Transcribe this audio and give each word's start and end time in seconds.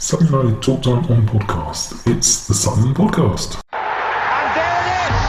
Something 0.00 0.32
I 0.32 0.48
talked 0.64 0.86
on 0.88 1.04
on 1.12 1.28
podcast. 1.28 1.92
It's 2.08 2.48
the 2.48 2.56
Sutton 2.56 2.96
Podcast. 2.96 3.60
And 3.68 4.48
there 4.56 4.76
it 4.80 4.96
is! 4.96 5.20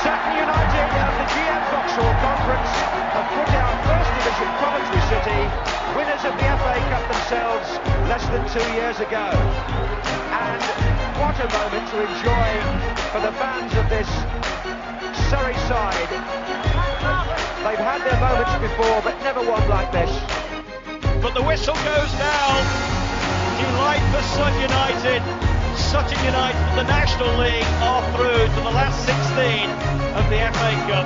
Sutton 0.00 0.40
United 0.40 0.88
of 1.04 1.12
the 1.20 1.26
GM 1.28 1.62
Vauxhall 1.68 2.14
Conference 2.24 2.72
have 3.12 3.28
put 3.28 3.52
out 3.60 3.76
First 3.84 4.10
Division 4.16 4.48
Coventry 4.56 5.04
City, 5.04 5.40
winners 5.92 6.24
of 6.24 6.32
the 6.32 6.48
FA 6.48 6.80
Cup 6.88 7.04
themselves 7.12 7.68
less 8.08 8.24
than 8.32 8.40
two 8.48 8.64
years 8.72 8.96
ago. 9.04 9.28
And 10.32 10.62
what 11.20 11.36
a 11.36 11.48
moment 11.60 11.84
to 11.92 12.00
enjoy 12.00 12.48
for 13.12 13.20
the 13.20 13.36
fans 13.36 13.68
of 13.76 13.84
this 13.92 14.08
Surrey 15.28 15.60
side. 15.68 16.08
They've 17.68 17.84
had 17.84 18.00
their 18.08 18.16
moments 18.16 18.56
before, 18.64 19.04
but 19.04 19.12
never 19.20 19.44
one 19.44 19.68
like 19.68 19.92
this. 19.92 20.08
But 21.20 21.36
the 21.36 21.44
whistle 21.44 21.76
goes 21.84 22.12
down. 22.16 22.99
Delight 23.60 24.00
for 24.08 24.24
Sutton 24.40 24.56
United. 24.56 25.20
Sutton 25.76 26.16
United, 26.24 26.56
the 26.80 26.88
National 26.88 27.28
League, 27.36 27.68
are 27.84 28.00
through 28.16 28.48
to 28.48 28.60
the 28.64 28.72
last 28.72 29.04
16 29.04 29.68
of 30.16 30.24
the 30.32 30.40
FA 30.48 30.72
Cup. 30.88 31.04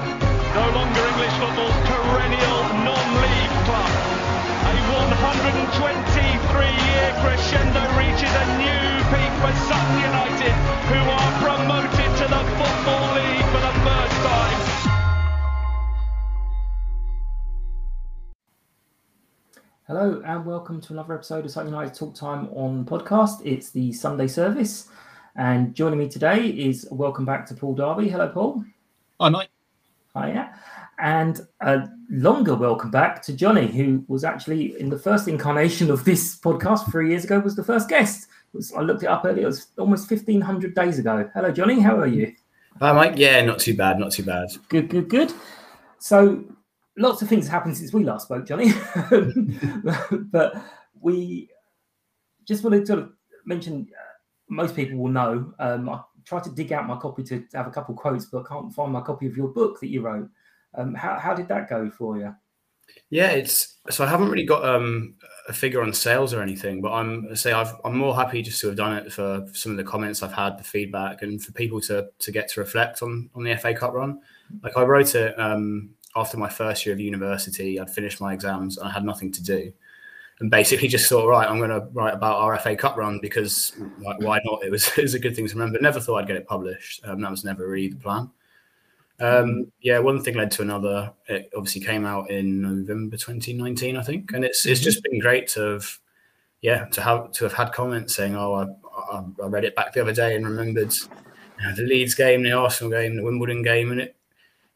No 0.55 0.63
longer 0.71 1.03
English 1.03 1.35
football's 1.43 1.75
perennial 1.91 2.63
non-league 2.87 3.57
club. 3.67 3.91
A 4.71 4.75
123-year 4.87 7.07
crescendo 7.27 7.83
reaches 7.99 8.31
a 8.31 8.47
new 8.63 8.87
peak 9.11 9.35
for 9.43 9.51
Sutton 9.67 9.99
United, 9.99 10.55
who 10.95 11.03
are 11.11 11.31
promoted 11.43 12.11
to 12.23 12.31
the 12.31 12.43
Football 12.55 13.19
League 13.19 13.34
Hello 19.87 20.23
and 20.25 20.47
welcome 20.47 20.81
to 20.81 20.95
another 20.95 21.13
episode 21.13 21.45
of 21.45 21.51
Sutton 21.51 21.71
United 21.71 21.93
Talk 21.93 22.15
Time 22.15 22.49
on 22.55 22.87
podcast. 22.87 23.45
It's 23.45 23.69
the 23.69 23.93
Sunday 23.93 24.27
service, 24.27 24.89
and 25.37 25.75
joining 25.75 25.99
me 25.99 26.09
today 26.09 26.47
is 26.47 26.89
welcome 26.91 27.27
back 27.27 27.45
to 27.49 27.55
Paul 27.55 27.75
Darby. 27.75 28.09
Hello, 28.09 28.31
Paul. 28.31 28.65
Hi, 29.21 29.29
Mike. 29.29 29.51
Hiya. 30.17 30.59
And 30.99 31.47
a 31.61 31.87
longer 32.09 32.55
welcome 32.55 32.91
back 32.91 33.21
to 33.25 33.35
Johnny, 33.35 33.67
who 33.67 34.03
was 34.09 34.25
actually 34.25 34.81
in 34.81 34.89
the 34.89 34.99
first 34.99 35.29
incarnation 35.29 35.91
of 35.91 36.03
this 36.07 36.41
podcast 36.41 36.91
three 36.91 37.11
years 37.11 37.25
ago, 37.25 37.39
was 37.41 37.55
the 37.55 37.63
first 37.63 37.91
guest. 37.91 38.29
Was, 38.55 38.73
I 38.73 38.81
looked 38.81 39.03
it 39.03 39.09
up 39.09 39.27
earlier, 39.27 39.43
it 39.43 39.49
was 39.49 39.67
almost 39.77 40.11
1,500 40.11 40.75
days 40.75 40.99
ago. 40.99 41.29
Hello, 41.35 41.51
Johnny. 41.51 41.79
How 41.79 41.99
are 41.99 42.07
you? 42.07 42.33
Hi, 42.81 42.93
Mike. 42.93 43.17
Yeah, 43.17 43.45
not 43.45 43.59
too 43.59 43.77
bad. 43.77 43.99
Not 43.99 44.13
too 44.13 44.25
bad. 44.25 44.49
Good, 44.71 44.89
good, 44.89 45.11
good. 45.11 45.31
So, 45.99 46.43
lots 46.97 47.23
of 47.23 47.29
things 47.29 47.49
happened 47.49 47.77
since 47.77 47.93
we 47.93 48.05
last 48.05 48.25
spoke, 48.25 48.47
Johnny. 48.47 48.73
but 50.31 50.65
we 51.01 51.49
just 52.47 52.65
wanted 52.65 52.81
to 52.81 52.87
sort 52.87 52.99
of 53.01 53.13
mention 53.45 53.89
uh, 53.91 54.03
most 54.49 54.77
people 54.77 54.99
will 54.99 55.11
know. 55.11 55.53
Um, 55.59 55.89
I 55.89 56.01
tried 56.25 56.45
to 56.45 56.51
dig 56.51 56.73
out 56.73 56.87
my 56.87 56.97
copy 56.97 57.23
to 57.25 57.45
have 57.55 57.67
a 57.67 57.71
couple 57.71 57.95
quotes, 57.95 58.27
but 58.27 58.45
I 58.45 58.49
can't 58.49 58.73
find 58.73 58.93
my 58.93 59.01
copy 59.01 59.27
of 59.27 59.37
your 59.37 59.49
book 59.49 59.81
that 59.81 59.89
you 59.89 60.03
wrote. 60.03 60.29
Um, 60.77 60.95
how, 60.95 61.19
how 61.19 61.35
did 61.35 61.49
that 61.49 61.69
go 61.69 61.91
for 61.91 62.19
you? 62.19 62.35
Yeah, 63.11 63.31
it's 63.31 63.79
so 63.91 64.05
I 64.05 64.09
haven't 64.09 64.31
really 64.31 64.45
got 64.45 64.65
um, 64.65 65.15
a 65.49 65.53
figure 65.53 65.83
on 65.83 65.93
sales 65.93 66.35
or 66.35 66.43
anything, 66.43 66.81
but 66.81 66.93
I'm 66.93 67.35
say 67.35 67.53
I've, 67.53 67.73
I'm 67.85 67.97
more 67.97 68.15
happy 68.15 68.43
just 68.43 68.61
to 68.61 68.69
have 68.69 68.77
done 68.77 68.97
it 68.97 69.13
for 69.13 69.47
some 69.53 69.73
of 69.73 69.79
the 69.79 69.85
comments 69.85 70.23
I've 70.23 70.33
had, 70.33 70.59
the 70.59 70.65
feedback, 70.65 71.23
and 71.23 71.43
for 71.43 71.53
people 71.53 71.81
to 71.83 72.09
to 72.19 72.33
get 72.33 72.49
to 72.51 72.61
reflect 72.61 73.03
on 73.03 73.31
on 73.35 73.45
the 73.45 73.57
FA 73.57 73.75
Cup 73.75 73.95
run. 73.95 74.21
Like 74.63 74.77
I 74.77 74.83
wrote 74.83 75.15
it 75.15 75.39
um, 75.39 75.95
after 76.17 76.37
my 76.37 76.49
first 76.49 76.87
year 76.87 76.93
of 76.93 77.01
university. 77.01 77.79
I'd 77.81 77.91
finished 77.91 78.21
my 78.21 78.33
exams 78.33 78.79
and 78.79 78.89
I 78.89 78.93
had 78.93 79.05
nothing 79.05 79.33
to 79.33 79.43
do, 79.43 79.73
and 80.41 80.51
basically 80.51 80.89
just 80.89 81.09
thought, 81.09 81.29
right, 81.29 81.49
I'm 81.49 81.59
going 81.59 81.71
to 81.71 81.87
write 81.93 82.15
about 82.15 82.39
our 82.39 82.59
FA 82.59 82.77
Cup 82.77 82.97
run 82.97 83.19
because 83.21 83.73
like 83.99 84.21
why 84.21 84.41
not? 84.45 84.65
It 84.65 84.71
was 84.71 84.87
it 84.99 85.03
was 85.03 85.15
a 85.15 85.19
good 85.19 85.37
thing 85.37 85.47
to 85.47 85.55
remember. 85.55 85.79
Never 85.81 86.01
thought 86.01 86.17
I'd 86.17 86.27
get 86.27 86.37
it 86.37 86.47
published. 86.47 87.01
Um, 87.05 87.21
that 87.21 87.31
was 87.31 87.45
never 87.45 87.67
really 87.69 87.89
the 87.89 87.97
plan. 87.97 88.31
Um, 89.21 89.71
yeah, 89.81 90.01
one 90.01 90.23
thing 90.23 90.35
led 90.35 90.51
to 90.53 90.63
another. 90.63 91.13
It 91.29 91.51
obviously 91.57 91.83
came 91.83 92.05
out 92.05 92.31
in 92.31 92.63
November 92.63 93.17
2019, 93.17 93.97
I 93.97 94.03
think, 94.03 94.33
and 94.33 94.45
it's 94.45 94.67
it's 94.67 94.81
just 94.81 95.03
been 95.05 95.21
great 95.21 95.47
to 95.49 95.61
have, 95.61 95.99
yeah, 96.63 96.87
to 96.87 97.01
have 97.01 97.33
to 97.33 97.45
have 97.45 97.53
had 97.53 97.73
comments 97.73 98.15
saying, 98.15 98.35
"Oh, 98.35 98.55
I, 98.55 99.17
I, 99.17 99.25
I 99.43 99.47
read 99.47 99.65
it 99.65 99.77
back 99.77 99.93
the 99.93 100.01
other 100.01 100.13
day 100.13 100.35
and 100.35 100.45
remembered 100.45 100.93
you 100.95 101.67
know, 101.67 101.75
the 101.77 101.83
Leeds 101.83 102.15
game, 102.15 102.43
the 102.43 102.53
Arsenal 102.53 102.91
game, 102.91 103.17
the 103.17 103.23
Wimbledon 103.23 103.63
game," 103.63 103.93
and 103.93 104.01
it 104.01 104.17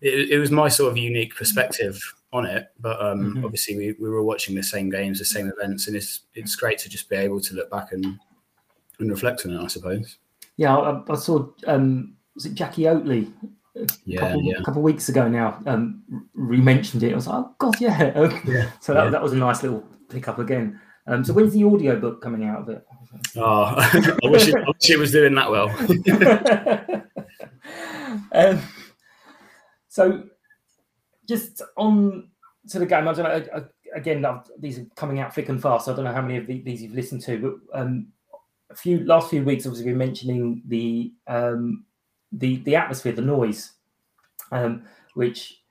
it, 0.01 0.31
it 0.31 0.39
was 0.39 0.51
my 0.51 0.69
sort 0.69 0.91
of 0.93 0.97
unique 0.99 1.35
perspective 1.37 2.01
on 2.33 2.45
it. 2.47 2.69
But 2.81 3.01
um, 3.01 3.35
Mhm. 3.37 3.45
obviously, 3.45 3.77
we, 3.77 3.93
we 4.01 4.09
were 4.11 4.23
watching 4.23 4.55
the 4.55 4.63
same 4.63 4.91
games, 4.91 5.19
the 5.19 5.25
same 5.25 5.49
events, 5.51 5.87
and 5.89 5.97
it's 5.97 6.21
it's 6.35 6.55
great 6.57 6.79
to 6.79 6.89
just 6.89 7.09
be 7.09 7.17
able 7.17 7.41
to 7.41 7.55
look 7.55 7.71
back 7.71 7.93
and 7.93 8.19
and 8.99 9.11
reflect 9.11 9.45
on 9.47 9.53
it. 9.53 9.61
I 9.63 9.67
suppose. 9.69 10.19
Yeah, 10.57 10.77
I, 10.77 11.03
I 11.09 11.15
saw. 11.15 11.49
Um, 11.67 12.17
was 12.35 12.47
it 12.47 12.55
Jacqui 12.55 12.85
Oatley? 12.85 13.33
A 13.77 13.87
Yeah, 14.05 14.21
couple, 14.21 14.43
yeah. 14.43 14.57
a 14.59 14.65
couple 14.65 14.81
of 14.81 14.85
weeks 14.85 15.09
ago 15.09 15.29
now. 15.29 15.61
Um, 15.67 16.03
re-mentioned 16.35 17.03
it. 17.05 17.13
I 17.13 17.15
was 17.15 17.29
like, 17.29 17.45
oh 17.45 17.55
god, 17.59 17.81
yeah. 17.81 18.13
Um, 18.17 18.41
Yeah, 18.47 18.71
So 18.81 18.93
that, 18.95 19.05
yeah. 19.05 19.11
that 19.11 19.23
was 19.23 19.33
a 19.33 19.37
nice 19.37 19.63
little 19.63 19.85
pickup 20.09 20.39
again. 20.41 20.81
Um, 21.07 21.25
so 21.25 21.33
when's 21.33 21.53
the 21.53 21.63
audio 21.65 21.99
book 21.99 22.21
coming 22.21 22.45
out 22.45 22.63
of 22.63 22.69
it? 22.71 22.85
Oh, 23.37 23.75
I 23.77 24.19
wish 24.29 24.49
it, 24.49 24.55
I 24.55 24.67
wish 24.69 24.91
it 24.91 24.99
was 24.99 25.13
doing 25.13 25.35
that 25.35 25.51
well. 25.51 25.69
um, 28.33 28.61
so 29.89 30.25
just 31.29 31.63
on 31.77 32.29
to 32.69 32.79
the 32.79 32.87
game, 32.87 33.09
I 33.09 33.13
don't 33.13 33.25
know. 33.25 33.31
I- 33.55 33.59
I- 33.59 33.65
Again, 33.95 34.23
I've- 34.23 34.51
these 34.59 34.79
are 34.79 34.85
coming 34.97 35.19
out 35.19 35.35
thick 35.35 35.49
and 35.49 35.63
fast. 35.63 35.89
I 35.89 35.95
don't 35.95 36.05
know 36.05 36.13
how 36.13 36.21
many 36.21 36.37
of 36.37 36.47
the- 36.47 36.61
these 36.61 36.83
you've 36.83 36.93
listened 36.95 37.23
to, 37.23 37.39
but 37.73 37.81
um, 37.81 38.09
a 38.69 38.75
few 38.75 39.03
last 39.05 39.31
few 39.31 39.43
weeks, 39.43 39.65
obviously, 39.65 39.87
been 39.91 39.97
mentioning 39.97 40.63
the 40.67 41.11
um, 41.27 41.87
the 42.33 42.57
the 42.59 42.77
atmosphere, 42.77 43.13
the 43.13 43.23
noise, 43.23 43.73
um, 44.53 44.85
which 45.15 45.63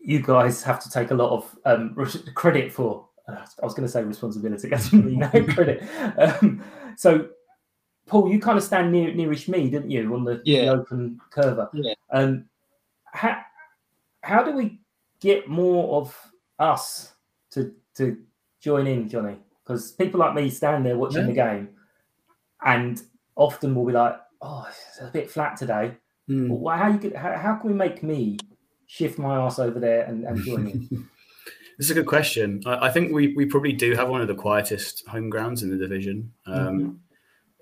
you 0.00 0.20
guys 0.22 0.62
have 0.62 0.80
to 0.82 0.90
take 0.90 1.10
a 1.12 1.14
lot 1.14 1.30
of 1.30 1.58
um, 1.64 1.94
credit 2.34 2.70
for. 2.72 3.08
Uh, 3.26 3.44
I 3.62 3.64
was 3.64 3.72
going 3.72 3.86
to 3.86 3.92
say 3.92 4.04
responsibility. 4.04 4.70
I 4.72 4.76
didn't 4.76 5.04
really 5.04 5.16
know 5.16 5.54
credit. 5.54 5.82
Um, 6.18 6.62
so, 6.96 7.28
Paul, 8.06 8.30
you 8.30 8.38
kind 8.38 8.58
of 8.58 8.64
stand 8.64 8.92
near 8.92 9.12
nearish 9.12 9.48
me, 9.48 9.70
didn't 9.70 9.90
you, 9.90 10.14
on 10.14 10.24
the, 10.24 10.42
the 10.44 10.68
open 10.68 11.20
curver? 11.34 11.70
Yeah. 11.72 11.94
Um, 12.10 12.47
how 13.12 13.40
how 14.22 14.42
do 14.42 14.52
we 14.52 14.80
get 15.20 15.48
more 15.48 16.00
of 16.00 16.16
us 16.58 17.12
to 17.50 17.74
to 17.96 18.16
join 18.60 18.86
in, 18.86 19.08
Johnny? 19.08 19.36
Because 19.64 19.92
people 19.92 20.20
like 20.20 20.34
me 20.34 20.50
stand 20.50 20.84
there 20.86 20.96
watching 20.96 21.22
Yeah. 21.22 21.26
the 21.26 21.32
game, 21.32 21.68
and 22.64 23.02
often 23.36 23.74
will 23.74 23.86
be 23.86 23.92
like, 23.92 24.16
"Oh, 24.40 24.66
it's 24.68 25.00
a 25.00 25.10
bit 25.12 25.30
flat 25.30 25.56
today." 25.56 25.96
Hmm. 26.26 26.48
Well, 26.48 26.76
how 26.76 26.88
you 26.88 26.98
could, 26.98 27.14
how, 27.14 27.36
how 27.36 27.56
can 27.56 27.70
we 27.70 27.74
make 27.74 28.02
me 28.02 28.38
shift 28.86 29.18
my 29.18 29.36
ass 29.36 29.58
over 29.58 29.80
there 29.80 30.04
and, 30.04 30.24
and 30.24 30.42
join 30.44 30.66
in? 30.66 31.08
This 31.78 31.86
is 31.86 31.90
a 31.92 31.94
good 31.94 32.06
question. 32.06 32.60
I, 32.66 32.88
I 32.88 32.90
think 32.90 33.12
we, 33.12 33.34
we 33.36 33.46
probably 33.46 33.72
do 33.72 33.94
have 33.94 34.08
one 34.08 34.20
of 34.20 34.26
the 34.26 34.34
quietest 34.34 35.06
home 35.06 35.30
grounds 35.30 35.62
in 35.62 35.70
the 35.70 35.76
division. 35.76 36.32
Um, 36.44 36.98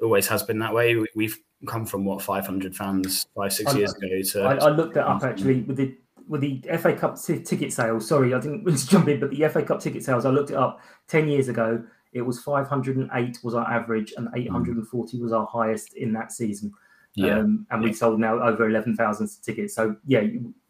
Always 0.00 0.26
has 0.28 0.42
been 0.42 0.58
that 0.60 0.72
way. 0.72 0.96
We, 0.96 1.06
we've 1.14 1.38
come 1.66 1.86
from 1.86 2.04
what 2.04 2.20
500 2.22 2.76
fans 2.76 3.26
five 3.34 3.52
six 3.52 3.72
I- 3.74 3.78
years 3.78 3.94
ago 3.94 4.22
to 4.32 4.42
I, 4.42 4.54
I 4.56 4.68
looked 4.70 4.94
that 4.94 5.06
up 5.06 5.22
actually 5.24 5.62
with 5.62 5.76
the 5.76 5.96
with 6.28 6.40
the 6.40 6.60
FA 6.78 6.92
Cup 6.92 7.20
t- 7.22 7.38
ticket 7.40 7.72
sales. 7.72 8.08
Sorry, 8.08 8.34
I 8.34 8.40
didn't 8.40 8.64
mean 8.66 8.74
to 8.76 8.86
jump 8.88 9.08
in, 9.08 9.20
but 9.20 9.30
the 9.30 9.48
FA 9.48 9.62
Cup 9.62 9.78
ticket 9.80 10.02
sales, 10.04 10.24
I 10.26 10.30
looked 10.30 10.50
it 10.50 10.56
up 10.56 10.80
ten 11.08 11.28
years 11.28 11.48
ago. 11.48 11.82
It 12.12 12.22
was 12.22 12.42
508 12.42 13.38
was 13.42 13.54
our 13.54 13.70
average, 13.70 14.12
and 14.16 14.28
840 14.34 15.20
was 15.20 15.32
our 15.32 15.46
highest 15.46 15.94
in 15.94 16.12
that 16.14 16.32
season. 16.32 16.72
yeah. 17.14 17.38
Um, 17.40 17.66
and 17.70 17.82
we 17.82 17.92
sold 17.92 18.18
now 18.20 18.40
over 18.42 18.68
11,000 18.68 19.28
tickets. 19.42 19.74
So 19.74 19.96
yeah, 20.06 20.20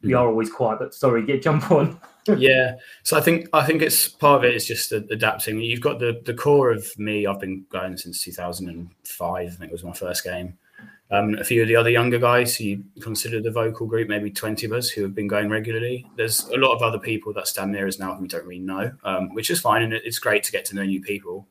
we 0.03 0.11
Mm. 0.12 0.19
are 0.19 0.27
always 0.29 0.50
quiet. 0.50 0.79
But 0.81 0.93
sorry, 0.94 1.25
get 1.25 1.43
jump 1.43 1.71
on. 1.79 1.99
yeah 2.37 2.75
so 3.05 3.17
i 3.17 3.21
think 3.21 3.47
i 3.53 3.65
think 3.65 3.81
it's 3.81 4.09
part 4.09 4.39
of 4.39 4.44
it 4.44 4.53
is 4.53 4.67
just 4.67 4.91
adapting 4.91 5.61
you've 5.61 5.81
got 5.81 6.00
the 6.00 6.21
the 6.25 6.35
core 6.35 6.73
of 6.73 6.85
me 6.99 7.25
i've 7.25 7.39
been 7.39 7.65
going 7.71 7.97
since 7.97 8.21
2005 8.25 9.47
i 9.47 9.49
think 9.49 9.71
it 9.71 9.73
was 9.73 9.85
my 9.85 9.93
first 9.93 10.25
game 10.25 10.59
um, 11.11 11.35
a 11.38 11.44
few 11.44 11.62
of 11.62 11.69
the 11.69 11.76
other 11.76 11.91
younger 11.91 12.19
guys 12.19 12.56
who 12.56 12.64
you 12.64 12.85
consider 13.00 13.41
the 13.41 13.50
vocal 13.50 13.87
group 13.87 14.08
maybe 14.08 14.31
20 14.31 14.67
of 14.67 14.73
us 14.73 14.88
who 14.88 15.03
have 15.03 15.14
been 15.14 15.29
going 15.29 15.49
regularly 15.49 16.06
there's 16.17 16.49
a 16.49 16.56
lot 16.56 16.75
of 16.75 16.82
other 16.82 16.99
people 16.99 17.32
that 17.32 17.47
stand 17.47 17.73
near 17.73 17.87
us 17.87 17.99
now 17.99 18.14
who 18.14 18.23
we 18.23 18.29
don't 18.29 18.44
really 18.44 18.58
know 18.61 18.91
um, 19.05 19.32
which 19.35 19.50
is 19.50 19.61
fine 19.61 19.82
and 19.82 19.93
it's 19.93 20.19
great 20.19 20.43
to 20.43 20.53
get 20.53 20.64
to 20.64 20.75
know 20.75 20.85
new 20.85 21.00
people 21.00 21.47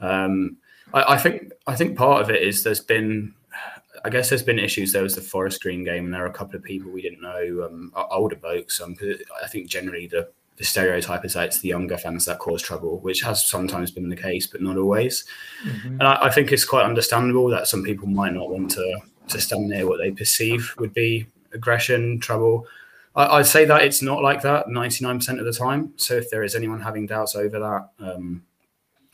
um, 0.00 0.56
I, 0.92 1.14
I 1.14 1.18
think 1.18 1.52
i 1.66 1.74
think 1.74 1.96
part 1.96 2.22
of 2.22 2.30
it 2.30 2.42
is 2.42 2.62
there's 2.62 2.80
been 2.80 3.34
I 4.04 4.10
guess 4.10 4.28
there's 4.28 4.42
been 4.42 4.58
issues. 4.58 4.92
There 4.92 5.02
was 5.02 5.14
the 5.14 5.22
Forest 5.22 5.62
Green 5.62 5.82
game, 5.82 6.04
and 6.04 6.12
there 6.12 6.22
are 6.24 6.28
a 6.28 6.32
couple 6.32 6.56
of 6.56 6.62
people 6.62 6.90
we 6.90 7.00
didn't 7.00 7.22
know, 7.22 7.64
um, 7.64 7.90
older 8.10 8.36
folks. 8.36 8.78
Um, 8.78 8.94
'cause 8.94 9.16
I 9.42 9.46
think 9.46 9.68
generally 9.68 10.06
the, 10.06 10.28
the 10.56 10.64
stereotype 10.64 11.24
is 11.24 11.34
that 11.34 11.46
it's 11.46 11.58
the 11.58 11.68
younger 11.68 11.98
fans 11.98 12.24
that 12.26 12.38
cause 12.38 12.62
trouble, 12.62 13.00
which 13.00 13.22
has 13.22 13.44
sometimes 13.44 13.90
been 13.90 14.08
the 14.08 14.16
case, 14.16 14.46
but 14.46 14.62
not 14.62 14.76
always. 14.76 15.24
And 15.84 16.02
I, 16.02 16.26
I 16.26 16.30
think 16.30 16.52
it's 16.52 16.64
quite 16.64 16.84
understandable 16.84 17.48
that 17.48 17.66
some 17.66 17.82
people 17.82 18.06
might 18.06 18.32
not 18.32 18.50
want 18.50 18.70
to 18.72 19.00
to 19.28 19.40
stand 19.40 19.68
near 19.68 19.88
what 19.88 19.98
they 19.98 20.10
perceive 20.10 20.74
would 20.78 20.92
be 20.92 21.26
aggression, 21.52 22.20
trouble. 22.20 22.66
I, 23.16 23.38
I'd 23.38 23.46
say 23.46 23.64
that 23.64 23.82
it's 23.82 24.02
not 24.02 24.22
like 24.22 24.42
that 24.42 24.66
99% 24.66 25.38
of 25.38 25.44
the 25.44 25.52
time. 25.52 25.92
So 25.96 26.14
if 26.14 26.30
there 26.30 26.42
is 26.42 26.54
anyone 26.54 26.80
having 26.80 27.06
doubts 27.06 27.34
over 27.34 27.58
that, 27.58 27.88
um, 27.98 28.42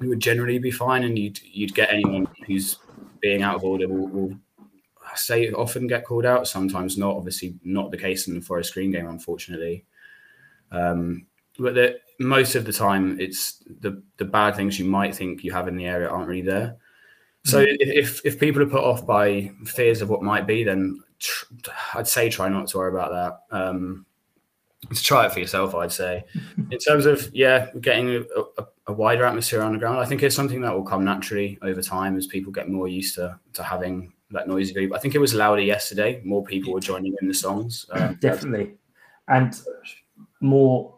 it 0.01 0.07
would 0.07 0.21
generally 0.21 0.59
be 0.59 0.71
fine, 0.71 1.05
and 1.05 1.19
you'd 1.19 1.41
you'd 1.43 1.75
get 1.75 1.93
anyone 1.93 2.27
who's 2.47 2.79
being 3.21 3.43
out 3.43 3.57
of 3.57 3.65
order 3.65 3.87
will, 3.87 4.09
will 4.09 4.37
say 5.15 5.51
often 5.53 5.87
get 5.87 6.05
called 6.05 6.25
out. 6.25 6.49
Sometimes 6.49 6.97
not. 6.97 7.17
Obviously, 7.17 7.55
not 7.65 7.91
the 7.91 7.99
case 7.99 8.27
in 8.27 8.35
the 8.35 8.41
Forest 8.41 8.75
Green 8.75 8.91
game, 8.91 9.09
unfortunately. 9.09 9.85
Um, 10.73 11.27
but 11.61 11.75
the, 11.75 12.01
most 12.19 12.55
of 12.55 12.65
the 12.65 12.73
time, 12.73 13.19
it's 13.21 13.63
the 13.81 14.03
the 14.17 14.25
bad 14.25 14.57
things 14.57 14.79
you 14.79 14.85
might 14.85 15.15
think 15.15 15.45
you 15.45 15.53
have 15.53 15.69
in 15.69 15.77
the 15.77 15.87
area 15.87 16.09
aren't 16.09 16.29
really 16.29 16.43
there. 16.43 16.77
So 17.45 17.61
if, 17.61 17.77
if 17.81 18.27
if 18.27 18.41
people 18.41 18.63
are 18.63 18.67
put 18.67 18.85
off 18.85 19.07
by 19.07 19.51
fears 19.65 20.03
of 20.03 20.11
what 20.11 20.23
might 20.23 20.47
be, 20.47 20.63
then 20.65 21.03
tr- 21.19 21.47
I'd 21.95 22.09
say 22.09 22.29
try 22.29 22.49
not 22.49 22.69
to 22.69 22.79
worry 22.79 22.91
about 22.91 23.11
that. 23.51 23.57
Um, 23.57 24.07
to 24.89 25.03
try 25.03 25.27
it 25.27 25.33
for 25.33 25.41
yourself, 25.41 25.75
I'd 25.75 25.93
say. 25.93 26.25
In 26.71 26.79
terms 26.79 27.07
of 27.07 27.31
yeah, 27.35 27.69
getting 27.81 28.11
a, 28.11 28.21
a, 28.59 28.67
a 28.89 28.93
wider 28.93 29.25
atmosphere 29.25 29.63
on 29.63 29.73
the 29.73 29.79
ground, 29.79 29.99
I 29.99 30.05
think 30.05 30.23
it's 30.23 30.37
something 30.37 30.61
that 30.63 30.75
will 30.75 30.85
come 30.85 31.05
naturally 31.05 31.59
over 31.63 31.83
time 31.83 32.17
as 32.17 32.27
people 32.27 32.53
get 32.53 32.69
more 32.69 32.89
used 32.89 33.15
to 33.17 33.39
to 33.55 33.63
having 33.63 34.13
that 34.31 34.49
noisy 34.49 34.73
group. 34.73 34.95
I 34.95 34.99
think 34.99 35.15
it 35.15 35.19
was 35.19 35.35
louder 35.35 35.63
yesterday. 35.63 36.21
More 36.25 36.45
people 36.45 36.73
were 36.73 36.81
joining 36.81 37.15
in 37.21 37.29
the 37.29 37.35
songs. 37.35 37.87
Um, 37.91 38.17
Definitely, 38.21 38.75
and 39.29 39.59
more. 40.41 40.95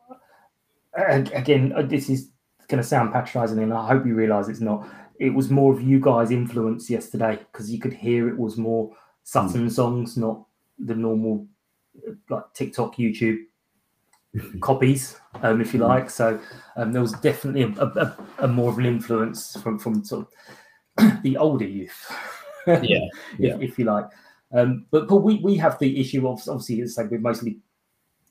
Again, 0.95 1.73
uh, 1.75 1.83
this 1.83 2.11
is 2.11 2.31
going 2.69 2.83
to 2.83 2.89
sound 2.89 3.13
patronising, 3.13 3.59
and 3.63 3.73
I 3.73 3.87
hope 3.87 4.07
you 4.07 4.15
realise 4.15 4.49
it's 4.49 4.61
not. 4.61 4.89
It 5.19 5.31
was 5.31 5.51
more 5.51 5.73
of 5.73 5.83
you 5.83 6.01
guys' 6.01 6.31
influence 6.31 6.91
yesterday 6.91 7.39
because 7.53 7.71
you 7.71 7.79
could 7.79 7.93
hear 7.93 8.29
it 8.29 8.37
was 8.37 8.57
more 8.57 8.95
Sutton 9.25 9.71
songs, 9.71 10.17
not 10.17 10.45
the 10.79 10.95
normal 10.95 11.47
like 12.29 12.45
TikTok, 12.55 12.97
YouTube 12.97 13.39
copies, 14.61 15.17
um, 15.43 15.61
if 15.61 15.73
you 15.73 15.81
like. 15.81 16.11
So 16.11 16.41
um, 16.77 16.93
there 16.93 17.03
was 17.03 17.13
definitely 17.13 17.63
a, 17.63 17.85
a, 17.85 18.17
a 18.41 18.49
more 18.49 18.71
of 18.71 18.79
an 18.79 18.87
influence 18.87 19.57
from 19.63 19.79
from 19.79 20.05
sort 20.05 20.27
of 20.99 21.23
the 21.23 21.37
older 21.37 21.67
youth. 21.67 22.13
Yeah, 22.65 22.79
if, 22.81 23.41
yeah. 23.41 23.57
if 23.59 23.77
you 23.77 23.87
like. 23.87 24.05
Um, 24.53 24.87
but 24.93 25.09
but 25.09 25.17
we, 25.17 25.39
we 25.39 25.57
have 25.57 25.81
the 25.81 25.99
issue 25.99 26.29
of 26.29 26.41
obviously 26.49 26.81
it's 26.81 26.97
like 26.97 27.11
we're 27.11 27.19
mostly 27.19 27.59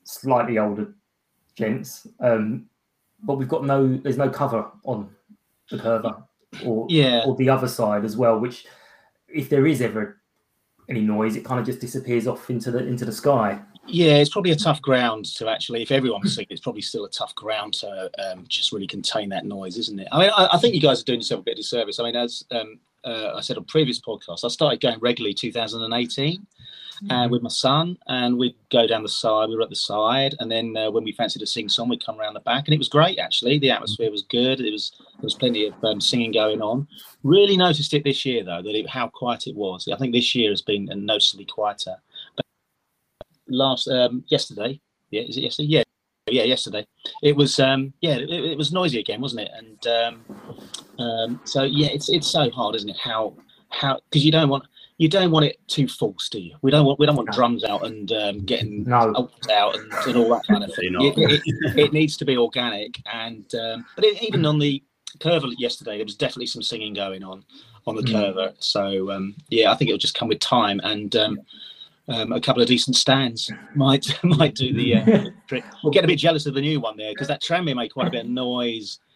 slightly 0.06 0.58
older 0.58 0.96
gents, 1.62 2.08
um, 2.20 2.66
but 3.24 3.36
we've 3.38 3.48
got 3.56 3.64
no 3.64 3.80
there's 4.04 4.18
no 4.18 4.30
cover 4.30 4.62
on 4.84 5.10
the 5.70 5.78
curver 5.78 6.16
or 6.66 6.86
Yeah. 6.90 7.24
or 7.26 7.36
the 7.36 7.50
other 7.50 7.68
side 7.68 8.04
as 8.04 8.16
well. 8.18 8.40
Which 8.40 8.66
if 9.42 9.48
there 9.50 9.66
is 9.68 9.82
ever 9.82 10.04
any 10.90 11.02
noise, 11.02 11.36
it 11.36 11.46
kind 11.46 11.60
of 11.60 11.66
just 11.66 11.80
disappears 11.80 12.26
off 12.28 12.50
into 12.50 12.72
the 12.72 12.80
into 12.92 13.06
the 13.06 13.12
sky. 13.24 13.62
Yeah, 13.88 14.18
it's 14.18 14.30
probably 14.30 14.52
a 14.52 14.56
tough 14.68 14.80
ground 14.82 15.26
to 15.38 15.50
actually, 15.50 15.82
if 15.82 15.92
everyone's 15.92 16.36
singing, 16.36 16.48
it's 16.52 16.62
probably 16.62 16.84
still 16.84 17.06
a 17.06 17.10
tough 17.10 17.34
ground 17.34 17.74
to 17.82 18.12
um, 18.24 18.46
just 18.48 18.72
really 18.72 18.86
contain 18.88 19.28
that 19.30 19.44
noise, 19.44 19.76
isn't 19.78 20.00
it? 20.00 20.08
I 20.12 20.20
mean, 20.20 20.30
I, 20.38 20.50
I 20.54 20.58
think 20.60 20.76
you 20.76 20.82
guys 20.82 21.02
are 21.02 21.04
doing 21.04 21.20
yourself 21.22 21.42
a 21.42 21.44
bit 21.44 21.54
of 21.54 21.58
disservice. 21.58 22.00
I 22.00 22.04
mean, 22.04 22.16
as 22.16 22.44
um, 22.52 22.80
uh, 23.04 23.32
I 23.36 23.42
said 23.42 23.58
on 23.58 23.64
previous 23.66 24.00
podcasts, 24.00 24.44
I 24.46 24.50
started 24.50 24.82
going 24.82 25.00
regularly 25.00 25.34
2018 25.34 26.46
uh, 27.10 27.28
with 27.30 27.42
my 27.42 27.50
son, 27.50 27.98
and 28.08 28.38
we'd 28.38 28.56
go 28.70 28.86
down 28.86 29.04
the 29.04 29.10
side. 29.10 29.50
We 29.50 29.56
were 29.56 29.64
at 29.64 29.70
the 29.70 29.76
side, 29.76 30.36
and 30.40 30.52
then 30.52 30.76
uh, 30.78 30.92
when 30.92 31.04
we 31.04 31.12
fancied 31.12 31.42
a 31.42 31.48
sing 31.48 31.70
song, 31.70 31.90
we'd 31.90 32.06
come 32.06 32.20
around 32.20 32.36
the 32.36 32.42
back, 32.42 32.68
and 32.68 32.74
it 32.74 32.78
was 32.78 32.90
great 32.90 33.18
actually. 33.18 33.60
The 33.60 33.72
atmosphere 33.72 34.12
was 34.12 34.24
good. 34.24 34.60
It 34.60 34.72
was 34.72 34.92
there 34.98 35.24
was 35.24 35.36
plenty 35.36 35.68
of 35.68 35.74
um, 35.84 36.00
singing 36.00 36.32
going 36.32 36.62
on. 36.62 36.88
Really 37.24 37.58
noticed 37.58 37.94
it 37.94 38.04
this 38.04 38.26
year 38.26 38.44
though 38.44 38.62
that 38.62 38.76
it, 38.76 38.90
how 38.90 39.08
quiet 39.08 39.48
it 39.48 39.56
was. 39.56 39.88
I 39.92 39.98
think 39.98 40.14
this 40.14 40.36
year 40.36 40.50
has 40.52 40.62
been 40.62 40.90
noticeably 40.94 41.46
quieter. 41.46 41.96
But 42.36 42.46
last 43.48 43.88
um, 43.88 44.24
yesterday, 44.28 44.80
yeah, 45.10 45.22
is 45.22 45.38
it 45.38 45.42
yesterday? 45.42 45.68
Yeah, 45.68 45.84
yeah, 46.28 46.44
yesterday. 46.44 46.86
It 47.24 47.36
was 47.36 47.60
um, 47.60 47.94
yeah, 48.02 48.16
it, 48.16 48.30
it 48.30 48.58
was 48.58 48.72
noisy 48.72 49.00
again, 49.00 49.22
wasn't 49.22 49.42
it? 49.42 49.52
And 49.58 49.88
um, 49.88 50.26
um, 51.00 51.42
so 51.46 51.64
yeah, 51.64 51.88
it's 51.88 52.10
it's 52.10 52.28
so 52.28 52.50
hard, 52.52 52.76
isn't 52.76 52.90
it? 52.90 52.98
How 52.98 53.34
how 53.70 54.00
because 54.10 54.24
you 54.24 54.32
don't 54.32 54.50
want 54.50 54.66
you 55.02 55.10
don't 55.10 55.32
want 55.32 55.44
it 55.46 55.58
too 55.68 55.88
forced, 55.88 56.32
do 56.32 56.40
you? 56.40 56.56
We 56.62 56.70
don't 56.70 56.86
want 56.86 57.00
we 57.00 57.08
don't 57.08 57.16
want 57.16 57.32
drums 57.32 57.64
out 57.64 57.84
and 57.88 58.12
um, 58.12 58.46
getting 58.46 58.84
No. 58.84 59.32
out 59.52 59.76
and, 59.76 59.92
and 59.92 60.16
all 60.16 60.30
that 60.30 60.46
kind 60.46 60.64
of 60.64 60.72
thing. 60.76 60.94
It, 61.00 61.42
it, 61.44 61.80
it 61.80 61.92
needs 61.92 62.18
to 62.18 62.26
be 62.26 62.38
organic, 62.38 63.02
and 63.12 63.44
um, 63.56 63.84
but 63.96 64.06
it, 64.06 64.22
even 64.22 64.46
on 64.46 64.60
the 64.60 64.84
curve 65.20 65.44
yesterday, 65.58 65.98
there 65.98 66.06
was 66.06 66.16
definitely 66.16 66.46
some 66.46 66.62
singing 66.62 66.94
going 66.94 67.24
on 67.24 67.44
on 67.88 67.96
the 67.96 68.04
curver. 68.04 68.54
So 68.60 69.10
um, 69.10 69.36
yeah, 69.50 69.72
I 69.72 69.76
think 69.76 69.90
it'll 69.90 69.98
just 69.98 70.14
come 70.14 70.28
with 70.30 70.40
time 70.40 70.80
and. 70.84 71.16
Um, 71.16 71.40
um, 72.08 72.34
a 72.34 72.42
couple 72.42 72.62
of 72.62 72.68
decent 72.68 72.96
stands 72.98 73.50
might 73.76 74.06
might 74.24 74.56
do 74.56 74.74
the 74.74 74.96
uh, 74.96 75.30
trick. 75.48 75.64
We'll 75.82 75.94
get 75.94 76.04
a 76.04 76.08
bit 76.08 76.18
jealous 76.18 76.46
of 76.46 76.56
the 76.56 76.60
new 76.62 76.80
one 76.80 76.98
there 76.98 77.12
because 77.12 77.28
that 77.28 77.42
Tranmere 77.42 77.76
made 77.76 77.94
quite 77.94 78.08
a 78.08 78.10
bit 78.10 78.26
of 78.26 78.30
noise, 78.30 79.00
because, 79.00 79.11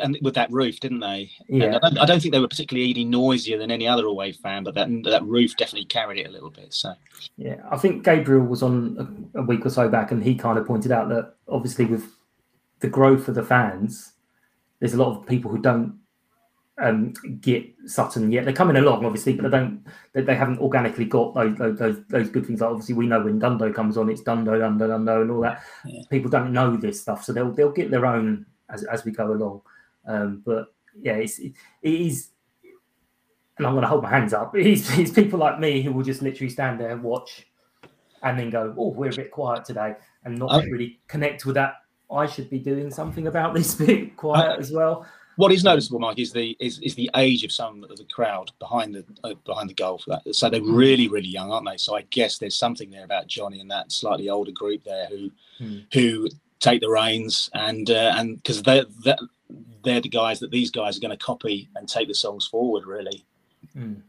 and 0.00 0.18
with 0.22 0.34
that 0.34 0.50
roof, 0.50 0.80
didn't 0.80 1.00
they? 1.00 1.30
And 1.48 1.58
Yeah. 1.58 1.76
I 1.76 1.78
don't, 1.78 1.98
I 1.98 2.06
don't 2.06 2.20
think 2.20 2.32
they 2.32 2.40
were 2.40 2.48
particularly 2.48 2.90
any 2.90 3.04
noisier 3.04 3.58
than 3.58 3.70
any 3.70 3.88
other 3.88 4.06
away 4.06 4.32
fan, 4.32 4.64
but 4.64 4.74
that 4.74 4.88
that 5.04 5.24
roof 5.24 5.56
definitely 5.56 5.86
carried 5.86 6.18
it 6.18 6.26
a 6.26 6.30
little 6.30 6.50
bit. 6.50 6.72
So 6.72 6.94
Yeah, 7.36 7.56
I 7.70 7.76
think 7.76 8.04
Gabriel 8.04 8.44
was 8.44 8.62
on 8.62 9.30
a, 9.34 9.40
a 9.40 9.42
week 9.42 9.64
or 9.64 9.70
so 9.70 9.88
back, 9.88 10.12
and 10.12 10.22
he 10.22 10.34
kind 10.34 10.58
of 10.58 10.66
pointed 10.66 10.92
out 10.92 11.08
that 11.08 11.34
obviously 11.48 11.86
with 11.86 12.04
the 12.80 12.88
growth 12.88 13.28
of 13.28 13.34
the 13.34 13.42
fans, 13.42 14.12
there's 14.80 14.94
a 14.94 14.98
lot 14.98 15.16
of 15.16 15.26
people 15.26 15.50
who 15.50 15.58
don't 15.58 16.00
um, 16.80 17.12
get 17.40 17.66
Sutton 17.86 18.32
yet. 18.32 18.44
They're 18.44 18.54
coming 18.54 18.76
along, 18.76 19.04
obviously, 19.04 19.34
but 19.34 19.42
they 19.42 19.56
don't. 19.56 19.84
They, 20.12 20.22
they 20.22 20.34
haven't 20.34 20.60
organically 20.60 21.04
got 21.04 21.34
those, 21.34 21.56
those 21.58 21.78
those 21.78 21.96
those 22.08 22.28
good 22.30 22.46
things. 22.46 22.60
Like 22.60 22.70
obviously, 22.70 22.94
we 22.94 23.06
know 23.06 23.20
when 23.22 23.40
Dundo 23.40 23.74
comes 23.74 23.96
on, 23.96 24.08
it's 24.08 24.22
Dundo, 24.22 24.58
Dundo, 24.58 24.88
Dundo, 24.88 25.22
and 25.22 25.30
all 25.30 25.40
that. 25.42 25.62
Yeah. 25.84 26.02
People 26.10 26.30
don't 26.30 26.52
know 26.52 26.76
this 26.76 27.00
stuff, 27.00 27.24
so 27.24 27.32
they'll 27.32 27.52
they'll 27.52 27.72
get 27.72 27.90
their 27.90 28.06
own 28.06 28.46
as 28.70 28.84
as 28.84 29.04
we 29.04 29.12
go 29.12 29.32
along. 29.32 29.60
Um, 30.06 30.42
but 30.44 30.72
yeah, 31.00 31.14
it's 31.16 31.38
it, 31.38 31.52
it 31.82 31.92
is. 32.00 32.28
And 33.58 33.66
I'm 33.66 33.74
going 33.74 33.82
to 33.82 33.88
hold 33.88 34.02
my 34.02 34.10
hands 34.10 34.32
up. 34.32 34.54
It's, 34.56 34.96
it's 34.98 35.10
people 35.10 35.38
like 35.38 35.60
me 35.60 35.82
who 35.82 35.92
will 35.92 36.02
just 36.04 36.22
literally 36.22 36.48
stand 36.50 36.80
there 36.80 36.90
and 36.90 37.02
watch, 37.02 37.46
and 38.22 38.38
then 38.38 38.50
go, 38.50 38.74
"Oh, 38.78 38.88
we're 38.88 39.10
a 39.10 39.14
bit 39.14 39.30
quiet 39.30 39.64
today," 39.64 39.94
and 40.24 40.38
not 40.38 40.50
I- 40.52 40.64
really 40.64 40.98
connect 41.08 41.44
with 41.46 41.54
that. 41.56 41.74
I 42.10 42.26
should 42.26 42.50
be 42.50 42.58
doing 42.58 42.90
something 42.90 43.26
about 43.28 43.54
this 43.54 43.74
bit 43.86 44.16
quiet 44.16 44.58
as 44.58 44.72
well. 44.72 45.06
what 45.36 45.52
is 45.52 45.62
noticeable, 45.62 46.00
Mike, 46.00 46.18
is 46.18 46.32
the 46.32 46.56
is, 46.58 46.78
is 46.80 46.94
the 46.94 47.08
age 47.16 47.44
of 47.44 47.52
some 47.52 47.84
of 47.84 47.96
the 47.96 48.04
crowd 48.04 48.50
behind 48.58 48.94
the 48.94 49.04
uh, 49.24 49.34
behind 49.44 49.68
the 49.70 49.74
goal 49.74 49.98
for 49.98 50.10
that. 50.10 50.34
So 50.34 50.48
they're 50.50 50.62
really 50.62 51.08
really 51.08 51.28
young, 51.28 51.52
aren't 51.52 51.66
they? 51.68 51.76
So 51.76 51.94
I 51.96 52.02
guess 52.10 52.38
there's 52.38 52.56
something 52.56 52.90
there 52.90 53.04
about 53.04 53.26
Johnny 53.28 53.60
and 53.60 53.70
that 53.70 53.92
slightly 53.92 54.28
older 54.30 54.52
group 54.52 54.82
there 54.84 55.06
who 55.06 55.30
Hmm. 55.58 55.78
who 55.92 56.28
take 56.60 56.80
the 56.80 56.88
reins 56.88 57.50
and 57.52 57.90
uh, 57.90 58.14
and 58.16 58.36
because 58.36 58.62
they're, 58.62 58.86
they're 59.04 59.18
they're 59.84 60.00
the 60.00 60.08
guys 60.08 60.40
that 60.40 60.50
these 60.50 60.70
guys 60.70 60.96
are 60.96 61.00
going 61.00 61.16
to 61.16 61.24
copy 61.24 61.68
and 61.76 61.88
take 61.88 62.08
the 62.08 62.14
songs 62.14 62.46
forward. 62.46 62.86
Really, 62.86 63.24
Mm. 63.76 64.02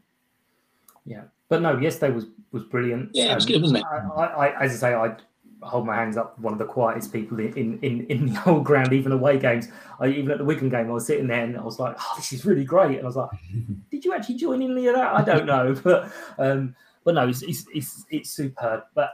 Yeah, 1.04 1.22
but 1.48 1.62
no, 1.62 1.78
yesterday 1.78 2.12
was 2.12 2.26
was 2.52 2.64
brilliant. 2.64 3.10
Yeah, 3.12 3.32
it 3.32 3.34
was 3.34 3.44
Um, 3.44 3.52
good, 3.52 3.62
wasn't 3.62 3.80
it? 3.80 3.84
I, 3.84 4.24
I, 4.26 4.62
as 4.64 4.72
I 4.72 4.76
say, 4.76 4.94
I 4.94 5.16
hold 5.62 5.86
my 5.86 5.94
hands 5.94 6.16
up. 6.16 6.38
One 6.38 6.52
of 6.52 6.58
the 6.58 6.64
quietest 6.64 7.12
people 7.12 7.38
in 7.40 7.52
in, 7.54 7.78
in, 7.82 8.06
in 8.06 8.26
the 8.26 8.32
whole 8.40 8.60
ground, 8.60 8.92
even 8.92 9.12
away 9.12 9.38
games. 9.38 9.68
I, 10.00 10.08
even 10.08 10.30
at 10.30 10.38
the 10.38 10.44
Wigan 10.44 10.68
game, 10.68 10.88
I 10.88 10.92
was 10.92 11.06
sitting 11.06 11.26
there 11.26 11.44
and 11.44 11.56
I 11.56 11.62
was 11.62 11.78
like, 11.78 11.96
"Oh, 11.98 12.12
this 12.16 12.32
is 12.32 12.44
really 12.44 12.64
great." 12.64 12.96
And 12.98 13.02
I 13.02 13.06
was 13.06 13.16
like, 13.16 13.30
"Did 13.90 14.04
you 14.04 14.14
actually 14.14 14.36
join 14.36 14.62
in 14.62 14.72
any 14.72 14.86
of 14.86 14.94
that?" 14.94 15.14
I 15.14 15.22
don't 15.22 15.46
know, 15.46 15.74
but 15.84 16.10
um, 16.38 16.74
but 17.04 17.14
no, 17.14 17.28
it's 17.28 17.42
it's 17.42 17.64
it's, 17.74 18.04
it's 18.10 18.30
superb. 18.30 18.84
But 18.94 19.10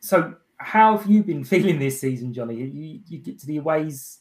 so, 0.00 0.34
how 0.58 0.96
have 0.96 1.10
you 1.10 1.22
been 1.22 1.44
feeling 1.44 1.78
this 1.78 2.00
season, 2.00 2.32
Johnny? 2.32 2.56
You 2.56 3.00
you 3.08 3.18
get 3.18 3.38
to 3.40 3.46
the 3.46 3.58
aways, 3.58 4.20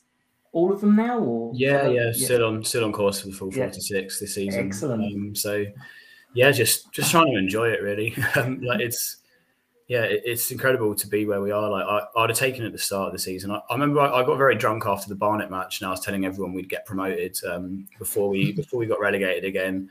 all 0.56 0.72
of 0.72 0.80
them 0.80 0.96
now, 0.96 1.20
or 1.20 1.52
Yeah, 1.54 1.90
yeah, 1.90 2.14
still 2.14 2.46
on 2.46 2.64
still 2.64 2.86
on 2.86 2.94
course 2.94 3.20
for 3.20 3.28
the 3.28 3.34
full 3.34 3.54
Yeah. 3.54 3.66
forty 3.66 3.82
six 3.82 4.22
this 4.22 4.36
season. 4.36 4.68
Excellent. 4.68 5.04
Um, 5.04 5.36
so 5.36 5.66
yeah, 6.34 6.50
just 6.52 6.92
just 6.94 7.12
trying 7.12 7.32
to 7.32 7.38
enjoy 7.38 7.70
it 7.70 7.82
really. 7.82 8.16
Um, 8.38 8.62
like 8.62 8.80
it's 8.80 9.18
yeah, 9.90 10.04
it, 10.04 10.24
it's 10.26 10.50
incredible 10.52 10.96
to 10.96 11.08
be 11.08 11.26
where 11.26 11.42
we 11.42 11.52
are. 11.52 11.70
Like 11.70 11.86
I, 11.86 12.22
I'd 12.22 12.30
have 12.30 12.40
taken 12.40 12.64
it 12.64 12.68
at 12.68 12.72
the 12.72 12.80
start 12.80 13.08
of 13.08 13.14
the 13.14 13.20
season. 13.20 13.52
I, 13.52 13.60
I 13.70 13.74
remember 13.74 14.00
I, 14.00 14.22
I 14.22 14.26
got 14.26 14.38
very 14.38 14.56
drunk 14.56 14.86
after 14.86 15.10
the 15.10 15.16
Barnet 15.16 15.52
match, 15.52 15.82
and 15.82 15.88
I 15.88 15.92
was 15.92 16.00
telling 16.00 16.26
everyone 16.26 16.54
we'd 16.54 16.70
get 16.70 16.86
promoted 16.86 17.38
um, 17.46 17.86
before 18.00 18.30
we 18.30 18.52
before 18.62 18.80
we 18.80 18.86
got 18.86 19.02
relegated 19.02 19.44
again. 19.44 19.90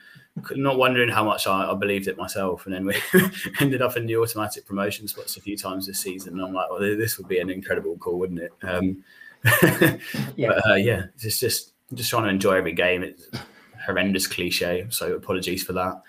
Not 0.52 0.78
wondering 0.78 1.10
how 1.10 1.24
much 1.24 1.46
I, 1.46 1.70
I 1.70 1.74
believed 1.74 2.08
it 2.08 2.16
myself, 2.16 2.64
and 2.64 2.74
then 2.74 2.86
we 2.86 2.96
ended 3.60 3.82
up 3.82 3.98
in 3.98 4.06
the 4.06 4.16
automatic 4.16 4.64
promotion 4.64 5.06
spots 5.08 5.36
a 5.36 5.42
few 5.42 5.58
times 5.58 5.86
this 5.86 6.00
season. 6.00 6.32
And 6.32 6.42
I'm 6.42 6.54
like, 6.54 6.70
well, 6.70 6.80
this 6.80 7.18
would 7.18 7.28
be 7.28 7.38
an 7.38 7.50
incredible 7.50 7.98
call, 7.98 8.18
wouldn't 8.18 8.40
it? 8.40 8.52
Um, 8.62 9.04
Yeah. 10.36 10.48
but, 10.48 10.70
uh, 10.70 10.74
yeah, 10.74 11.04
it's 11.20 11.38
just 11.38 11.72
just 11.92 12.10
trying 12.10 12.24
to 12.24 12.30
enjoy 12.30 12.54
every 12.54 12.72
game. 12.72 13.02
It's 13.02 13.28
a 13.32 13.40
horrendous 13.84 14.26
cliche, 14.26 14.86
so 14.88 15.14
apologies 15.14 15.62
for 15.62 15.74
that. 15.74 16.02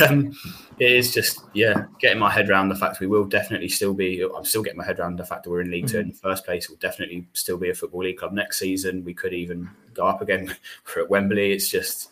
um, 0.08 0.32
it 0.78 0.90
is 0.90 1.12
just 1.12 1.44
yeah, 1.52 1.86
getting 2.00 2.18
my 2.18 2.30
head 2.30 2.48
around 2.48 2.68
the 2.68 2.76
fact 2.76 3.00
we 3.00 3.06
will 3.06 3.24
definitely 3.24 3.68
still 3.68 3.92
be. 3.92 4.22
I'm 4.22 4.44
still 4.44 4.62
getting 4.62 4.78
my 4.78 4.84
head 4.84 5.00
around 5.00 5.16
the 5.16 5.24
fact 5.24 5.44
that 5.44 5.50
we're 5.50 5.62
in 5.62 5.70
League 5.70 5.88
Two 5.88 5.98
in 5.98 6.08
the 6.08 6.14
first 6.14 6.44
place. 6.44 6.68
We'll 6.68 6.78
definitely 6.78 7.26
still 7.32 7.58
be 7.58 7.70
a 7.70 7.74
football 7.74 8.02
league 8.02 8.18
club 8.18 8.32
next 8.32 8.58
season. 8.58 9.04
We 9.04 9.14
could 9.14 9.32
even 9.32 9.68
go 9.92 10.06
up 10.06 10.22
again 10.22 10.54
for 10.84 11.00
at 11.00 11.10
Wembley. 11.10 11.52
It's 11.52 11.68
just 11.68 12.10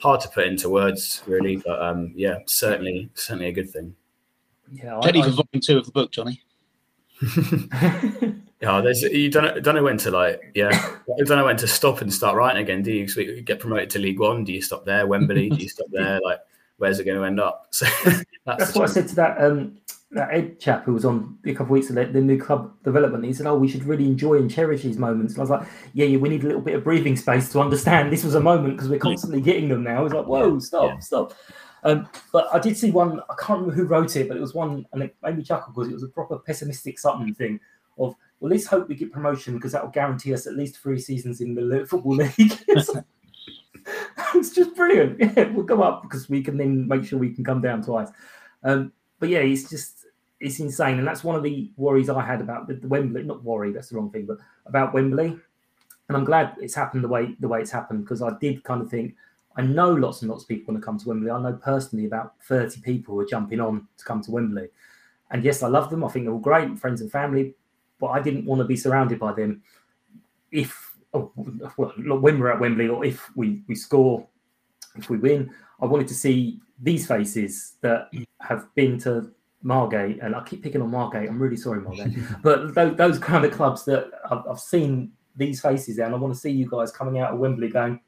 hard 0.00 0.20
to 0.22 0.28
put 0.28 0.46
into 0.46 0.70
words, 0.70 1.22
really. 1.26 1.56
But 1.56 1.82
um, 1.82 2.12
yeah, 2.16 2.38
certainly 2.46 3.10
certainly 3.14 3.48
a 3.48 3.52
good 3.52 3.70
thing. 3.70 3.94
yeah, 4.72 4.98
ready 5.04 5.20
I, 5.20 5.24
for 5.24 5.30
volume 5.30 5.60
two 5.62 5.78
of 5.78 5.84
the 5.84 5.92
book, 5.92 6.10
Johnny. 6.10 6.40
I, 8.66 8.76
Yeah, 8.76 8.80
there's 8.82 9.02
you 9.02 9.30
don't 9.30 9.44
know, 9.44 9.60
don't 9.60 9.74
know 9.74 9.82
when 9.82 9.98
to 9.98 10.10
like 10.10 10.52
yeah, 10.54 10.70
you 11.18 11.24
don't 11.24 11.38
know 11.38 11.44
when 11.44 11.56
to 11.58 11.66
stop 11.68 12.00
and 12.00 12.12
start 12.12 12.36
writing 12.36 12.62
again. 12.62 12.82
Do 12.82 12.92
you? 12.92 13.06
we 13.16 13.42
get 13.42 13.60
promoted 13.60 13.90
to 13.90 13.98
League 13.98 14.20
One. 14.20 14.44
Do 14.44 14.52
you 14.52 14.62
stop 14.62 14.84
there? 14.84 15.06
Wembley? 15.06 15.50
Do 15.50 15.56
you 15.56 15.68
stop 15.68 15.86
there? 15.90 16.20
Like, 16.24 16.40
where's 16.78 16.98
it 16.98 17.04
going 17.04 17.18
to 17.18 17.24
end 17.24 17.40
up? 17.40 17.68
So 17.74 17.86
that's, 18.46 18.58
That's 18.58 18.74
what 18.74 18.90
I 18.90 18.92
said 18.92 19.08
to 19.08 19.14
that 19.14 19.42
um, 19.42 19.78
that 20.10 20.28
Ed 20.32 20.60
chap 20.60 20.84
who 20.84 20.92
was 20.92 21.04
on 21.04 21.38
a 21.44 21.52
couple 21.52 21.64
of 21.66 21.70
weeks 21.70 21.90
ago, 21.90 22.04
the 22.04 22.20
new 22.20 22.38
club 22.38 22.72
development. 22.84 23.24
He 23.24 23.32
said, 23.32 23.46
"Oh, 23.46 23.56
we 23.56 23.68
should 23.68 23.84
really 23.84 24.04
enjoy 24.04 24.34
and 24.36 24.50
cherish 24.50 24.82
these 24.82 24.98
moments." 24.98 25.32
And 25.32 25.40
I 25.40 25.42
was 25.42 25.50
like, 25.50 25.66
"Yeah, 25.92 26.04
yeah, 26.04 26.18
we 26.18 26.28
need 26.28 26.44
a 26.44 26.46
little 26.46 26.60
bit 26.62 26.74
of 26.74 26.84
breathing 26.84 27.16
space 27.16 27.50
to 27.52 27.60
understand 27.60 28.12
this 28.12 28.22
was 28.22 28.34
a 28.34 28.40
moment 28.40 28.76
because 28.76 28.88
we're 28.90 28.98
constantly 28.98 29.40
getting 29.40 29.68
them 29.68 29.82
now." 29.82 30.04
It's 30.04 30.14
like, 30.14 30.26
"Whoa, 30.26 30.58
stop, 30.58 30.90
Yeah. 30.92 30.98
stop." 30.98 31.34
Um, 31.84 32.08
but 32.32 32.48
I 32.52 32.58
did 32.58 32.76
see 32.76 32.90
one. 32.90 33.20
I 33.30 33.34
can't 33.38 33.60
remember 33.60 33.74
who 33.74 33.84
wrote 33.84 34.14
it, 34.16 34.28
but 34.28 34.36
it 34.36 34.40
was 34.40 34.54
one, 34.54 34.86
and 34.92 35.02
it 35.02 35.16
made 35.22 35.36
me 35.36 35.42
chuckle 35.42 35.72
because 35.72 35.90
it 35.90 35.94
was 35.94 36.02
a 36.02 36.08
proper 36.08 36.38
pessimistic 36.38 36.98
something 36.98 37.34
thing 37.34 37.60
of, 37.98 38.14
"Well, 38.40 38.50
let's 38.50 38.66
hope 38.66 38.88
we 38.88 38.94
get 38.94 39.12
promotion 39.12 39.54
because 39.54 39.72
that 39.72 39.82
will 39.82 39.90
guarantee 39.90 40.34
us 40.34 40.46
at 40.46 40.56
least 40.56 40.78
three 40.78 40.98
seasons 40.98 41.40
in 41.40 41.54
the 41.54 41.86
football 41.86 42.16
league." 42.16 42.32
it's 44.34 44.50
just 44.50 44.74
brilliant. 44.74 45.20
Yeah, 45.36 45.50
we'll 45.50 45.64
go 45.64 45.82
up 45.82 46.02
because 46.02 46.28
we 46.28 46.42
can 46.42 46.56
then 46.56 46.88
make 46.88 47.04
sure 47.04 47.18
we 47.18 47.34
can 47.34 47.44
come 47.44 47.60
down 47.60 47.82
twice. 47.82 48.08
Um, 48.62 48.92
but 49.18 49.28
yeah, 49.28 49.40
it's 49.40 49.68
just 49.68 50.06
it's 50.40 50.60
insane, 50.60 50.98
and 50.98 51.06
that's 51.06 51.24
one 51.24 51.36
of 51.36 51.42
the 51.42 51.70
worries 51.76 52.10
I 52.10 52.24
had 52.24 52.40
about 52.40 52.68
the, 52.68 52.74
the 52.74 52.88
Wembley. 52.88 53.22
Not 53.22 53.44
worry, 53.44 53.72
that's 53.72 53.88
the 53.88 53.96
wrong 53.96 54.10
thing, 54.10 54.26
but 54.26 54.38
about 54.66 54.94
Wembley. 54.94 55.38
And 56.08 56.16
I'm 56.18 56.24
glad 56.24 56.56
it's 56.60 56.74
happened 56.74 57.02
the 57.02 57.08
way 57.08 57.34
the 57.40 57.48
way 57.48 57.60
it's 57.60 57.70
happened 57.70 58.04
because 58.04 58.22
I 58.22 58.30
did 58.40 58.62
kind 58.64 58.82
of 58.82 58.90
think 58.90 59.14
I 59.56 59.62
know 59.62 59.90
lots 59.90 60.22
and 60.22 60.30
lots 60.30 60.42
of 60.42 60.48
people 60.48 60.72
want 60.72 60.82
to 60.82 60.84
come 60.84 60.98
to 60.98 61.08
Wembley. 61.08 61.30
I 61.30 61.40
know 61.40 61.52
personally 61.52 62.06
about 62.06 62.34
30 62.42 62.80
people 62.80 63.14
who 63.14 63.20
are 63.20 63.26
jumping 63.26 63.60
on 63.60 63.86
to 63.98 64.04
come 64.04 64.20
to 64.22 64.30
Wembley. 64.30 64.68
And 65.30 65.44
yes, 65.44 65.62
I 65.62 65.68
love 65.68 65.90
them. 65.90 66.04
I 66.04 66.08
think 66.08 66.24
they're 66.24 66.32
all 66.32 66.40
great, 66.40 66.78
friends 66.78 67.00
and 67.00 67.10
family. 67.10 67.54
But 68.00 68.08
I 68.08 68.20
didn't 68.20 68.44
want 68.44 68.60
to 68.60 68.64
be 68.64 68.76
surrounded 68.76 69.18
by 69.18 69.32
them 69.32 69.62
if 70.50 70.94
oh, 71.14 71.32
well, 71.76 71.92
when 72.18 72.38
we're 72.38 72.52
at 72.52 72.60
Wembley 72.60 72.88
or 72.88 73.04
if 73.04 73.34
we, 73.36 73.62
we 73.68 73.74
score, 73.74 74.26
if 74.96 75.08
we 75.08 75.16
win. 75.16 75.50
I 75.80 75.86
wanted 75.86 76.08
to 76.08 76.14
see 76.14 76.60
these 76.80 77.06
faces 77.06 77.74
that 77.80 78.10
have 78.40 78.72
been 78.74 78.98
to 79.00 79.30
Margate, 79.62 80.20
and 80.22 80.34
I 80.34 80.42
keep 80.42 80.62
picking 80.62 80.82
on 80.82 80.90
Margate. 80.90 81.28
I'm 81.28 81.40
really 81.40 81.56
sorry, 81.56 81.80
Margate, 81.80 82.16
but 82.42 82.74
those, 82.74 82.96
those 82.96 83.18
kind 83.18 83.44
of 83.44 83.52
clubs 83.52 83.84
that 83.86 84.10
I've, 84.30 84.46
I've 84.48 84.60
seen 84.60 85.12
these 85.36 85.60
faces 85.60 85.96
there, 85.96 86.06
and 86.06 86.14
I 86.14 86.18
want 86.18 86.34
to 86.34 86.38
see 86.38 86.50
you 86.50 86.68
guys 86.68 86.92
coming 86.92 87.18
out 87.18 87.32
of 87.32 87.38
Wembley 87.38 87.68
going, 87.68 88.00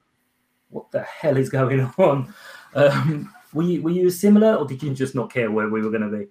"What 0.70 0.90
the 0.90 1.02
hell 1.02 1.36
is 1.36 1.48
going 1.48 1.80
on?" 1.98 2.32
Um, 2.74 3.32
were 3.52 3.62
you 3.62 3.82
were 3.82 3.90
you 3.90 4.10
similar, 4.10 4.54
or 4.54 4.66
did 4.66 4.82
you 4.82 4.94
just 4.94 5.14
not 5.14 5.32
care 5.32 5.50
where 5.50 5.68
we 5.68 5.82
were 5.82 5.90
going 5.90 6.10
to 6.10 6.16
be? 6.18 6.26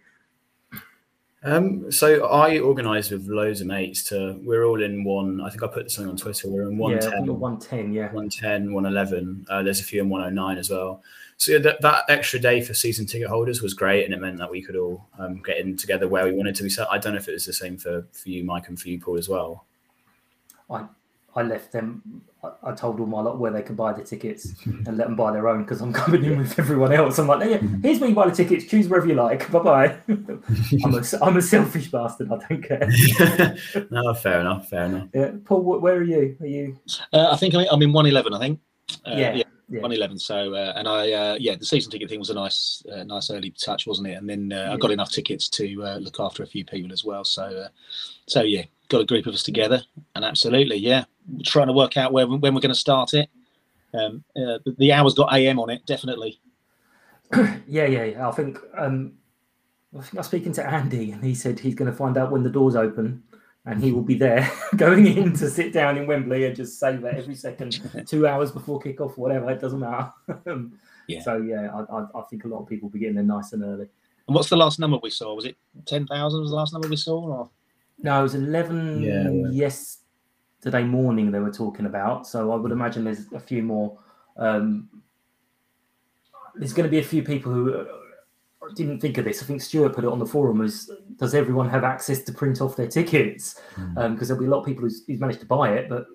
Um, 1.45 1.91
so 1.91 2.25
I 2.25 2.59
organised 2.59 3.11
with 3.11 3.27
loads 3.27 3.61
of 3.61 3.67
mates 3.67 4.03
to. 4.05 4.39
We're 4.43 4.65
all 4.65 4.81
in 4.81 5.03
one. 5.03 5.39
I 5.41 5.49
think 5.51 5.61
I 5.61 5.67
put 5.67 5.91
something 5.91 6.09
on 6.09 6.17
Twitter. 6.17 6.49
We're 6.49 6.63
in 6.63 6.77
one 6.77 6.93
yeah, 6.93 6.99
ten. 6.99 7.27
110, 7.27 7.93
yeah. 7.93 8.05
110, 8.05 8.73
111. 8.73 9.45
Uh, 9.47 9.61
there's 9.61 9.79
a 9.79 9.83
few 9.83 10.01
in 10.01 10.09
109 10.09 10.57
as 10.57 10.71
well. 10.71 11.03
So 11.37 11.51
yeah, 11.51 11.59
that, 11.59 11.81
that 11.81 12.05
extra 12.09 12.39
day 12.39 12.61
for 12.61 12.73
season 12.73 13.05
ticket 13.05 13.27
holders 13.27 13.61
was 13.61 13.75
great, 13.75 14.05
and 14.05 14.13
it 14.13 14.19
meant 14.19 14.39
that 14.39 14.49
we 14.49 14.63
could 14.63 14.75
all 14.75 15.07
um, 15.19 15.43
get 15.43 15.59
in 15.59 15.77
together 15.77 16.07
where 16.07 16.25
we 16.25 16.33
wanted 16.33 16.55
to 16.55 16.63
be. 16.63 16.69
So 16.69 16.87
I 16.89 16.97
don't 16.97 17.13
know 17.13 17.19
if 17.19 17.27
it 17.27 17.33
was 17.33 17.45
the 17.45 17.53
same 17.53 17.77
for, 17.77 18.07
for 18.11 18.29
you, 18.29 18.43
Mike, 18.43 18.67
and 18.67 18.79
for 18.79 18.89
you, 18.89 18.99
Paul, 18.99 19.19
as 19.19 19.29
well. 19.29 19.65
I 20.67 20.85
I 21.37 21.43
left 21.43 21.73
them. 21.73 22.21
I, 22.43 22.51
I 22.63 22.73
told 22.73 22.99
all 22.99 23.05
my 23.05 23.21
lot 23.21 23.39
where 23.39 23.51
they 23.51 23.61
could 23.61 23.75
buy 23.75 23.91
the 23.91 24.03
tickets 24.03 24.53
and 24.65 24.97
let 24.97 25.07
them 25.07 25.15
buy 25.15 25.33
their 25.33 25.49
own 25.49 25.63
because 25.63 25.81
I'm 25.81 25.91
coming 25.91 26.23
in 26.23 26.37
with 26.37 26.57
everyone 26.57 26.93
else. 26.93 27.19
I'm 27.19 27.27
like, 27.27 27.49
yeah, 27.49 27.57
here's 27.81 27.99
where 27.99 28.09
you 28.09 28.15
buy 28.15 28.29
the 28.29 28.35
tickets. 28.35 28.65
Choose 28.65 28.87
wherever 28.87 29.07
you 29.07 29.15
like. 29.15 29.51
Bye 29.51 29.59
bye. 29.59 29.97
I'm 30.07 30.93
a 30.95 31.03
I'm 31.21 31.37
a 31.37 31.41
selfish 31.41 31.91
bastard. 31.91 32.31
I 32.31 32.37
don't 32.47 32.61
care. 32.63 32.89
no, 33.91 34.13
fair 34.13 34.39
enough, 34.39 34.69
fair 34.69 34.85
enough. 34.85 35.09
Yeah, 35.13 35.31
Paul, 35.43 35.61
where 35.61 35.95
are 35.95 36.03
you? 36.03 36.37
Are 36.39 36.47
you? 36.47 36.79
Uh, 37.11 37.29
I 37.31 37.37
think 37.37 37.53
I'm 37.53 37.67
I'm 37.71 37.81
in 37.81 37.91
111. 37.91 38.33
I 38.33 38.39
think. 38.39 38.59
Uh, 39.05 39.11
Yeah, 39.11 39.33
yeah, 39.33 39.43
yeah. 39.67 39.81
111. 39.81 40.19
So, 40.19 40.53
uh, 40.53 40.73
and 40.75 40.87
I, 40.87 41.11
uh, 41.11 41.37
yeah, 41.39 41.55
the 41.55 41.65
season 41.65 41.91
ticket 41.91 42.09
thing 42.09 42.19
was 42.19 42.29
a 42.29 42.35
nice, 42.35 42.83
uh, 42.91 43.03
nice 43.03 43.31
early 43.31 43.49
touch, 43.49 43.87
wasn't 43.87 44.07
it? 44.07 44.13
And 44.13 44.29
then 44.29 44.53
uh, 44.53 44.69
I 44.71 44.77
got 44.77 44.91
enough 44.91 45.11
tickets 45.11 45.49
to 45.49 45.83
uh, 45.83 45.97
look 45.97 46.19
after 46.19 46.43
a 46.43 46.47
few 46.47 46.63
people 46.63 46.93
as 46.93 47.03
well. 47.03 47.23
So, 47.23 47.43
uh, 47.43 47.67
so 48.27 48.43
yeah, 48.43 48.63
got 48.89 49.01
a 49.01 49.05
group 49.05 49.25
of 49.25 49.33
us 49.33 49.41
together, 49.43 49.81
and 50.15 50.23
absolutely, 50.23 50.77
yeah, 50.77 51.05
we're 51.14 51.14
trying 51.43 51.67
to 51.67 51.73
work 51.73 51.97
out 51.97 52.11
where 52.11 52.27
when 52.27 52.53
we're 52.53 52.61
going 52.61 52.69
to 52.69 52.75
start 52.75 53.13
it. 53.13 53.29
Um, 53.93 54.23
uh, 54.35 54.59
the, 54.77 54.91
hour's 54.91 55.13
got 55.13 55.33
AM 55.33 55.59
on 55.59 55.69
it, 55.69 55.85
definitely. 55.85 56.39
Yeah, 57.67 57.85
yeah, 57.87 58.03
yeah. 58.03 58.29
I 58.29 58.31
think 58.31 58.59
um, 58.77 59.13
I 59.97 60.01
think 60.01 60.15
I 60.15 60.17
was 60.17 60.27
speaking 60.27 60.53
to 60.53 60.65
Andy, 60.65 61.11
and 61.11 61.23
he 61.23 61.33
said 61.33 61.59
he's 61.59 61.73
going 61.73 61.89
to 61.89 61.97
find 61.97 62.17
out 62.17 62.31
when 62.31 62.43
the 62.43 62.49
doors 62.49 62.75
open, 62.75 63.23
and 63.65 63.83
he 63.83 63.91
will 63.91 64.03
be 64.03 64.15
there 64.15 64.49
going 64.75 65.07
in 65.07 65.33
to 65.33 65.49
sit 65.49 65.73
down 65.73 65.97
in 65.97 66.05
Wembley 66.05 66.45
and 66.45 66.55
just 66.55 66.79
save 66.79 67.03
it 67.03 67.15
every 67.15 67.33
second, 67.33 67.81
two 68.07 68.27
hours 68.27 68.51
before 68.51 68.79
kickoff, 68.79 69.17
whatever. 69.17 69.49
It 69.49 69.61
doesn't 69.61 69.79
matter. 69.79 70.11
Yeah. 71.07 71.21
So 71.21 71.37
yeah, 71.37 71.69
I, 71.71 71.97
I, 71.97 72.05
I 72.15 72.21
think 72.31 72.45
a 72.45 72.47
lot 72.47 72.61
of 72.61 72.67
people 72.67 72.87
will 72.87 72.93
be 72.93 72.97
getting 72.97 73.13
there 73.13 73.23
nice 73.23 73.53
and 73.53 73.63
early. 73.63 73.87
And 74.27 74.35
what's 74.35 74.49
the 74.49 74.57
last 74.57 74.79
number 74.79 74.97
we 74.97 75.11
saw? 75.11 75.35
Was 75.35 75.45
it 75.45 75.55
10,000? 75.85 76.41
Was 76.41 76.49
the 76.49 76.55
last 76.55 76.73
number 76.73 76.87
we 76.87 76.95
saw? 76.95 77.21
Or? 77.21 77.49
No, 77.99 78.19
it 78.19 78.23
was 78.23 78.33
eleven 78.33 79.03
Yeah, 79.03 79.29
yeah. 79.29 79.49
Yesterday 80.65 80.83
morning. 80.83 81.31
They 81.31 81.39
were 81.39 81.51
talking 81.51 81.85
about. 81.85 82.27
So 82.27 82.51
I 82.51 82.55
would 82.55 82.71
imagine 82.71 83.03
there's 83.03 83.31
a 83.33 83.39
few 83.39 83.61
more. 83.61 83.97
Um, 84.37 84.89
there's 86.55 86.73
going 86.73 86.85
to 86.85 86.91
be 86.91 86.99
a 86.99 87.03
few 87.03 87.21
people 87.21 87.53
who 87.53 87.73
uh, 87.73 87.85
didn't 88.75 88.99
think 88.99 89.17
of 89.17 89.25
this. 89.25 89.43
I 89.43 89.45
think 89.45 89.61
Stuart 89.61 89.93
put 89.93 90.03
it 90.03 90.09
on 90.09 90.19
the 90.19 90.25
forum 90.25 90.61
as 90.61 90.89
does 91.17 91.35
everyone 91.35 91.69
have 91.69 91.83
access 91.83 92.23
to 92.23 92.31
print 92.31 92.61
off 92.61 92.75
their 92.75 92.87
tickets? 92.87 93.61
Because 93.93 94.27
there'll 94.27 94.41
be 94.41 94.47
a 94.47 94.49
lot 94.49 94.61
of 94.61 94.65
people 94.65 94.83
who's, 94.83 95.03
who's 95.05 95.19
managed 95.19 95.41
to 95.41 95.45
buy 95.45 95.73
it, 95.73 95.89
but 95.89 96.07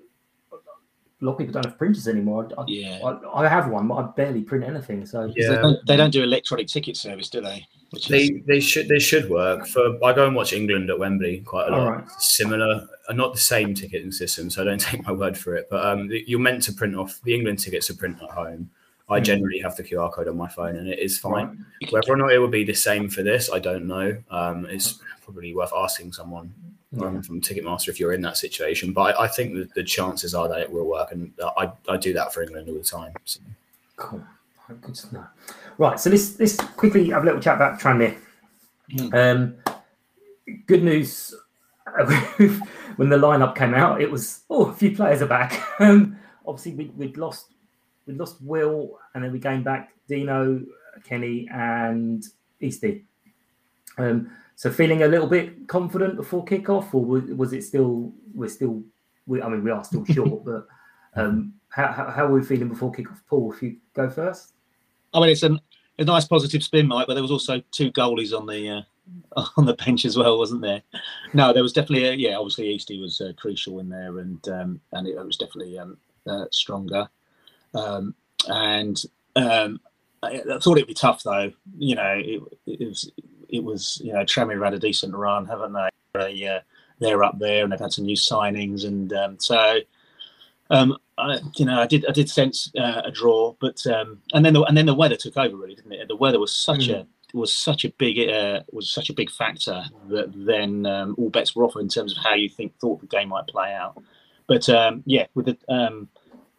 a 1.21 1.25
lot 1.25 1.33
of 1.33 1.39
people 1.39 1.53
don't 1.53 1.67
have 1.67 1.77
printers 1.77 2.09
anymore. 2.09 2.49
I, 2.57 2.65
Yeah. 2.67 2.99
I, 3.05 3.45
I 3.45 3.49
have 3.49 3.69
one, 3.69 3.89
but 3.89 3.95
I 3.97 4.03
barely 4.17 4.43
print 4.43 4.65
anything. 4.65 5.05
So 5.05 5.27
They, 5.27 5.43
Yeah, 5.43 5.61
don't, 5.61 5.87
they 5.87 5.97
don't 5.97 6.11
do 6.11 6.23
electronic 6.23 6.69
ticket 6.69 6.97
service, 6.97 7.29
do 7.29 7.41
they? 7.41 7.67
Which 7.91 8.09
they 8.09 8.25
is... 8.25 8.47
they 8.47 8.61
should 8.61 8.89
they 8.89 8.99
should 8.99 9.29
work. 9.29 9.67
For 9.67 10.03
I 10.05 10.13
go 10.13 10.27
and 10.27 10.35
watch 10.35 10.53
England 10.53 10.89
at 10.91 10.99
Wembley 10.99 11.41
quite 11.41 11.69
a 11.69 11.71
lot. 11.73 11.89
Right. 11.89 12.11
Similar, 12.19 12.87
uh, 13.09 13.13
not 13.13 13.33
the 13.33 13.41
same 13.41 13.75
ticketing 13.75 14.13
system, 14.13 14.49
so 14.49 14.63
I 14.63 14.65
don't 14.65 14.81
take 14.81 15.05
my 15.07 15.13
word 15.13 15.37
for 15.37 15.57
it. 15.57 15.69
But 15.71 15.85
um, 15.85 16.11
you're 16.27 16.41
meant 16.41 16.63
to 16.65 16.73
print 16.73 16.97
off 16.97 17.21
the 17.25 17.35
England 17.35 17.59
tickets 17.59 17.91
are 17.91 17.97
print 17.97 18.17
at 18.23 18.31
home. 18.31 18.71
I 19.09 19.19
hmm. 19.19 19.25
generally 19.25 19.59
have 19.59 19.77
the 19.77 19.83
QR 19.83 20.13
code 20.13 20.29
on 20.29 20.37
my 20.37 20.49
phone, 20.49 20.77
and 20.77 20.89
it 20.89 21.01
is 21.01 21.19
fine. 21.19 21.67
Right. 21.83 21.93
Whether 21.93 22.13
or 22.13 22.17
not 22.17 22.33
it 22.33 22.39
will 22.39 22.49
be 22.49 22.65
the 22.65 22.75
same 22.75 23.11
for 23.11 23.23
this, 23.23 23.51
I 23.53 23.59
don't 23.59 23.87
know. 23.87 24.17
Um, 24.31 24.67
it's 24.67 25.01
probably 25.25 25.55
worth 25.55 25.73
asking 25.77 26.13
someone 26.13 26.55
um, 26.99 27.23
from 27.23 27.41
Ticketmaster 27.41 27.89
if 27.89 28.01
you're 28.01 28.13
in 28.13 28.21
that 28.23 28.37
situation. 28.37 28.93
But 28.93 29.17
I, 29.17 29.25
I 29.25 29.29
think 29.29 29.55
the, 29.55 29.69
the, 29.75 29.85
chances 29.85 30.35
are 30.35 30.49
that 30.49 30.61
it 30.61 30.71
will 30.71 30.87
work, 30.87 31.13
and 31.13 31.33
I, 31.57 31.71
I 31.89 31.97
do 31.97 32.13
that 32.15 32.35
for 32.35 32.43
England 32.43 32.69
all 32.69 32.75
the 32.75 32.83
time. 32.83 33.13
So. 33.25 33.41
Cool, 33.97 34.25
good 34.81 34.95
to 34.95 35.15
know. 35.15 35.27
Right, 35.79 35.99
so 36.01 36.11
this 36.11 36.35
this 36.37 36.57
quickly 36.57 37.11
have 37.11 37.23
a 37.23 37.27
little 37.27 37.41
chat 37.41 37.57
about 37.57 37.81
Tranmere. 37.81 38.17
Mm. 38.93 39.15
Um, 39.15 40.57
good 40.67 40.83
news. 40.83 41.35
when 42.97 43.09
the 43.09 43.17
lineup 43.17 43.57
came 43.57 43.75
out, 43.75 44.01
it 44.01 44.11
was 44.11 44.43
oh 44.51 44.67
a 44.67 44.75
few 44.75 44.95
players 44.95 45.23
are 45.23 45.27
back. 45.27 45.61
Um, 45.81 46.19
obviously 46.47 46.75
we, 46.75 46.85
we'd 46.97 47.17
lost 47.17 47.47
we 48.07 48.15
lost 48.15 48.37
Will, 48.43 48.99
and 49.15 49.25
then 49.25 49.33
we 49.33 49.39
gained 49.39 49.65
back 49.65 49.93
Dino, 50.09 50.61
Kenny, 51.05 51.49
and 51.53 52.25
Eastie. 52.61 53.05
Um, 53.97 54.31
so 54.61 54.71
feeling 54.71 55.05
a 55.05 55.09
little 55.09 55.27
bit 55.27 55.67
confident 55.69 56.17
before 56.17 56.45
kickoff, 56.45 56.93
or 56.93 57.03
was, 57.03 57.25
was 57.31 57.55
it 57.55 57.65
still 57.65 58.13
we're 58.35 58.47
still 58.47 58.83
we, 59.25 59.41
I 59.41 59.49
mean 59.49 59.65
we 59.65 59.71
are 59.71 59.83
still 59.83 60.05
short, 60.05 60.45
but 60.45 60.69
um, 61.17 61.55
how, 61.71 61.87
how, 61.91 62.11
how 62.11 62.27
are 62.27 62.33
we 62.33 62.43
feeling 62.43 62.69
before 62.69 62.93
kickoff? 62.93 63.21
Paul, 63.27 63.55
if 63.55 63.63
you 63.63 63.79
go 63.95 64.11
first. 64.11 64.53
I 65.15 65.21
mean, 65.21 65.31
it's 65.31 65.45
an 65.45 65.61
a 65.99 66.05
nice 66.05 66.27
positive 66.27 66.63
spin, 66.63 66.89
Mike. 66.89 67.07
But 67.07 67.15
there 67.15 67.23
was 67.23 67.31
also 67.31 67.63
two 67.71 67.91
goalies 67.93 68.39
on 68.39 68.45
the 68.45 68.85
uh, 69.35 69.47
on 69.57 69.65
the 69.65 69.73
bench 69.73 70.05
as 70.05 70.19
well, 70.19 70.37
wasn't 70.37 70.61
there? 70.61 70.83
No, 71.33 71.55
there 71.55 71.63
was 71.63 71.73
definitely 71.73 72.09
a, 72.09 72.13
yeah. 72.13 72.37
Obviously, 72.37 72.67
Easty 72.67 73.01
was 73.01 73.19
uh, 73.23 73.33
crucial 73.39 73.81
in 73.81 73.89
there, 73.89 74.19
and 74.19 74.47
um, 74.51 74.79
and 74.93 75.09
it, 75.09 75.13
it, 75.13 75.25
was 75.25 75.39
definitely 75.39 75.79
um, 75.79 75.97
uh, 76.27 76.45
stronger. 76.51 77.09
Um, 77.73 78.15
and 78.47 79.03
um, 79.37 79.81
I, 80.23 80.43
I, 80.53 80.59
thought 80.59 80.77
it'd 80.77 80.87
be 80.87 80.93
tough 80.93 81.23
though. 81.23 81.51
You 81.79 81.95
know, 81.95 82.21
it, 82.23 82.43
it 82.67 82.87
was 82.87 83.11
it 83.53 83.63
was 83.63 84.01
you 84.05 84.13
know 84.13 84.21
Tranmere 84.21 84.65
had 84.65 84.75
a 84.75 84.79
decent 84.79 85.15
run, 85.15 85.47
haven't 85.47 85.73
they? 85.73 85.89
they 86.15 86.47
uh, 86.47 86.61
they're 86.99 87.25
up 87.25 87.39
there, 87.39 87.63
and 87.63 87.73
they've 87.73 87.81
had 87.81 87.93
some 87.93 88.05
new 88.05 88.17
signings, 88.17 88.85
and 88.85 89.13
um, 89.13 89.39
so 89.39 89.81
um, 90.71 90.97
I, 91.19 91.41
you 91.57 91.65
know, 91.65 91.81
I 91.81 91.87
did 91.87 92.07
I 92.07 92.13
did 92.13 92.31
sense 92.31 92.71
uh, 92.79 93.03
a 93.05 93.11
draw, 93.11 93.55
but 93.61 93.85
um, 93.87 94.21
and 94.33 94.45
then 94.45 94.55
the, 94.55 94.63
and 94.63 94.77
then 94.77 94.87
the 94.87 94.95
weather 94.95 95.17
took 95.17 95.37
over, 95.37 95.57
really, 95.57 95.75
didn't 95.75 95.93
it? 95.93 96.09
The 96.09 96.17
weather 96.17 96.39
was 96.39 96.55
such 96.55 96.89
mm. 96.89 97.01
a 97.01 97.07
was 97.37 97.55
such 97.55 97.85
a 97.85 97.91
big 97.91 98.29
uh, 98.29 98.61
was 98.73 98.91
such 98.91 99.11
a 99.11 99.15
big 99.15 99.31
factor 99.31 99.85
that 100.09 100.33
then 100.35 100.87
um, 100.87 101.15
all 101.19 101.31
bets 101.31 101.55
were 101.55 101.65
off 101.65 101.77
in 101.77 101.89
terms 101.89 102.17
of 102.17 102.23
how 102.23 102.35
you 102.35 102.49
think 102.49 102.77
thought 102.79 103.01
the 103.01 103.07
game 103.07 103.29
might 103.29 103.47
play 103.47 103.75
out. 103.75 104.03
But 104.47 104.69
um, 104.69 105.03
yeah, 105.07 105.27
with 105.35 105.47
the 105.47 105.59
um, 105.69 106.09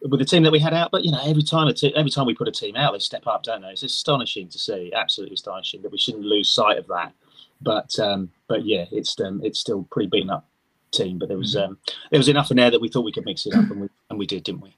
with 0.08 0.20
the 0.20 0.26
team 0.26 0.42
that 0.42 0.52
we 0.52 0.58
had 0.58 0.74
out, 0.74 0.90
but 0.90 1.04
you 1.04 1.12
know, 1.12 1.20
every 1.24 1.42
time 1.42 1.72
every 1.94 2.10
time 2.10 2.26
we 2.26 2.34
put 2.34 2.48
a 2.48 2.52
team 2.52 2.76
out, 2.76 2.92
they 2.92 2.98
step 2.98 3.26
up, 3.26 3.42
don't 3.42 3.62
they? 3.62 3.68
It's 3.68 3.82
astonishing 3.82 4.48
to 4.48 4.58
see, 4.58 4.92
absolutely 4.94 5.34
astonishing 5.34 5.82
that 5.82 5.92
we 5.92 5.98
shouldn't 5.98 6.24
lose 6.24 6.50
sight 6.50 6.78
of 6.78 6.86
that. 6.88 7.12
But 7.60 7.98
um, 7.98 8.30
but 8.48 8.64
yeah, 8.64 8.86
it's 8.90 9.18
um, 9.20 9.40
it's 9.44 9.58
still 9.58 9.86
pretty 9.90 10.08
beaten 10.08 10.30
up 10.30 10.48
team, 10.90 11.18
but 11.18 11.28
there 11.28 11.38
was 11.38 11.54
mm-hmm. 11.54 11.72
um, 11.72 11.78
there 12.10 12.18
was 12.18 12.28
enough 12.28 12.50
in 12.50 12.56
there 12.56 12.70
that 12.70 12.80
we 12.80 12.88
thought 12.88 13.04
we 13.04 13.12
could 13.12 13.24
mix 13.24 13.46
it 13.46 13.54
up, 13.54 13.70
and 13.70 13.82
we 13.82 13.88
and 14.10 14.18
we 14.18 14.26
did, 14.26 14.44
didn't 14.44 14.62
we? 14.62 14.74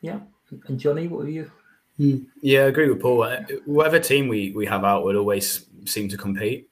Yeah. 0.00 0.20
And 0.66 0.78
Johnny, 0.78 1.08
what 1.08 1.20
were 1.20 1.28
you? 1.28 1.50
Hmm. 1.96 2.18
Yeah, 2.40 2.60
I 2.60 2.66
agree 2.66 2.88
with 2.88 3.02
Paul. 3.02 3.24
Uh, 3.24 3.42
whatever 3.66 3.98
team 3.98 4.28
we, 4.28 4.52
we 4.52 4.64
have 4.66 4.84
out 4.84 5.04
would 5.04 5.16
always 5.16 5.66
seem 5.84 6.08
to 6.08 6.16
compete. 6.16 6.68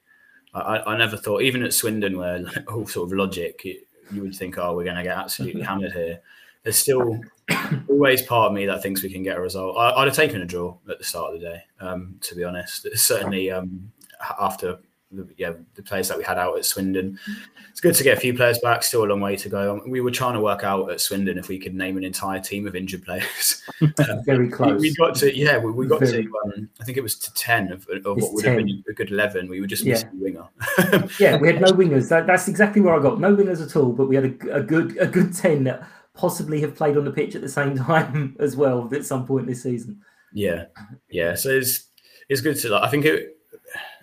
I, 0.54 0.78
I 0.86 0.96
never 0.96 1.16
thought, 1.16 1.42
even 1.42 1.62
at 1.62 1.74
Swindon, 1.74 2.16
where 2.16 2.38
like, 2.38 2.72
all 2.72 2.86
sort 2.86 3.10
of 3.10 3.18
logic, 3.18 3.62
you 3.64 4.22
would 4.22 4.34
think, 4.34 4.56
oh, 4.56 4.74
we're 4.74 4.84
going 4.84 4.96
to 4.96 5.02
get 5.02 5.18
absolutely 5.18 5.60
hammered 5.62 5.92
here. 5.92 6.20
There's 6.66 6.78
still 6.78 7.20
always 7.88 8.22
part 8.22 8.48
of 8.48 8.52
me 8.52 8.66
that 8.66 8.82
thinks 8.82 9.00
we 9.00 9.08
can 9.08 9.22
get 9.22 9.36
a 9.36 9.40
result. 9.40 9.76
I, 9.76 9.96
would 9.96 10.08
have 10.08 10.16
taken 10.16 10.42
a 10.42 10.44
draw 10.44 10.76
at 10.90 10.98
the 10.98 11.04
start 11.04 11.32
of 11.32 11.40
the 11.40 11.46
day, 11.46 11.62
um, 11.78 12.16
to 12.22 12.34
be 12.34 12.42
honest. 12.42 12.88
Certainly 12.98 13.52
um, 13.52 13.92
after 14.40 14.80
the, 15.12 15.28
yeah, 15.36 15.52
the 15.76 15.82
players 15.84 16.08
that 16.08 16.18
we 16.18 16.24
had 16.24 16.38
out 16.38 16.58
at 16.58 16.64
Swindon. 16.64 17.20
It's 17.70 17.80
good 17.80 17.94
to 17.94 18.02
get 18.02 18.18
a 18.18 18.20
few 18.20 18.34
players 18.34 18.58
back. 18.58 18.82
Still 18.82 19.04
a 19.04 19.06
long 19.06 19.20
way 19.20 19.36
to 19.36 19.48
go. 19.48 19.80
We 19.86 20.00
were 20.00 20.10
trying 20.10 20.34
to 20.34 20.40
work 20.40 20.64
out 20.64 20.90
at 20.90 21.00
Swindon 21.00 21.38
if 21.38 21.46
we 21.46 21.56
could 21.56 21.72
name 21.72 21.96
an 21.96 22.02
entire 22.02 22.40
team 22.40 22.66
of 22.66 22.74
injured 22.74 23.04
players. 23.04 23.62
Very 24.24 24.48
close. 24.48 24.80
We, 24.80 24.92
got 24.96 25.14
to 25.16 25.32
yeah, 25.32 25.58
we, 25.58 25.70
we 25.70 25.86
got 25.86 26.00
Very. 26.00 26.24
to. 26.24 26.32
Um, 26.46 26.68
I 26.80 26.84
think 26.84 26.98
it 26.98 27.02
was 27.02 27.16
to 27.20 27.32
ten 27.34 27.70
of, 27.70 27.86
of 27.88 28.16
what 28.16 28.32
would 28.32 28.44
10. 28.44 28.58
have 28.58 28.66
been 28.66 28.84
a 28.88 28.92
good 28.92 29.12
eleven. 29.12 29.48
We 29.48 29.60
were 29.60 29.68
just 29.68 29.86
missing 29.86 30.08
yeah. 30.14 30.20
winger. 30.20 31.08
yeah, 31.20 31.36
we 31.36 31.46
had 31.46 31.60
no 31.60 31.68
wingers. 31.68 32.08
That, 32.08 32.26
that's 32.26 32.48
exactly 32.48 32.80
where 32.80 32.98
I 32.98 33.00
got 33.00 33.20
no 33.20 33.36
wingers 33.36 33.64
at 33.64 33.76
all. 33.76 33.92
But 33.92 34.08
we 34.08 34.16
had 34.16 34.24
a, 34.24 34.56
a 34.56 34.62
good 34.62 34.96
a 34.98 35.06
good 35.06 35.32
ten 35.32 35.62
that 35.64 35.86
possibly 36.16 36.60
have 36.62 36.74
played 36.74 36.96
on 36.96 37.04
the 37.04 37.12
pitch 37.12 37.34
at 37.34 37.42
the 37.42 37.48
same 37.48 37.76
time 37.76 38.36
as 38.40 38.56
well 38.56 38.88
at 38.92 39.04
some 39.04 39.26
point 39.26 39.46
this 39.46 39.62
season. 39.62 40.00
Yeah, 40.32 40.66
yeah. 41.08 41.34
So 41.34 41.50
it's 41.50 41.88
it's 42.28 42.40
good 42.40 42.58
to. 42.58 42.70
Like, 42.70 42.82
I 42.82 42.90
think 42.90 43.04
it 43.04 43.36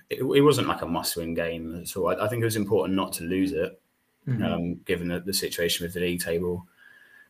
it, 0.09 0.23
it 0.23 0.41
wasn't 0.41 0.67
like 0.67 0.81
a 0.81 0.87
must-win 0.87 1.33
game 1.33 1.85
so. 1.85 2.07
I, 2.07 2.25
I, 2.25 2.29
think 2.29 2.41
it 2.41 2.45
was 2.45 2.55
important 2.55 2.95
not 2.95 3.13
to 3.13 3.23
lose 3.23 3.51
it, 3.51 3.79
mm-hmm. 4.27 4.43
um, 4.43 4.75
given 4.85 5.07
the, 5.07 5.19
the, 5.19 5.33
situation 5.33 5.85
with 5.85 5.93
the 5.93 5.99
league 5.99 6.21
table. 6.21 6.65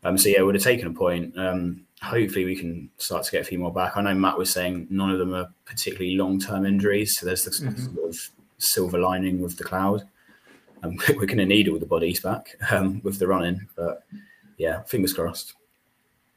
Um, 0.04 0.18
so 0.18 0.30
yeah, 0.30 0.40
we 0.40 0.46
would 0.46 0.56
have 0.56 0.64
taken 0.64 0.88
a 0.88 0.94
point. 0.94 1.38
Um, 1.38 1.86
hopefully, 2.02 2.46
we 2.46 2.56
can 2.56 2.90
start 2.98 3.24
to 3.24 3.32
get 3.32 3.42
a 3.42 3.46
few 3.46 3.60
more 3.60 3.74
back. 3.74 3.96
I 3.96 4.02
know 4.02 4.14
Matt 4.14 4.38
was 4.38 4.50
saying 4.50 4.88
none 4.90 5.10
of 5.10 5.20
them 5.20 5.34
are 5.34 5.50
particularly 5.66 6.16
long-term 6.16 6.66
injuries, 6.66 7.18
so 7.18 7.26
there's 7.26 7.46
this 7.46 7.62
mm-hmm. 7.62 7.96
sort 7.96 8.10
of 8.10 8.20
silver 8.58 9.00
lining 9.00 9.42
with 9.42 9.58
the 9.58 9.64
cloud. 9.64 10.04
Um, 10.84 10.98
we're 11.10 11.26
going 11.26 11.38
to 11.38 11.46
need 11.46 11.70
all 11.70 11.80
the 11.80 11.86
bodies 11.86 12.20
back 12.20 12.56
um, 12.72 13.02
with 13.04 13.20
the 13.20 13.28
running, 13.28 13.68
but 13.76 14.04
yeah, 14.58 14.82
fingers 14.84 15.14
crossed. 15.14 15.54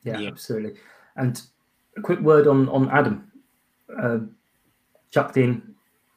Yeah, 0.03 0.19
yeah, 0.19 0.29
absolutely. 0.29 0.75
And 1.17 1.41
a 1.97 2.01
quick 2.01 2.21
word 2.21 2.47
on 2.47 2.69
on 2.69 2.91
Adam. 2.91 3.31
Uh, 4.01 4.19
chucked 5.11 5.37
in 5.37 5.75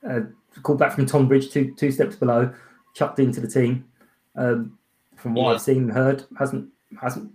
uh, 0.07 0.21
called 0.63 0.79
back 0.79 0.93
from 0.93 1.05
Tonbridge, 1.05 1.51
two 1.51 1.73
two 1.75 1.91
steps 1.91 2.15
below, 2.15 2.53
chucked 2.93 3.19
into 3.19 3.39
the 3.41 3.47
team. 3.47 3.85
Um, 4.35 4.77
from 5.15 5.33
what 5.33 5.49
yeah. 5.49 5.55
I've 5.55 5.62
seen 5.62 5.83
and 5.83 5.91
heard, 5.91 6.23
hasn't 6.38 6.69
hasn't 7.01 7.31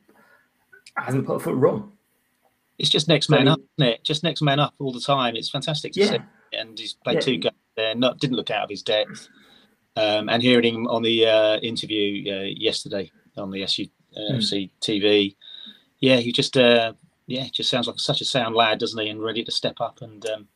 hasn't 0.96 1.26
put 1.26 1.36
a 1.36 1.40
foot 1.40 1.56
wrong. 1.56 1.92
It's 2.78 2.90
just 2.90 3.08
next 3.08 3.28
man 3.28 3.46
up, 3.46 3.60
isn't 3.78 3.92
it? 3.92 4.04
Just 4.04 4.24
next 4.24 4.42
man 4.42 4.58
up 4.58 4.74
all 4.80 4.92
the 4.92 5.00
time. 5.00 5.36
It's 5.36 5.50
fantastic 5.50 5.92
to 5.92 6.00
yeah. 6.00 6.10
see. 6.10 6.18
And 6.52 6.78
he's 6.78 6.94
played 6.94 7.16
yeah. 7.16 7.20
two 7.20 7.36
games 7.36 7.54
there, 7.76 7.94
not 7.94 8.18
didn't 8.18 8.36
look 8.36 8.50
out 8.50 8.64
of 8.64 8.70
his 8.70 8.82
depth. 8.82 9.28
Um, 9.96 10.28
and 10.28 10.42
hearing 10.42 10.74
him 10.74 10.86
on 10.88 11.02
the 11.02 11.26
uh, 11.26 11.56
interview 11.58 12.32
uh, 12.32 12.42
yesterday 12.42 13.12
on 13.36 13.52
the 13.52 13.62
SU 13.62 13.86
uh, 14.16 14.34
mm. 14.34 14.70
TV, 14.80 15.36
yeah, 16.00 16.16
he 16.16 16.32
just 16.32 16.56
uh, 16.56 16.92
yeah, 17.26 17.46
just 17.52 17.70
sounds 17.70 17.86
like 17.86 17.98
such 17.98 18.20
a 18.20 18.24
sound 18.24 18.54
lad, 18.54 18.78
doesn't 18.78 19.00
he? 19.00 19.08
And 19.08 19.22
ready 19.22 19.44
to 19.44 19.50
step 19.50 19.80
up 19.80 20.02
and 20.02 20.24
um, 20.26 20.48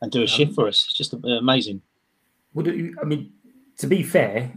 and 0.00 0.10
do 0.10 0.20
a 0.20 0.22
um, 0.22 0.28
shift 0.28 0.54
for 0.54 0.68
us. 0.68 0.84
It's 0.84 0.94
just 0.94 1.12
amazing. 1.12 1.82
Would 2.54 2.66
you, 2.66 2.96
I 3.00 3.04
mean, 3.04 3.32
to 3.78 3.86
be 3.86 4.02
fair, 4.02 4.52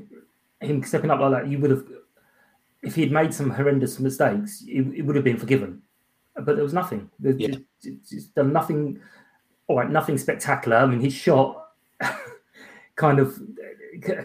him 0.59 0.83
stepping 0.83 1.11
up 1.11 1.19
like 1.19 1.31
that, 1.31 1.47
you 1.49 1.59
would 1.59 1.71
have, 1.71 1.85
if 2.81 2.95
he 2.95 3.01
had 3.01 3.11
made 3.11 3.33
some 3.33 3.49
horrendous 3.49 3.99
mistakes, 3.99 4.63
it, 4.67 4.81
it 4.95 5.01
would 5.01 5.15
have 5.15 5.25
been 5.25 5.37
forgiven. 5.37 5.81
But 6.35 6.55
there 6.55 6.63
was 6.63 6.73
nothing. 6.73 7.09
There's 7.19 7.37
yeah. 7.37 7.55
just, 7.83 8.09
just 8.09 8.35
done 8.35 8.53
nothing. 8.53 8.99
All 9.67 9.77
right, 9.77 9.89
nothing 9.89 10.17
spectacular. 10.17 10.77
I 10.77 10.85
mean, 10.85 11.01
his 11.01 11.13
shot 11.13 11.67
kind 12.95 13.19
of 13.19 13.39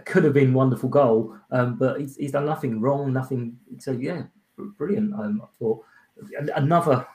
could 0.05 0.25
have 0.25 0.33
been 0.33 0.55
wonderful 0.55 0.89
goal, 0.89 1.37
um, 1.51 1.77
but 1.77 2.01
he's, 2.01 2.17
he's, 2.17 2.33
done 2.33 2.47
nothing 2.47 2.81
wrong, 2.81 3.13
nothing. 3.13 3.57
So 3.79 3.93
yeah, 3.93 4.23
brilliant. 4.57 5.15
Um, 5.15 5.43
I 5.43 5.47
thought 5.59 5.85
another 6.55 7.07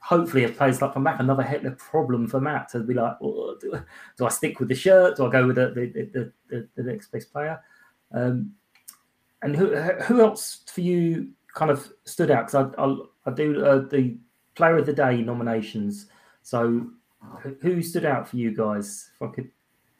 hopefully 0.00 0.44
if 0.44 0.56
players 0.56 0.80
like 0.80 0.94
come 0.94 1.04
back, 1.04 1.20
another 1.20 1.42
heck 1.42 1.62
problem 1.78 2.26
for 2.26 2.40
Matt 2.40 2.70
to 2.70 2.80
be 2.80 2.94
like, 2.94 3.16
oh, 3.22 3.56
do, 3.60 3.78
do, 4.16 4.26
I 4.26 4.28
stick 4.30 4.58
with 4.58 4.68
the 4.68 4.74
shirt? 4.74 5.16
Do 5.16 5.26
I 5.26 5.30
go 5.30 5.46
with 5.46 5.56
the 5.56 5.68
the, 5.68 6.10
the, 6.12 6.32
the, 6.48 6.68
the 6.74 6.82
next 6.82 7.12
best 7.12 7.32
player? 7.32 7.60
Um, 8.12 8.52
and 9.42 9.54
who 9.54 9.74
who 9.74 10.20
else 10.20 10.62
for 10.66 10.80
you 10.80 11.30
kind 11.54 11.70
of 11.70 11.92
stood 12.04 12.30
out? 12.30 12.46
Because 12.46 12.72
I, 12.76 12.82
I, 12.82 12.96
I 13.26 13.34
do 13.34 13.64
uh, 13.64 13.88
the 13.88 14.16
player 14.54 14.78
of 14.78 14.86
the 14.86 14.92
day 14.92 15.22
nominations. 15.22 16.06
So 16.42 16.90
who 17.60 17.82
stood 17.82 18.04
out 18.04 18.28
for 18.28 18.36
you 18.36 18.54
guys? 18.54 19.10
If 19.14 19.22
I 19.22 19.32
could 19.32 19.50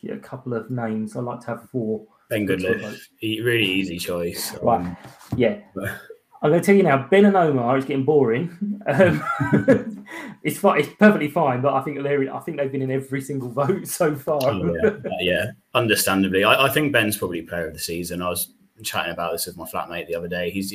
a 0.08 0.18
couple 0.18 0.54
of 0.54 0.70
names, 0.70 1.16
I'd 1.16 1.24
like 1.24 1.40
to 1.40 1.46
have 1.46 1.70
four. 1.70 2.06
Ben 2.28 2.46
Goodliffe, 2.46 3.08
really 3.22 3.66
easy 3.66 3.98
choice. 3.98 4.54
Right, 4.62 4.80
um, 4.80 4.96
yeah. 5.36 5.60
I'm 6.42 6.50
going 6.50 6.62
to 6.62 6.64
tell 6.64 6.74
you 6.74 6.82
now, 6.82 7.06
Ben 7.10 7.26
and 7.26 7.36
Omar 7.36 7.76
is 7.76 7.84
getting 7.84 8.04
boring. 8.04 8.80
Um, 8.86 9.22
it's 10.42 10.58
fine, 10.58 10.80
it's 10.80 10.88
perfectly 10.94 11.28
fine, 11.28 11.60
but 11.60 11.74
I 11.74 11.82
think 11.82 12.02
they're 12.02 12.22
in, 12.22 12.30
I 12.30 12.38
think 12.40 12.56
they've 12.56 12.72
been 12.72 12.80
in 12.80 12.90
every 12.90 13.20
single 13.20 13.50
vote 13.52 13.86
so 13.86 14.14
far. 14.14 14.40
Oh, 14.42 14.74
yeah. 14.82 14.96
yeah. 15.20 15.44
understandably, 15.74 16.44
I, 16.44 16.64
I, 16.64 16.70
think 16.70 16.92
Ben's 16.92 17.18
probably 17.18 17.42
player 17.42 17.68
of 17.68 17.74
the 17.74 17.78
season. 17.78 18.22
I 18.22 18.30
was 18.30 18.54
chatting 18.82 19.12
about 19.12 19.32
this 19.32 19.46
with 19.46 19.58
my 19.58 19.68
flatmate 19.68 20.06
the 20.06 20.14
other 20.14 20.28
day. 20.28 20.50
He's 20.50 20.72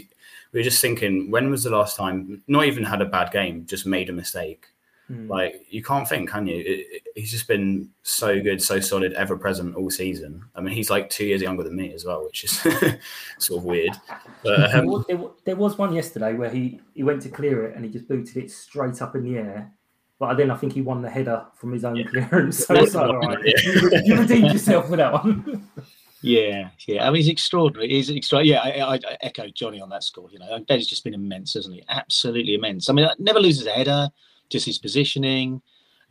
we 0.52 0.60
were 0.60 0.64
just 0.64 0.82
thinking, 0.82 1.32
when 1.32 1.50
was 1.50 1.64
the 1.64 1.72
last 1.72 1.98
time? 1.98 2.44
Not 2.48 2.66
even 2.66 2.84
had 2.84 3.02
a 3.02 3.06
bad 3.06 3.32
game, 3.32 3.66
just 3.66 3.88
made 3.88 4.10
a 4.10 4.14
mistake. 4.14 4.68
Hmm. 5.08 5.28
Like 5.28 5.66
you 5.70 5.84
can't 5.84 6.08
think, 6.08 6.30
can 6.30 6.48
you? 6.48 6.58
It, 6.58 6.88
it- 6.92 7.02
he's 7.16 7.32
just 7.32 7.48
been 7.48 7.90
so 8.04 8.42
good, 8.42 8.62
so 8.62 8.80
solid, 8.80 9.14
ever 9.14 9.38
present 9.38 9.76
all 9.76 9.90
season. 9.90 10.44
I 10.54 10.60
mean, 10.62 10.74
he's 10.74 10.90
like 10.90 11.10
two 11.10 11.26
years 11.26 11.42
younger 11.42 11.64
than 11.64 11.76
me 11.76 11.94
as 11.94 12.04
well, 12.04 12.24
which 12.26 12.44
is 12.44 12.52
sort 13.40 13.60
of 13.60 13.64
weird. 13.64 13.92
But 14.44 14.72
There 14.72 14.80
um, 14.82 14.88
was, 14.88 15.06
there, 15.08 15.20
there 15.46 15.56
was 15.56 15.78
one 15.78 15.94
yesterday 15.94 16.34
where 16.34 16.50
he, 16.50 16.82
he 16.94 17.04
went 17.04 17.22
to 17.22 17.30
clear 17.30 17.68
it 17.68 17.76
and 17.76 17.86
he 17.86 17.92
just 17.92 18.08
booted 18.10 18.36
it 18.36 18.52
straight 18.52 19.02
up 19.02 19.16
in 19.16 19.24
the 19.24 19.38
air. 19.38 19.72
But 20.20 20.36
then 20.36 20.52
I 20.52 20.58
think 20.58 20.74
he 20.74 20.82
won 20.82 21.02
the 21.02 21.10
header 21.10 21.46
from 21.56 21.72
his 21.72 21.86
own 21.86 22.04
clearance. 22.10 22.58
So 22.68 22.74
it's 22.76 22.96
like, 22.96 23.08
all 23.10 23.20
right, 23.20 23.40
you, 23.46 24.02
you 24.04 24.16
redeemed 24.18 24.52
yourself 24.52 24.90
with 24.90 24.98
that 25.00 25.14
one. 25.14 25.70
Yeah, 26.22 26.70
yeah. 26.88 27.08
I 27.08 27.12
mean, 27.12 27.22
he's 27.22 27.30
extraordinary. 27.30 27.90
He's 27.90 28.10
extra. 28.10 28.44
Yeah, 28.44 28.60
I, 28.60 28.70
I, 28.80 28.94
I 28.96 29.18
echo 29.22 29.48
Johnny 29.54 29.80
on 29.80 29.90
that 29.90 30.04
score. 30.04 30.30
You 30.32 30.40
know, 30.40 30.60
Ben's 30.68 30.88
just 30.88 31.04
been 31.04 31.14
immense, 31.14 31.54
hasn't 31.54 31.76
he? 31.76 31.84
Absolutely 31.88 32.56
immense. 32.56 32.90
I 32.90 32.94
mean, 32.94 33.08
never 33.20 33.40
loses 33.40 33.68
a 33.68 33.72
header. 33.72 34.10
Just 34.50 34.66
his 34.66 34.78
positioning. 34.78 35.62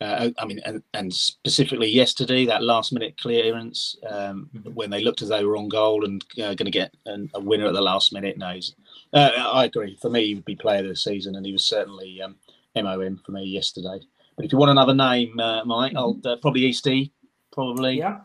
Uh, 0.01 0.31
I 0.39 0.45
mean, 0.45 0.61
and, 0.65 0.83
and 0.93 1.15
specifically 1.15 1.89
yesterday, 1.89 2.45
that 2.47 2.63
last 2.63 2.93
minute 2.93 3.17
clearance 3.19 3.97
um, 4.09 4.51
when 4.75 4.91
they 4.91 5.03
looked 5.03 5.23
as 5.23 5.29
though 5.29 5.39
they 5.39 5.45
were 5.45 5.57
on 5.57 5.69
goal 5.69 6.05
and 6.05 6.23
uh, 6.39 6.55
going 6.55 6.67
to 6.67 6.71
get 6.71 6.93
an, 7.07 7.31
a 7.35 7.41
winner 7.41 7.67
at 7.67 7.75
the 7.75 7.81
last 7.81 8.13
minute. 8.13 8.37
No, 8.37 8.59
uh, 9.13 9.31
I 9.37 9.65
agree. 9.67 9.97
For 10.03 10.11
me, 10.11 10.27
he 10.27 10.35
would 10.35 10.45
be 10.45 10.57
player 10.57 10.81
of 10.81 10.89
the 10.89 10.97
season, 10.97 11.37
and 11.37 11.47
he 11.47 11.53
was 11.53 11.65
certainly 11.65 12.21
um, 12.21 12.35
MOM 12.75 13.21
for 13.25 13.33
me 13.33 13.45
yesterday. 13.45 14.01
But 14.37 14.45
if 14.45 14.53
you 14.53 14.59
want 14.59 14.73
another 14.73 14.95
name, 14.95 15.39
uh, 15.39 15.65
Mike, 15.65 15.93
I'll 15.97 16.19
uh, 16.25 16.37
probably 16.43 16.63
Easty, 16.63 17.13
probably 17.53 17.99
yeah. 17.99 18.19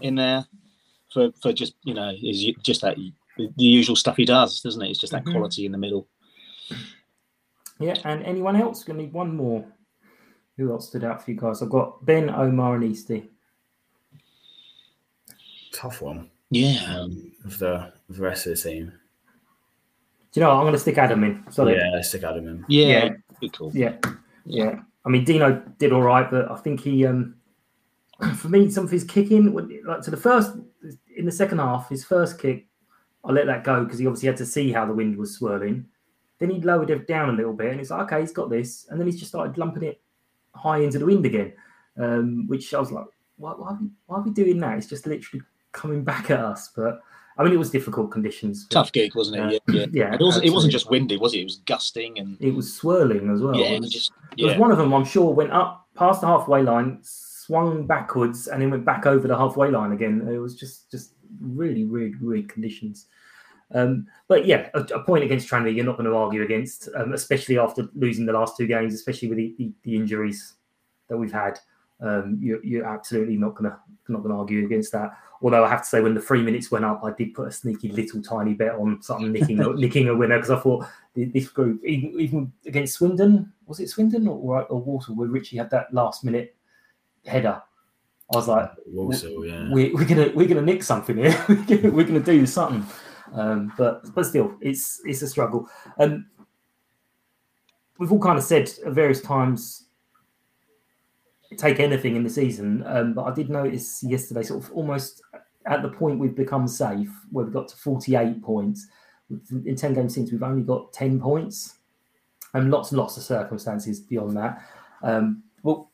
in 0.00 0.14
there 0.14 0.46
for 1.12 1.30
for 1.42 1.52
just 1.52 1.74
you 1.84 1.94
know 1.94 2.12
is 2.22 2.44
just 2.62 2.80
that 2.80 2.96
the 3.36 3.52
usual 3.56 3.96
stuff 3.96 4.16
he 4.16 4.24
does, 4.24 4.60
doesn't 4.60 4.82
it? 4.82 4.90
It's 4.90 4.98
just 4.98 5.12
that 5.12 5.24
Mhm. 5.24 5.32
quality 5.32 5.66
in 5.66 5.72
the 5.72 5.78
middle. 5.78 6.08
Yeah, 7.80 7.96
and 8.04 8.22
anyone 8.24 8.56
else? 8.56 8.84
Gonna 8.84 9.00
need 9.02 9.12
one 9.12 9.34
more. 9.34 9.64
Who 10.56 10.70
else 10.70 10.88
stood 10.88 11.02
out 11.04 11.24
for 11.24 11.30
you 11.30 11.36
guys? 11.40 11.62
I've 11.62 11.70
got 11.70 12.04
Ben, 12.04 12.28
Omar, 12.30 12.76
and 12.76 12.84
Easty. 12.84 13.28
tough 15.72 16.02
one 16.02 16.28
Yeah, 16.50 16.78
um, 16.98 17.32
of 17.44 17.58
the 17.58 17.92
of 18.08 18.16
the 18.16 18.22
rest 18.22 18.46
of 18.46 18.56
the 18.56 18.62
team. 18.62 18.92
Do 20.32 20.38
you 20.40 20.44
know 20.44 20.50
what? 20.50 20.56
I'm 20.58 20.62
going 20.64 20.74
to 20.74 20.78
stick 20.78 20.98
Adam 20.98 21.24
in. 21.24 21.44
Sorry. 21.50 21.74
Yeah, 21.76 21.90
let's 21.92 22.08
stick 22.10 22.22
Adam 22.22 22.46
in. 22.46 22.64
yeah, 22.68 22.86
Yeah. 22.86 23.08
good 23.40 23.52
call. 23.56 23.72
Yeah, 23.74 23.96
yeah. 24.44 24.80
I 25.04 25.08
mean, 25.08 25.24
Dino 25.24 25.60
did 25.78 25.92
all 25.92 26.02
right, 26.02 26.30
but 26.30 26.50
I 26.50 26.56
think 26.56 26.80
he, 26.80 27.06
um 27.06 27.36
for 28.36 28.48
me, 28.48 28.70
some 28.70 28.84
of 28.84 28.90
his 28.90 29.02
kicking, 29.04 29.52
like 29.84 30.02
to 30.02 30.10
the 30.10 30.16
first 30.16 30.52
in 31.16 31.24
the 31.24 31.32
second 31.32 31.58
half, 31.58 31.88
his 31.88 32.04
first 32.04 32.38
kick, 32.38 32.66
I 33.24 33.32
let 33.32 33.46
that 33.46 33.64
go 33.64 33.82
because 33.84 33.98
he 33.98 34.06
obviously 34.06 34.26
had 34.28 34.36
to 34.38 34.46
see 34.46 34.70
how 34.70 34.84
the 34.86 34.92
wind 34.92 35.16
was 35.16 35.34
swirling. 35.36 35.86
Then 36.40 36.50
he 36.50 36.60
lowered 36.60 36.90
it 36.90 37.06
down 37.06 37.28
a 37.28 37.32
little 37.32 37.52
bit, 37.52 37.70
and 37.70 37.80
it's 37.80 37.90
like, 37.90 38.00
okay, 38.02 38.20
he's 38.20 38.32
got 38.32 38.50
this, 38.50 38.86
and 38.90 38.98
then 38.98 39.06
he's 39.06 39.18
just 39.18 39.30
started 39.30 39.56
lumping 39.58 39.84
it 39.84 40.00
high 40.54 40.78
into 40.78 40.98
the 40.98 41.06
wind 41.06 41.24
again, 41.26 41.52
um, 41.98 42.46
which 42.48 42.72
I 42.74 42.80
was 42.80 42.90
like, 42.90 43.04
why, 43.36 43.52
why, 43.52 43.68
are 43.68 43.78
we, 43.80 43.88
why 44.06 44.16
are 44.16 44.22
we 44.22 44.30
doing 44.32 44.58
that? 44.60 44.76
It's 44.78 44.86
just 44.88 45.06
literally 45.06 45.42
coming 45.72 46.02
back 46.02 46.30
at 46.30 46.40
us. 46.40 46.70
But 46.74 47.00
I 47.38 47.44
mean, 47.44 47.52
it 47.52 47.58
was 47.58 47.70
difficult 47.70 48.10
conditions. 48.10 48.66
Tough 48.68 48.90
gig, 48.92 49.14
wasn't 49.14 49.52
it? 49.52 49.62
Yeah, 49.68 49.80
yeah. 49.80 49.86
Yeah, 49.92 50.14
it 50.14 50.20
wasn't. 50.20 50.44
It 50.46 50.50
wasn't 50.50 50.72
just 50.72 50.90
windy, 50.90 51.16
was 51.18 51.34
it? 51.34 51.40
It 51.40 51.44
was 51.44 51.58
gusting 51.66 52.18
and 52.18 52.36
It 52.40 52.54
was 52.54 52.72
swirling 52.74 53.30
as 53.30 53.40
well. 53.42 53.54
yeah, 53.56 53.66
It 53.66 53.72
it 53.74 53.80
was- 53.80 53.86
was 53.86 53.92
just 53.92 54.12
There 54.36 54.46
was 54.46 54.54
yeah. 54.54 54.60
one 54.60 54.72
of 54.72 54.78
them, 54.78 54.92
I'm 54.94 55.04
sure, 55.04 55.32
went 55.32 55.52
up 55.52 55.88
past 55.94 56.22
the 56.22 56.26
halfway 56.26 56.62
line, 56.62 56.98
swung 57.02 57.86
backwards, 57.86 58.48
and 58.48 58.62
then 58.62 58.70
went 58.70 58.84
back 58.84 59.04
over 59.06 59.28
the 59.28 59.36
halfway 59.36 59.70
line 59.70 59.92
again. 59.92 60.26
It 60.26 60.38
was 60.38 60.54
just 60.54 60.90
just 60.90 61.12
really 61.40 61.84
weird, 61.84 62.20
weird 62.20 62.48
conditions. 62.48 63.06
Um, 63.72 64.06
but 64.28 64.46
yeah, 64.46 64.68
a, 64.74 64.80
a 64.80 65.04
point 65.04 65.24
against 65.24 65.48
Tranmere, 65.48 65.74
you're 65.74 65.84
not 65.84 65.96
going 65.96 66.08
to 66.08 66.16
argue 66.16 66.42
against, 66.42 66.88
um, 66.96 67.12
especially 67.12 67.58
after 67.58 67.88
losing 67.94 68.26
the 68.26 68.32
last 68.32 68.56
two 68.56 68.66
games, 68.66 68.94
especially 68.94 69.28
with 69.28 69.38
the, 69.38 69.54
the, 69.58 69.72
the 69.82 69.96
injuries 69.96 70.54
that 71.08 71.16
we've 71.16 71.32
had. 71.32 71.58
Um, 72.00 72.38
you're, 72.40 72.64
you're 72.64 72.86
absolutely 72.86 73.36
not 73.36 73.54
going 73.54 73.70
to 73.70 73.76
not 74.08 74.22
going 74.22 74.34
to 74.34 74.38
argue 74.38 74.64
against 74.64 74.92
that. 74.92 75.12
Although 75.42 75.64
I 75.64 75.68
have 75.68 75.82
to 75.82 75.88
say, 75.88 76.00
when 76.00 76.14
the 76.14 76.20
three 76.20 76.42
minutes 76.42 76.70
went 76.70 76.84
up, 76.84 77.02
I 77.04 77.12
did 77.12 77.34
put 77.34 77.48
a 77.48 77.52
sneaky 77.52 77.90
little 77.90 78.22
tiny 78.22 78.54
bet 78.54 78.74
on 78.74 79.00
something 79.02 79.32
nicking 79.32 79.60
a- 79.60 79.74
nicking 79.74 80.08
a 80.08 80.14
winner 80.14 80.36
because 80.36 80.50
I 80.50 80.58
thought 80.58 80.86
this 81.14 81.48
group, 81.48 81.84
even, 81.84 82.20
even 82.20 82.52
against 82.66 82.94
Swindon, 82.94 83.52
was 83.66 83.80
it 83.80 83.88
Swindon 83.88 84.28
or, 84.28 84.64
or 84.64 84.80
Walsall, 84.80 85.16
where 85.16 85.28
Richie 85.28 85.56
had 85.56 85.70
that 85.70 85.92
last 85.94 86.24
minute 86.24 86.56
header? 87.24 87.62
I 88.32 88.36
was 88.36 88.48
like, 88.48 88.70
Also, 88.96 89.42
yeah. 89.42 89.72
we, 89.72 89.92
we're 89.92 90.04
gonna 90.04 90.30
we're 90.34 90.46
gonna 90.48 90.62
nick 90.62 90.82
something 90.82 91.16
here. 91.16 91.44
we're 91.48 91.64
gonna, 91.64 91.90
we're 91.90 92.06
gonna 92.06 92.20
do 92.20 92.46
something. 92.46 92.86
Um, 93.32 93.72
but 93.78 94.14
but 94.14 94.26
still, 94.26 94.54
it's 94.60 95.00
it's 95.04 95.22
a 95.22 95.28
struggle. 95.28 95.68
Um, 95.98 96.26
we've 97.98 98.12
all 98.12 98.18
kind 98.20 98.38
of 98.38 98.44
said 98.44 98.70
at 98.84 98.92
various 98.92 99.20
times, 99.20 99.86
take 101.56 101.80
anything 101.80 102.16
in 102.16 102.24
the 102.24 102.30
season. 102.30 102.82
Um, 102.86 103.14
but 103.14 103.24
I 103.24 103.34
did 103.34 103.50
notice 103.50 104.02
yesterday, 104.02 104.42
sort 104.42 104.64
of 104.64 104.72
almost 104.72 105.22
at 105.66 105.82
the 105.82 105.88
point 105.90 106.18
we've 106.18 106.34
become 106.34 106.66
safe, 106.66 107.10
where 107.30 107.44
we 107.44 107.52
got 107.52 107.68
to 107.68 107.76
forty 107.76 108.16
eight 108.16 108.42
points. 108.42 108.86
In 109.50 109.76
ten 109.76 109.94
games 109.94 110.14
since, 110.14 110.32
we've 110.32 110.42
only 110.42 110.62
got 110.62 110.92
ten 110.92 111.20
points, 111.20 111.78
and 112.54 112.70
lots 112.70 112.90
and 112.90 112.98
lots 112.98 113.16
of 113.16 113.22
circumstances 113.22 114.00
beyond 114.00 114.36
that. 114.36 114.62
Um, 115.02 115.44
well, 115.62 115.92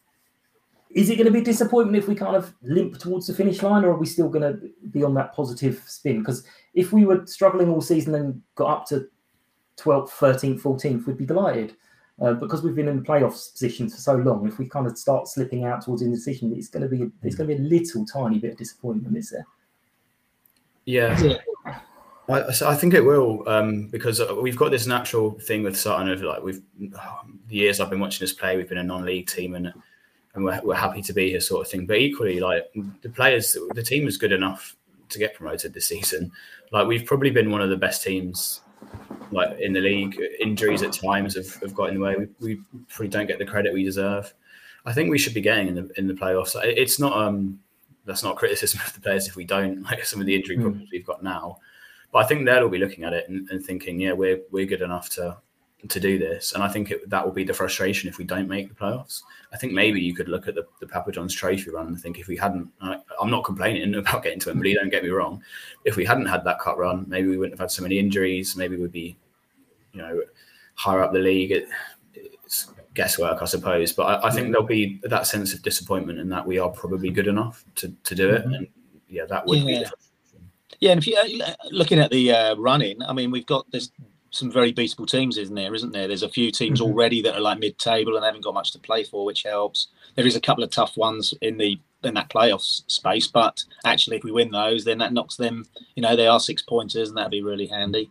is 0.90 1.10
it 1.10 1.16
going 1.16 1.26
to 1.26 1.32
be 1.32 1.40
a 1.40 1.44
disappointment 1.44 1.96
if 1.96 2.08
we 2.08 2.14
kind 2.14 2.36
of 2.36 2.54
limp 2.62 2.98
towards 2.98 3.26
the 3.26 3.34
finish 3.34 3.62
line, 3.62 3.84
or 3.84 3.90
are 3.90 3.98
we 3.98 4.06
still 4.06 4.28
going 4.28 4.42
to 4.42 4.70
be 4.90 5.02
on 5.02 5.14
that 5.14 5.34
positive 5.34 5.82
spin? 5.86 6.20
Because 6.20 6.44
if 6.74 6.92
we 6.92 7.04
were 7.04 7.26
struggling 7.26 7.68
all 7.68 7.80
season 7.80 8.14
and 8.14 8.40
got 8.54 8.70
up 8.70 8.86
to 8.86 9.08
12th, 9.78 10.10
13th, 10.10 10.60
14th, 10.60 11.06
we'd 11.06 11.18
be 11.18 11.26
delighted. 11.26 11.76
Uh, 12.18 12.32
because 12.32 12.62
we've 12.62 12.74
been 12.74 12.88
in 12.88 12.96
the 12.96 13.02
playoffs 13.02 13.52
positions 13.52 13.94
for 13.94 14.00
so 14.00 14.14
long, 14.14 14.48
if 14.48 14.58
we 14.58 14.66
kind 14.66 14.86
of 14.86 14.96
start 14.96 15.28
slipping 15.28 15.64
out 15.64 15.84
towards 15.84 16.00
indecision, 16.00 16.50
it's 16.56 16.68
going 16.68 16.82
to 16.82 16.88
be 16.88 17.10
there's 17.20 17.34
going 17.34 17.46
to 17.46 17.54
be 17.54 17.60
a 17.60 17.64
little 17.64 18.06
tiny 18.06 18.38
bit 18.38 18.52
of 18.52 18.56
disappointment, 18.56 19.14
is 19.18 19.28
there? 19.28 19.46
Yeah. 20.86 21.34
I, 22.28 22.52
so 22.52 22.68
I 22.68 22.74
think 22.74 22.94
it 22.94 23.04
will 23.04 23.46
um, 23.46 23.88
because 23.88 24.20
we've 24.40 24.56
got 24.56 24.70
this 24.70 24.86
natural 24.86 25.32
thing 25.40 25.62
with 25.62 25.76
Sutton 25.76 26.08
of 26.08 26.22
like 26.22 26.42
we've 26.42 26.62
the 26.78 26.90
years 27.48 27.80
I've 27.80 27.90
been 27.90 28.00
watching 28.00 28.24
us 28.24 28.32
play, 28.32 28.56
we've 28.56 28.68
been 28.68 28.78
a 28.78 28.82
non-league 28.82 29.28
team 29.28 29.54
and 29.54 29.72
and 30.36 30.44
we're, 30.44 30.60
we're 30.62 30.74
happy 30.74 31.02
to 31.02 31.12
be 31.12 31.30
here, 31.30 31.40
sort 31.40 31.66
of 31.66 31.70
thing. 31.70 31.86
But 31.86 31.96
equally, 31.98 32.38
like 32.40 32.64
the 33.02 33.08
players, 33.08 33.56
the 33.74 33.82
team 33.82 34.06
is 34.06 34.16
good 34.16 34.32
enough 34.32 34.76
to 35.08 35.18
get 35.18 35.34
promoted 35.34 35.72
this 35.74 35.86
season. 35.86 36.30
Like 36.72 36.86
we've 36.86 37.04
probably 37.04 37.30
been 37.30 37.50
one 37.50 37.60
of 37.62 37.70
the 37.70 37.76
best 37.76 38.02
teams 38.02 38.60
like 39.32 39.58
in 39.58 39.72
the 39.72 39.80
league. 39.80 40.20
Injuries 40.40 40.82
at 40.82 40.92
times 40.92 41.34
have, 41.36 41.52
have 41.62 41.74
got 41.74 41.88
in 41.88 41.94
the 41.96 42.00
way. 42.00 42.16
We, 42.16 42.26
we 42.40 42.60
probably 42.88 43.08
don't 43.08 43.26
get 43.26 43.38
the 43.38 43.44
credit 43.46 43.72
we 43.72 43.82
deserve. 43.84 44.32
I 44.84 44.92
think 44.92 45.10
we 45.10 45.18
should 45.18 45.34
be 45.34 45.40
getting 45.40 45.68
in 45.68 45.74
the 45.74 45.90
in 45.96 46.06
the 46.06 46.14
playoffs. 46.14 46.54
It- 46.62 46.78
It's 46.78 46.98
not 47.00 47.16
um 47.16 47.58
that's 48.04 48.22
not 48.22 48.36
criticism 48.42 48.80
of 48.86 48.92
the 48.94 49.00
players 49.00 49.26
if 49.26 49.34
we 49.36 49.44
don't 49.44 49.82
like 49.82 50.04
some 50.04 50.20
of 50.20 50.26
the 50.26 50.34
injury 50.34 50.56
Mm. 50.56 50.62
problems 50.62 50.88
we've 50.92 51.06
got 51.06 51.22
now. 51.24 51.58
But 52.12 52.18
I 52.24 52.26
think 52.28 52.44
they'll 52.46 52.62
all 52.62 52.68
be 52.68 52.78
looking 52.78 53.02
at 53.04 53.12
it 53.12 53.28
and, 53.28 53.48
and 53.50 53.64
thinking, 53.64 54.00
yeah, 54.00 54.12
we're 54.12 54.40
we're 54.50 54.66
good 54.66 54.82
enough 54.82 55.08
to 55.10 55.36
to 55.90 56.00
do 56.00 56.18
this. 56.18 56.52
And 56.52 56.62
I 56.62 56.68
think 56.68 56.90
it, 56.90 57.08
that 57.10 57.24
will 57.24 57.32
be 57.32 57.44
the 57.44 57.54
frustration 57.54 58.08
if 58.08 58.18
we 58.18 58.24
don't 58.24 58.48
make 58.48 58.68
the 58.68 58.74
playoffs. 58.74 59.22
I 59.52 59.56
think 59.56 59.72
maybe 59.72 60.00
you 60.00 60.14
could 60.14 60.28
look 60.28 60.48
at 60.48 60.54
the, 60.54 60.66
the 60.80 60.86
Papa 60.86 61.12
John's 61.12 61.34
Trophy 61.34 61.70
run 61.70 61.86
and 61.86 62.00
think 62.00 62.18
if 62.18 62.26
we 62.26 62.36
hadn't, 62.36 62.68
I, 62.80 62.98
I'm 63.20 63.30
not 63.30 63.44
complaining 63.44 63.94
about 63.96 64.22
getting 64.22 64.40
to 64.40 64.50
Wembley, 64.50 64.74
don't 64.74 64.90
get 64.90 65.04
me 65.04 65.10
wrong. 65.10 65.42
If 65.84 65.96
we 65.96 66.04
hadn't 66.04 66.26
had 66.26 66.44
that 66.44 66.60
cut 66.60 66.78
run, 66.78 67.04
maybe 67.08 67.28
we 67.28 67.36
wouldn't 67.38 67.54
have 67.58 67.64
had 67.64 67.70
so 67.70 67.82
many 67.82 67.98
injuries. 67.98 68.56
Maybe 68.56 68.76
we'd 68.76 68.92
be, 68.92 69.16
you 69.92 70.02
know, 70.02 70.20
higher 70.74 71.02
up 71.02 71.12
the 71.12 71.18
league. 71.18 71.52
It, 71.52 71.68
it's 72.14 72.68
guesswork, 72.94 73.42
I 73.42 73.44
suppose. 73.44 73.92
But 73.92 74.24
I, 74.24 74.28
I 74.28 74.30
think 74.30 74.50
there'll 74.50 74.66
be 74.66 75.00
that 75.04 75.26
sense 75.26 75.54
of 75.54 75.62
disappointment 75.62 76.18
in 76.18 76.28
that 76.30 76.46
we 76.46 76.58
are 76.58 76.70
probably 76.70 77.10
good 77.10 77.26
enough 77.26 77.64
to, 77.76 77.94
to 78.04 78.14
do 78.14 78.30
it. 78.30 78.44
And 78.44 78.66
yeah, 79.08 79.26
that 79.26 79.46
would 79.46 79.64
be 79.64 79.72
Yeah. 79.72 79.78
the 79.80 79.92
Yeah, 80.80 80.90
and 80.92 80.98
if 80.98 81.06
you 81.06 81.16
uh, 81.16 81.54
looking 81.70 81.98
at 81.98 82.10
the 82.10 82.32
uh, 82.32 82.56
running, 82.56 83.02
I 83.02 83.12
mean, 83.12 83.30
we've 83.30 83.46
got 83.46 83.66
there's 83.70 83.92
some 84.30 84.50
very 84.50 84.72
beatable 84.72 85.08
teams, 85.08 85.38
isn't 85.38 85.54
there? 85.54 85.74
Isn't 85.74 85.92
there? 85.92 86.08
There's 86.08 86.22
a 86.22 86.28
few 86.28 86.50
teams 86.50 86.80
Mhm. 86.80 86.84
already 86.84 87.22
that 87.22 87.34
are 87.36 87.40
like 87.40 87.58
mid-table 87.58 88.16
and 88.16 88.24
haven't 88.24 88.44
got 88.44 88.54
much 88.54 88.72
to 88.72 88.78
play 88.78 89.04
for, 89.04 89.24
which 89.24 89.42
helps. 89.44 89.88
There 90.14 90.26
is 90.26 90.36
a 90.36 90.40
couple 90.40 90.64
of 90.64 90.70
tough 90.70 90.96
ones 90.96 91.34
in 91.40 91.58
the 91.58 91.78
in 92.04 92.14
that 92.14 92.28
playoffs 92.28 92.82
space, 92.88 93.26
but 93.26 93.64
actually, 93.84 94.16
if 94.16 94.22
we 94.22 94.30
win 94.30 94.50
those, 94.52 94.84
then 94.84 94.98
that 94.98 95.12
knocks 95.12 95.36
them. 95.36 95.66
You 95.96 96.02
know, 96.02 96.14
they 96.14 96.28
are 96.28 96.38
six 96.38 96.62
pointers, 96.62 97.08
and 97.08 97.16
that'd 97.18 97.32
be 97.32 97.42
really 97.42 97.66
handy. 97.66 98.10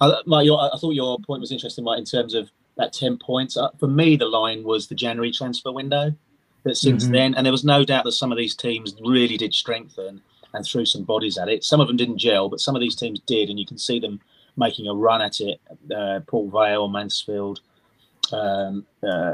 Uh, 0.00 0.16
Mike, 0.24 0.46
your, 0.46 0.58
I 0.60 0.76
thought 0.78 0.94
your 0.94 1.18
point 1.20 1.42
was 1.42 1.52
interesting, 1.52 1.84
Mike, 1.84 1.98
in 1.98 2.04
terms 2.04 2.34
of 2.34 2.50
that 2.76 2.92
ten 2.92 3.18
points. 3.18 3.56
Uh, 3.56 3.68
for 3.78 3.86
me, 3.86 4.16
the 4.16 4.26
line 4.26 4.64
was 4.64 4.88
the 4.88 4.94
January 4.96 5.30
transfer 5.30 5.70
window. 5.70 6.12
That 6.64 6.76
since 6.76 7.06
Mhm. 7.06 7.12
then, 7.12 7.34
and 7.34 7.46
there 7.46 7.52
was 7.52 7.62
no 7.64 7.84
doubt 7.84 8.02
that 8.04 8.12
some 8.12 8.32
of 8.32 8.38
these 8.38 8.56
teams 8.56 8.96
really 9.00 9.36
did 9.36 9.54
strengthen 9.54 10.20
and 10.52 10.64
threw 10.66 10.84
some 10.84 11.04
bodies 11.04 11.38
at 11.38 11.48
it. 11.48 11.62
Some 11.62 11.80
of 11.80 11.86
them 11.86 11.96
didn't 11.96 12.18
gel, 12.18 12.48
but 12.48 12.60
some 12.60 12.74
of 12.74 12.80
these 12.80 12.96
teams 12.96 13.20
did, 13.20 13.48
and 13.50 13.60
you 13.60 13.66
can 13.66 13.78
see 13.78 14.00
them 14.00 14.20
making 14.56 14.88
a 14.88 14.94
run 14.94 15.22
at 15.22 15.40
it. 15.40 15.60
Uh, 15.94 16.20
Port 16.26 16.52
Vale, 16.52 16.88
Mansfield, 16.88 17.60
um, 18.32 18.84
uh, 19.02 19.32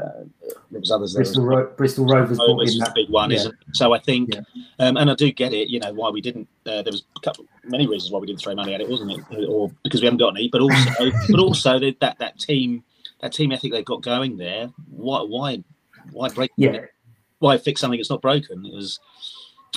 there 0.71 0.79
was 0.79 0.91
others 0.91 1.13
there. 1.13 1.23
Bristol. 1.23 1.45
Ro- 1.45 1.73
Bristol 1.75 2.05
Rovers 2.05 2.39
a 2.39 2.77
that. 2.79 2.93
big 2.93 3.09
one, 3.09 3.31
yeah. 3.31 3.37
isn't 3.37 3.53
it? 3.53 3.59
So 3.73 3.93
I 3.93 3.99
think, 3.99 4.33
Yeah. 4.33 4.41
um, 4.79 4.97
and 4.97 5.09
I 5.09 5.15
do 5.15 5.31
get 5.31 5.53
it. 5.53 5.69
You 5.69 5.79
know 5.79 5.93
why 5.93 6.09
we 6.09 6.21
didn't. 6.21 6.47
Uh, 6.65 6.81
there 6.81 6.91
was 6.91 7.03
a 7.15 7.19
couple, 7.21 7.45
many 7.63 7.87
reasons 7.87 8.11
why 8.11 8.19
we 8.19 8.27
didn't 8.27 8.41
throw 8.41 8.55
money 8.55 8.73
at 8.73 8.81
it, 8.81 8.89
wasn't 8.89 9.11
it? 9.11 9.45
Or 9.47 9.71
because 9.83 10.01
we 10.01 10.05
haven't 10.05 10.19
got 10.19 10.35
any, 10.37 10.47
but 10.49 10.61
also, 10.61 11.11
but 11.29 11.39
also 11.39 11.79
that 11.79 11.99
that 12.01 12.19
that 12.19 12.39
team, 12.39 12.83
that 13.21 13.33
team 13.33 13.51
ethic 13.51 13.71
they've 13.71 13.85
got 13.85 14.01
going 14.03 14.37
there. 14.37 14.69
Why 14.89 15.21
why 15.21 15.63
why 16.11 16.29
break? 16.29 16.51
Yeah. 16.57 16.85
Why 17.39 17.57
fix 17.57 17.81
something 17.81 17.99
that's 17.99 18.09
not 18.09 18.21
broken? 18.21 18.65
It 18.65 18.73
was. 18.73 18.99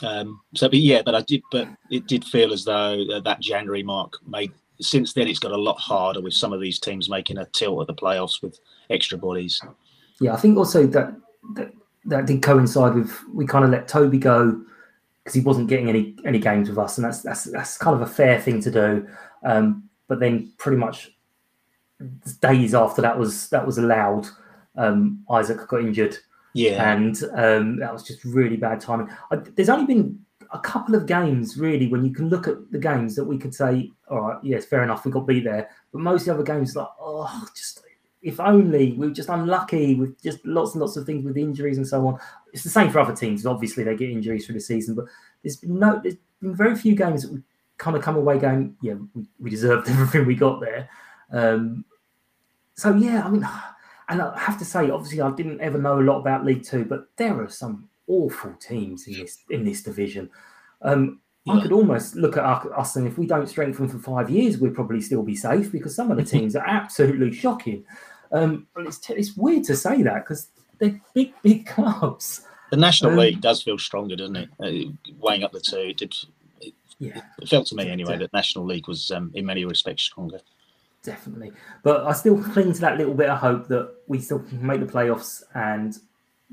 Um, 0.02 0.40
so, 0.54 0.68
but 0.68 0.78
yeah, 0.78 1.00
but 1.02 1.14
I 1.14 1.22
did, 1.22 1.42
but 1.50 1.66
it 1.90 2.06
did 2.06 2.22
feel 2.22 2.52
as 2.52 2.64
though 2.64 3.02
uh, 3.14 3.20
that 3.20 3.40
January 3.40 3.82
mark 3.82 4.18
made. 4.26 4.52
Since 4.80 5.12
then, 5.14 5.28
it's 5.28 5.38
got 5.38 5.52
a 5.52 5.56
lot 5.56 5.78
harder 5.78 6.20
with 6.20 6.34
some 6.34 6.52
of 6.52 6.60
these 6.60 6.78
teams 6.78 7.08
making 7.08 7.38
a 7.38 7.46
tilt 7.46 7.80
at 7.80 7.86
the 7.86 7.94
playoffs 7.94 8.42
with 8.42 8.58
extra 8.90 9.18
bodies. 9.18 9.60
Yeah, 10.20 10.34
I 10.34 10.36
think 10.36 10.56
also 10.56 10.86
that 10.86 11.14
that, 11.54 11.72
that 12.06 12.26
did 12.26 12.42
coincide 12.42 12.94
with 12.94 13.18
we 13.32 13.46
kind 13.46 13.64
of 13.64 13.70
let 13.70 13.88
Toby 13.88 14.18
go 14.18 14.62
because 15.22 15.34
he 15.34 15.40
wasn't 15.40 15.68
getting 15.68 15.88
any 15.88 16.16
any 16.24 16.38
games 16.38 16.68
with 16.68 16.78
us, 16.78 16.98
and 16.98 17.04
that's 17.04 17.22
that's 17.22 17.44
that's 17.44 17.78
kind 17.78 17.94
of 17.94 18.02
a 18.02 18.06
fair 18.12 18.40
thing 18.40 18.60
to 18.62 18.70
do. 18.70 19.08
Um, 19.42 19.88
but 20.08 20.20
then 20.20 20.52
pretty 20.58 20.78
much 20.78 21.10
days 22.40 22.74
after 22.74 23.02
that 23.02 23.18
was 23.18 23.48
that 23.50 23.66
was 23.66 23.78
allowed, 23.78 24.26
um, 24.76 25.24
Isaac 25.30 25.66
got 25.68 25.80
injured. 25.80 26.16
Yeah, 26.54 26.92
and 26.92 27.22
um, 27.34 27.76
that 27.80 27.92
was 27.92 28.02
just 28.02 28.24
really 28.24 28.56
bad 28.56 28.80
timing. 28.80 29.10
I, 29.30 29.36
there's 29.36 29.68
only 29.68 29.86
been 29.86 30.24
a 30.52 30.58
couple 30.58 30.94
of 30.94 31.06
games 31.06 31.56
really 31.56 31.86
when 31.88 32.04
you 32.04 32.12
can 32.12 32.28
look 32.28 32.48
at 32.48 32.70
the 32.70 32.78
games 32.78 33.14
that 33.16 33.24
we 33.24 33.38
could 33.38 33.54
say, 33.54 33.90
all 34.10 34.20
right, 34.20 34.38
yes, 34.42 34.64
fair 34.64 34.82
enough, 34.82 35.04
we 35.04 35.10
got 35.10 35.26
beat 35.26 35.44
there. 35.44 35.70
But 35.92 36.00
most 36.00 36.22
of 36.22 36.26
the 36.26 36.34
other 36.34 36.42
games, 36.42 36.76
like, 36.76 36.88
oh, 37.00 37.46
just 37.54 37.82
if 38.26 38.40
only 38.40 38.92
we 38.94 39.06
are 39.06 39.10
just 39.10 39.28
unlucky 39.28 39.94
with 39.94 40.20
just 40.20 40.44
lots 40.44 40.72
and 40.72 40.80
lots 40.80 40.96
of 40.96 41.06
things 41.06 41.24
with 41.24 41.36
injuries 41.36 41.76
and 41.76 41.86
so 41.86 42.04
on. 42.08 42.18
It's 42.52 42.64
the 42.64 42.70
same 42.70 42.90
for 42.90 42.98
other 42.98 43.14
teams. 43.14 43.46
Obviously, 43.46 43.84
they 43.84 43.94
get 43.94 44.10
injuries 44.10 44.46
through 44.46 44.56
the 44.56 44.60
season, 44.60 44.96
but 44.96 45.04
there's 45.42 45.56
been 45.56 45.78
no, 45.78 46.00
there's 46.02 46.16
been 46.40 46.56
very 46.56 46.74
few 46.74 46.96
games 46.96 47.22
that 47.22 47.32
we 47.32 47.40
kind 47.78 47.96
of 47.96 48.02
come 48.02 48.16
away 48.16 48.38
going, 48.38 48.76
yeah, 48.82 48.94
we, 49.14 49.28
we 49.38 49.48
deserved 49.48 49.88
everything 49.88 50.26
we 50.26 50.34
got 50.34 50.60
there. 50.60 50.88
Um, 51.30 51.84
so 52.74 52.94
yeah, 52.96 53.24
I 53.24 53.30
mean, 53.30 53.48
and 54.08 54.20
I 54.20 54.38
have 54.38 54.58
to 54.58 54.64
say, 54.64 54.90
obviously, 54.90 55.20
I 55.20 55.30
didn't 55.30 55.60
ever 55.60 55.78
know 55.78 56.00
a 56.00 56.02
lot 56.02 56.18
about 56.18 56.44
League 56.44 56.64
Two, 56.64 56.84
but 56.84 57.06
there 57.16 57.40
are 57.40 57.48
some 57.48 57.88
awful 58.06 58.52
teams 58.54 59.06
in 59.06 59.14
this 59.20 59.38
in 59.50 59.64
this 59.64 59.82
division. 59.82 60.30
Um, 60.82 61.20
yeah. 61.44 61.54
I 61.54 61.62
could 61.62 61.72
almost 61.72 62.16
look 62.16 62.36
at 62.36 62.44
us, 62.44 62.96
and 62.96 63.06
if 63.06 63.18
we 63.18 63.26
don't 63.26 63.48
strengthen 63.48 63.88
for 63.88 63.98
five 63.98 64.28
years, 64.28 64.58
we'd 64.58 64.74
probably 64.74 65.00
still 65.00 65.22
be 65.22 65.36
safe 65.36 65.70
because 65.70 65.94
some 65.94 66.10
of 66.10 66.16
the 66.16 66.24
teams 66.38 66.56
are 66.56 66.66
absolutely 66.66 67.32
shocking. 67.32 67.84
Um, 68.32 68.66
but 68.74 68.86
it's, 68.86 69.08
it's 69.10 69.36
weird 69.36 69.62
to 69.64 69.76
say 69.76 70.02
that 70.02 70.24
because 70.24 70.48
they're 70.78 71.00
big, 71.14 71.32
big 71.42 71.66
clubs. 71.66 72.44
The 72.70 72.76
National 72.76 73.12
um, 73.12 73.18
League 73.18 73.40
does 73.40 73.62
feel 73.62 73.78
stronger, 73.78 74.16
doesn't 74.16 74.36
it? 74.36 74.48
Uh, 74.58 74.90
weighing 75.20 75.44
up 75.44 75.52
the 75.52 75.60
two, 75.60 75.78
it 75.78 75.96
did. 75.98 76.16
It, 76.60 76.74
yeah, 76.98 77.20
it 77.40 77.48
felt 77.48 77.68
to 77.68 77.76
me 77.76 77.88
anyway 77.88 78.18
that 78.18 78.32
National 78.32 78.64
League 78.64 78.88
was, 78.88 79.12
um, 79.12 79.30
in 79.34 79.46
many 79.46 79.64
respects, 79.64 80.02
stronger. 80.02 80.40
Definitely, 81.04 81.52
but 81.84 82.04
I 82.04 82.12
still 82.12 82.42
cling 82.42 82.72
to 82.72 82.80
that 82.80 82.98
little 82.98 83.14
bit 83.14 83.30
of 83.30 83.38
hope 83.38 83.68
that 83.68 83.94
we 84.08 84.20
still 84.20 84.40
can 84.40 84.66
make 84.66 84.80
the 84.80 84.86
playoffs 84.86 85.44
and 85.54 85.96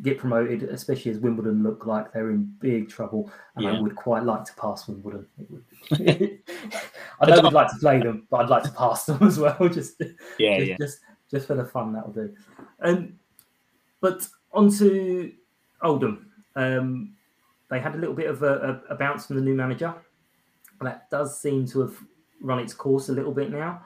get 0.01 0.17
promoted, 0.17 0.63
especially 0.63 1.12
as 1.12 1.19
Wimbledon 1.19 1.63
look 1.63 1.86
like 1.86 2.12
they're 2.12 2.32
in 2.32 2.51
big 2.60 2.89
trouble. 2.89 3.32
And 3.56 3.65
yeah. 3.65 3.73
I 3.73 3.82
would 3.82 3.95
quite 3.95 4.23
like 4.23 4.43
to 4.45 4.53
pass 4.56 4.88
Wimbledon. 4.88 5.27
I 5.91 7.29
know 7.29 7.41
we'd 7.41 7.53
like 7.53 7.69
to 7.69 7.77
play 7.79 7.99
them, 7.99 8.27
but 8.29 8.38
I'd 8.38 8.49
like 8.49 8.63
to 8.63 8.71
pass 8.71 9.06
them 9.06 9.21
as 9.21 9.38
well. 9.38 9.58
Just 9.69 10.01
yeah, 10.39 10.58
just, 10.58 10.69
yeah. 10.69 10.77
just 10.79 10.99
just 11.29 11.47
for 11.47 11.56
the 11.56 11.65
fun 11.65 11.93
that'll 11.93 12.12
do. 12.12 12.34
Um, 12.82 13.13
but 14.01 14.27
on 14.51 14.69
to 14.77 15.32
Oldham. 15.82 16.29
Um, 16.56 17.15
they 17.69 17.79
had 17.79 17.95
a 17.95 17.97
little 17.97 18.13
bit 18.13 18.29
of 18.29 18.43
a, 18.43 18.82
a, 18.89 18.93
a 18.93 18.95
bounce 18.95 19.25
from 19.25 19.38
the 19.38 19.41
new 19.41 19.56
manager. 19.56 19.93
That 20.82 21.10
does 21.10 21.39
seem 21.39 21.65
to 21.69 21.82
have 21.82 21.95
run 22.41 22.60
its 22.60 22.73
course 22.73 23.10
a 23.10 23.13
little 23.13 23.32
bit 23.32 23.51
now. 23.51 23.82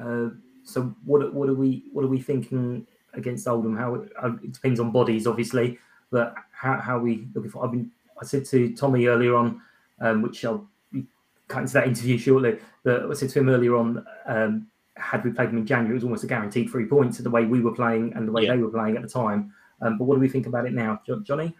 Uh, 0.00 0.28
so 0.64 0.94
what 1.04 1.32
what 1.34 1.48
are 1.48 1.54
we 1.54 1.84
what 1.92 2.04
are 2.04 2.08
we 2.08 2.20
thinking 2.20 2.86
against 3.14 3.46
Oldham? 3.46 3.76
How 3.76 3.94
it, 3.96 4.12
uh, 4.22 4.32
it 4.42 4.52
depends 4.52 4.80
on 4.80 4.90
bodies, 4.90 5.26
obviously, 5.26 5.78
but 6.10 6.34
how 6.52 6.80
how 6.80 6.98
we 6.98 7.28
looking 7.34 7.50
for? 7.50 7.64
I've 7.64 7.72
been 7.72 7.90
I 8.20 8.24
said 8.24 8.44
to 8.46 8.74
Tommy 8.74 9.06
earlier 9.06 9.34
on, 9.34 9.60
um, 10.00 10.22
which 10.22 10.44
I'll 10.44 10.66
be 10.92 11.04
cutting 11.48 11.66
to 11.66 11.72
that 11.74 11.86
interview 11.88 12.18
shortly. 12.18 12.58
But 12.84 13.10
I 13.10 13.14
said 13.14 13.30
to 13.30 13.40
him 13.40 13.48
earlier 13.48 13.76
on, 13.76 14.06
um, 14.26 14.68
had 14.96 15.24
we 15.24 15.32
played 15.32 15.48
them 15.48 15.58
in 15.58 15.66
January, 15.66 15.92
it 15.92 15.94
was 15.94 16.04
almost 16.04 16.24
a 16.24 16.28
guaranteed 16.28 16.70
three 16.70 16.86
points 16.86 17.18
the 17.18 17.30
way 17.30 17.44
we 17.44 17.60
were 17.60 17.74
playing 17.74 18.12
and 18.14 18.28
the 18.28 18.32
way 18.32 18.44
yeah. 18.44 18.54
they 18.54 18.62
were 18.62 18.70
playing 18.70 18.96
at 18.96 19.02
the 19.02 19.08
time. 19.08 19.52
Um, 19.80 19.98
but 19.98 20.04
what 20.04 20.14
do 20.14 20.20
we 20.20 20.28
think 20.28 20.46
about 20.46 20.66
it 20.66 20.72
now, 20.72 21.00
Johnny? 21.24 21.54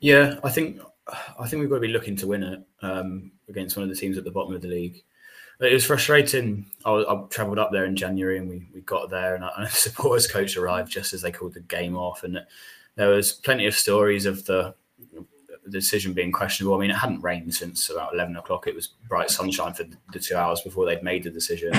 Yeah, 0.00 0.38
I 0.44 0.50
think 0.50 0.80
I 1.38 1.48
think 1.48 1.60
we've 1.60 1.70
got 1.70 1.76
to 1.76 1.80
be 1.80 1.88
looking 1.88 2.16
to 2.16 2.26
win 2.26 2.42
it 2.42 2.60
um, 2.82 3.30
against 3.48 3.76
one 3.76 3.84
of 3.84 3.88
the 3.88 3.96
teams 3.96 4.18
at 4.18 4.24
the 4.24 4.30
bottom 4.30 4.54
of 4.54 4.60
the 4.60 4.68
league. 4.68 5.02
It 5.60 5.72
was 5.72 5.86
frustrating. 5.86 6.66
I, 6.84 6.92
I 6.92 7.24
travelled 7.30 7.58
up 7.58 7.72
there 7.72 7.86
in 7.86 7.96
January 7.96 8.38
and 8.38 8.48
we, 8.48 8.66
we 8.74 8.82
got 8.82 9.10
there, 9.10 9.34
and, 9.34 9.44
and 9.44 9.66
the 9.66 9.70
supporters 9.70 10.26
coach 10.26 10.56
arrived 10.56 10.90
just 10.90 11.12
as 11.12 11.22
they 11.22 11.32
called 11.32 11.54
the 11.54 11.60
game 11.60 11.96
off, 11.96 12.24
and 12.24 12.44
there 12.96 13.08
was 13.08 13.32
plenty 13.32 13.66
of 13.66 13.74
stories 13.74 14.26
of 14.26 14.44
the 14.44 14.74
decision 15.70 16.12
being 16.12 16.32
questionable. 16.32 16.76
I 16.76 16.80
mean, 16.80 16.90
it 16.90 16.96
hadn't 16.96 17.22
rained 17.22 17.54
since 17.54 17.90
about 17.90 18.14
11 18.14 18.36
o'clock. 18.36 18.66
It 18.66 18.74
was 18.74 18.88
bright 19.08 19.30
sunshine 19.30 19.74
for 19.74 19.84
the 20.12 20.18
two 20.18 20.36
hours 20.36 20.60
before 20.60 20.86
they'd 20.86 21.02
made 21.02 21.24
the 21.24 21.30
decision. 21.30 21.72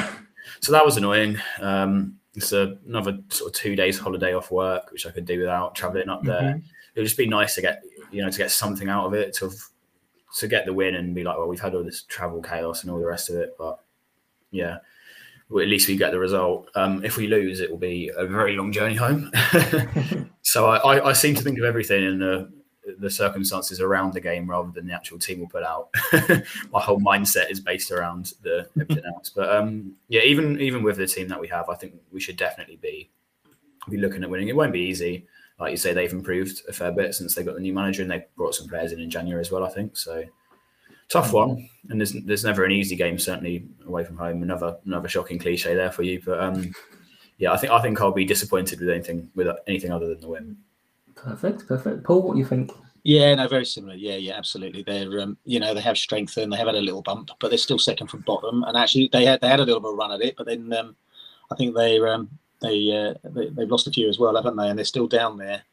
So 0.62 0.72
that 0.72 0.86
was 0.86 0.98
annoying. 0.98 1.38
Um, 1.60 2.20
it's 2.36 2.52
a, 2.52 2.78
another 2.86 3.20
sort 3.30 3.50
of 3.50 3.56
two 3.60 3.76
days 3.76 3.98
holiday 3.98 4.34
off 4.34 4.52
work, 4.52 4.92
which 4.92 5.06
I 5.06 5.12
could 5.12 5.26
do 5.26 5.40
without 5.40 5.76
traveling 5.76 6.10
up 6.10 6.24
there. 6.24 6.42
Mm-hmm. 6.42 6.60
It 6.96 7.00
would 7.00 7.06
just 7.06 7.18
be 7.18 7.28
nice 7.28 7.56
to 7.56 7.62
get, 7.62 7.84
you 8.12 8.24
know, 8.24 8.30
to 8.30 8.38
get 8.38 8.52
something 8.52 8.90
out 8.90 9.06
of 9.06 9.14
it, 9.14 9.34
to 9.36 9.52
to 10.36 10.48
get 10.48 10.66
the 10.66 10.74
win 10.74 10.96
and 10.96 11.16
be 11.16 11.24
like, 11.24 11.38
well, 11.38 11.48
we've 11.48 11.60
had 11.60 11.74
all 11.74 11.84
this 11.84 12.04
travel 12.04 12.42
chaos 12.42 12.84
and 12.84 12.92
all 12.92 13.00
the 13.00 13.06
rest 13.06 13.30
of 13.30 13.38
it, 13.38 13.56
but 13.58 13.80
yeah, 14.52 14.78
well, 15.50 15.64
at 15.64 15.70
least 15.70 15.88
we 15.88 15.96
get 15.96 16.12
the 16.12 16.20
result. 16.20 16.70
Um, 16.76 17.04
if 17.04 17.18
we 17.18 17.28
lose, 17.28 17.62
it 17.62 17.70
will 17.70 17.78
be 17.78 18.12
a 18.16 18.26
very 18.26 18.56
long 18.56 18.72
journey 18.72 18.96
home. 18.96 19.32
so 20.42 20.68
I, 20.68 20.78
I, 20.78 21.10
I, 21.10 21.14
seem 21.14 21.36
to 21.36 21.42
think 21.42 21.58
of 21.58 21.64
everything 21.64 22.04
in 22.04 22.20
the 22.20 22.52
the 23.00 23.10
circumstances 23.10 23.82
around 23.82 24.14
the 24.14 24.22
game 24.22 24.50
rather 24.50 24.72
than 24.72 24.88
the 24.88 24.94
actual 24.94 25.20
team 25.20 25.40
will 25.40 25.48
put 25.48 25.64
out. 25.64 25.90
My 26.72 26.80
whole 26.80 27.00
mindset 27.00 27.52
is 27.52 27.60
based 27.60 27.92
around 27.92 28.34
the 28.44 28.68
everything 28.80 29.04
else. 29.06 29.30
But 29.30 29.54
um, 29.54 29.94
yeah, 30.08 30.22
even 30.22 30.60
even 30.60 30.84
with 30.84 30.98
the 30.98 31.08
team 31.08 31.28
that 31.30 31.40
we 31.40 31.48
have, 31.50 31.70
I 31.70 31.76
think 31.76 31.96
we 32.12 32.20
should 32.20 32.38
definitely 32.38 32.78
be 32.78 33.10
be 33.90 33.98
looking 33.98 34.24
at 34.24 34.30
winning. 34.30 34.48
It 34.48 34.56
won't 34.56 34.74
be 34.74 34.82
easy. 34.82 35.28
Like 35.60 35.72
you 35.72 35.78
say, 35.78 35.94
they've 35.94 36.12
improved 36.12 36.62
a 36.68 36.74
fair 36.74 36.92
bit 36.92 37.16
since 37.16 37.34
they 37.34 37.44
got 37.44 37.56
the 37.56 37.62
new 37.62 37.74
manager, 37.74 38.02
and 38.04 38.12
they 38.12 38.26
brought 38.36 38.56
some 38.56 38.68
players 38.68 38.92
in 38.92 39.00
in 39.00 39.10
January 39.10 39.42
as 39.42 39.52
well. 39.52 39.64
I 39.64 39.70
think 39.70 39.98
so. 39.98 40.24
Tough 41.10 41.34
one, 41.34 41.70
and 41.90 42.00
there's 42.00 42.14
there's 42.14 42.44
never 42.44 42.66
an 42.66 42.72
easy 42.72 42.96
game. 42.96 43.18
Certainly 43.18 43.66
away 43.86 44.04
from 44.04 44.18
home. 44.18 44.44
Another 44.44 44.78
another 44.86 45.08
shocking 45.08 45.40
cliche 45.40 45.74
there 45.74 45.92
for 45.92 46.04
you, 46.04 46.22
but 46.24 46.40
um, 46.40 46.74
yeah, 47.38 47.52
I 47.54 47.58
think 47.58 47.72
I 47.72 47.82
think 47.82 48.02
I'll 48.02 48.12
be 48.12 48.26
disappointed 48.26 48.80
with 48.80 48.90
anything 48.90 49.30
with 49.36 49.48
anything 49.68 49.92
other 49.92 50.08
than 50.08 50.20
the 50.20 50.28
win. 50.28 50.58
Perfect, 51.16 51.68
perfect. 51.68 52.04
Paul, 52.04 52.22
what 52.22 52.34
do 52.34 52.40
you 52.40 52.46
think? 52.46 52.72
Yeah, 53.04 53.34
no, 53.36 53.48
very 53.48 53.66
similar. 53.66 53.96
Yeah, 53.96 54.18
yeah, 54.18 54.34
absolutely. 54.38 54.84
They're, 54.84 55.22
um, 55.22 55.38
you 55.46 55.62
know, 55.62 55.74
they 55.74 55.80
have 55.80 55.98
strengthened. 55.98 56.52
They 56.52 56.58
have 56.58 56.68
had 56.68 56.76
a 56.76 56.82
little 56.82 57.02
bump, 57.02 57.30
but 57.40 57.48
they're 57.48 57.58
still 57.58 57.80
second 57.80 58.08
from 58.08 58.20
bottom. 58.22 58.64
And 58.64 58.76
actually, 58.76 59.10
they 59.14 59.24
had 59.24 59.40
they 59.40 59.48
had 59.48 59.62
a 59.62 59.64
little 59.64 59.80
bit 59.80 59.88
of 59.88 59.94
a 59.94 59.98
run 59.98 60.12
at 60.12 60.22
it, 60.22 60.36
but 60.38 60.46
then 60.46 60.74
um, 60.74 60.96
I 61.50 61.56
think 61.56 61.74
they 61.74 62.00
um, 62.02 62.30
they, 62.62 62.92
uh, 62.92 63.30
they 63.30 63.50
they've 63.50 63.70
lost 63.70 63.88
a 63.88 63.92
few 63.92 64.10
as 64.10 64.20
well, 64.20 64.36
haven't 64.36 64.56
they? 64.56 64.68
And 64.68 64.78
they're 64.78 64.86
still 64.86 65.08
down 65.08 65.38
there. 65.38 65.64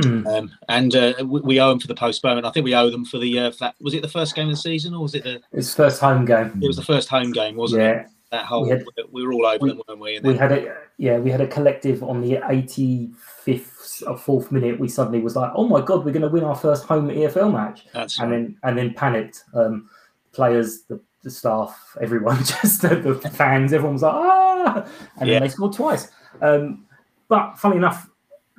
Mm. 0.00 0.26
Um, 0.26 0.52
and 0.68 0.94
uh, 0.94 1.14
we, 1.24 1.40
we, 1.40 1.60
owe 1.60 1.70
them 1.70 1.80
for 1.80 1.86
the 1.86 1.94
postponement. 1.94 2.46
I 2.46 2.50
think 2.50 2.64
we 2.64 2.74
owe 2.74 2.90
them 2.90 3.06
for 3.06 3.18
the 3.18 3.38
uh, 3.38 3.52
that, 3.60 3.76
was 3.80 3.94
it 3.94 4.02
the 4.02 4.08
first 4.08 4.34
game 4.34 4.48
of 4.48 4.52
the 4.52 4.60
season 4.60 4.92
or 4.92 5.00
was 5.00 5.14
it 5.14 5.24
the? 5.24 5.40
It's 5.52 5.74
first 5.74 6.00
home 6.00 6.26
game. 6.26 6.60
It 6.62 6.66
was 6.66 6.76
the 6.76 6.84
first 6.84 7.08
home 7.08 7.32
game, 7.32 7.56
wasn't 7.56 7.82
yeah. 7.82 7.90
it? 7.90 8.06
That 8.30 8.44
whole 8.44 8.64
we, 8.64 8.70
had, 8.70 8.84
we, 9.10 9.24
were 9.24 9.32
all 9.32 9.46
over 9.46 9.62
we, 9.62 9.70
them, 9.70 9.80
weren't 9.88 10.00
we? 10.00 10.20
we 10.20 10.36
had 10.36 10.52
a 10.52 10.76
yeah, 10.98 11.18
we 11.18 11.30
had 11.30 11.40
a 11.40 11.46
collective 11.46 12.02
on 12.02 12.20
the 12.20 12.40
eighty 12.50 13.12
fifth 13.42 14.02
or 14.06 14.18
fourth 14.18 14.52
minute. 14.52 14.78
We 14.78 14.88
suddenly 14.88 15.20
was 15.20 15.36
like, 15.36 15.52
oh 15.54 15.66
my 15.66 15.80
god, 15.80 16.04
we're 16.04 16.12
going 16.12 16.22
to 16.22 16.28
win 16.28 16.44
our 16.44 16.56
first 16.56 16.84
home 16.84 17.08
EFL 17.08 17.52
match. 17.52 17.86
That's 17.94 18.18
and 18.18 18.30
right. 18.30 18.36
then 18.36 18.58
and 18.64 18.76
then 18.76 18.94
panicked. 18.94 19.44
Um, 19.54 19.88
players, 20.36 20.82
the, 20.82 21.00
the 21.26 21.30
staff, 21.30 21.96
everyone, 22.00 22.38
just 22.44 22.82
the, 22.82 22.94
the, 22.94 23.30
fans, 23.30 23.72
everyone 23.72 23.94
was 23.94 24.02
like, 24.02 24.14
ah, 24.14 24.88
and 25.18 25.28
yeah. 25.28 25.34
then 25.34 25.42
they 25.42 25.48
scored 25.48 25.72
twice. 25.72 26.08
Um, 26.40 26.86
but 27.28 27.56
funny 27.56 27.76
enough, 27.76 28.08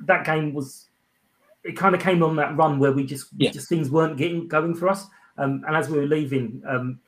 that 0.00 0.24
game 0.26 0.52
was 0.52 0.86
it 1.64 1.76
kind 1.76 1.94
of 1.94 2.00
came 2.00 2.22
on 2.22 2.36
that 2.36 2.56
run 2.56 2.78
where 2.78 2.92
we 2.92 3.04
just 3.04 3.28
yeah. 3.36 3.50
just 3.50 3.68
things 3.68 3.90
weren't 3.90 4.16
getting 4.16 4.46
going 4.46 4.74
for 4.74 4.88
us. 4.88 5.06
Um, 5.38 5.64
and 5.66 5.74
as 5.74 5.88
we 5.88 5.98
were 5.98 6.06
leaving, 6.06 6.62
um, 6.68 7.00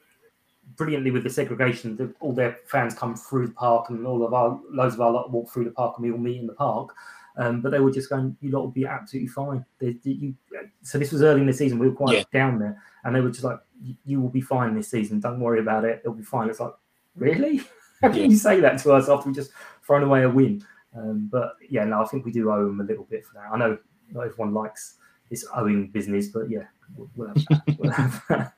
brilliantly 0.77 1.11
with 1.11 1.25
the 1.25 1.31
segregation, 1.31 1.97
the, 1.97 2.13
all 2.21 2.33
their 2.33 2.59
fans 2.67 2.95
come 2.95 3.15
through 3.15 3.49
the 3.49 3.55
park, 3.55 3.91
and 3.91 4.07
all 4.07 4.25
of 4.25 4.33
our 4.33 4.59
loads 4.71 4.95
of 4.95 5.03
our 5.03 5.11
lot 5.11 5.31
walk 5.31 5.51
through 5.51 5.65
the 5.65 5.73
park, 5.73 5.97
and 5.97 6.07
we 6.07 6.13
all 6.13 6.19
meet 6.19 6.41
in 6.41 6.47
the 6.47 6.55
park. 6.55 6.95
Um, 7.37 7.61
but 7.61 7.71
they 7.71 7.81
were 7.81 7.91
just 7.91 8.11
going, 8.11 8.37
"You 8.41 8.51
lot 8.51 8.61
will 8.61 8.71
be 8.71 8.87
absolutely 8.87 9.29
fine." 9.29 9.65
They, 9.79 9.93
they, 9.93 10.11
you, 10.11 10.35
so 10.83 10.99
this 10.99 11.13
was 11.13 11.23
early 11.23 11.41
in 11.41 11.47
the 11.47 11.53
season. 11.53 11.79
We 11.79 11.89
were 11.89 11.95
quite 11.95 12.17
yeah. 12.19 12.25
down 12.33 12.59
there, 12.59 12.83
and 13.05 13.15
they 13.15 13.21
were 13.21 13.31
just 13.31 13.45
like, 13.45 13.61
"You 14.05 14.21
will 14.21 14.29
be 14.29 14.41
fine 14.41 14.75
this 14.75 14.89
season. 14.89 15.21
Don't 15.21 15.41
worry 15.41 15.61
about 15.61 15.85
it. 15.85 16.01
It'll 16.05 16.15
be 16.15 16.23
fine." 16.23 16.49
It's 16.51 16.61
like, 16.61 16.75
really? 17.17 17.59
How 18.03 18.09
can 18.09 18.19
yeah. 18.19 18.25
you 18.27 18.37
say 18.37 18.61
that 18.61 18.79
to 18.81 18.93
us 18.93 19.09
after 19.09 19.29
we 19.29 19.35
just 19.35 19.53
thrown 19.83 20.03
away 20.03 20.23
a 20.23 20.29
win? 20.29 20.65
Um, 20.97 21.29
but 21.31 21.57
yeah, 21.69 21.85
no, 21.85 22.03
I 22.03 22.07
think 22.07 22.25
we 22.25 22.33
do 22.33 22.51
owe 22.51 22.65
them 22.65 22.81
a 22.81 22.85
little 22.85 23.05
bit 23.05 23.25
for 23.25 23.35
that. 23.35 23.51
I 23.53 23.59
know 23.59 23.79
not 24.11 24.27
everyone 24.27 24.55
likes 24.55 24.97
this 25.29 25.47
owing 25.55 25.89
business, 25.89 26.29
but 26.29 26.51
yeah, 26.51 26.65
we'll, 26.97 27.29
have 27.29 27.37
that. 27.37 27.63
we'll 27.79 27.93
have 27.93 28.23
that. 28.29 28.55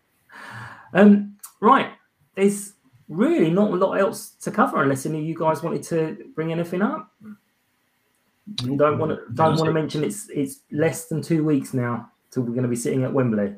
Um, 0.95 1.37
right, 1.61 1.91
there's 2.35 2.75
really 3.09 3.51
not 3.51 3.71
a 3.71 3.75
lot 3.75 3.95
else 3.95 4.31
to 4.43 4.51
cover 4.51 4.83
unless 4.83 5.07
any 5.07 5.19
of 5.19 5.25
you 5.25 5.37
guys 5.37 5.63
wanted 5.63 5.83
to 5.85 6.31
bring 6.35 6.53
anything 6.53 6.83
up. 6.83 7.11
You 8.62 8.76
don't 8.76 8.98
want 8.98 9.12
to 9.12 9.33
don't 9.35 9.57
want 9.57 9.66
to 9.66 9.72
mention 9.72 10.02
it's 10.02 10.28
it's 10.28 10.61
less 10.70 11.07
than 11.07 11.22
two 11.22 11.44
weeks 11.44 11.72
now 11.74 12.11
till 12.31 12.42
we're 12.42 12.50
going 12.50 12.62
to 12.62 12.68
be 12.68 12.76
sitting 12.76 13.05
at 13.05 13.12
Wembley. 13.12 13.55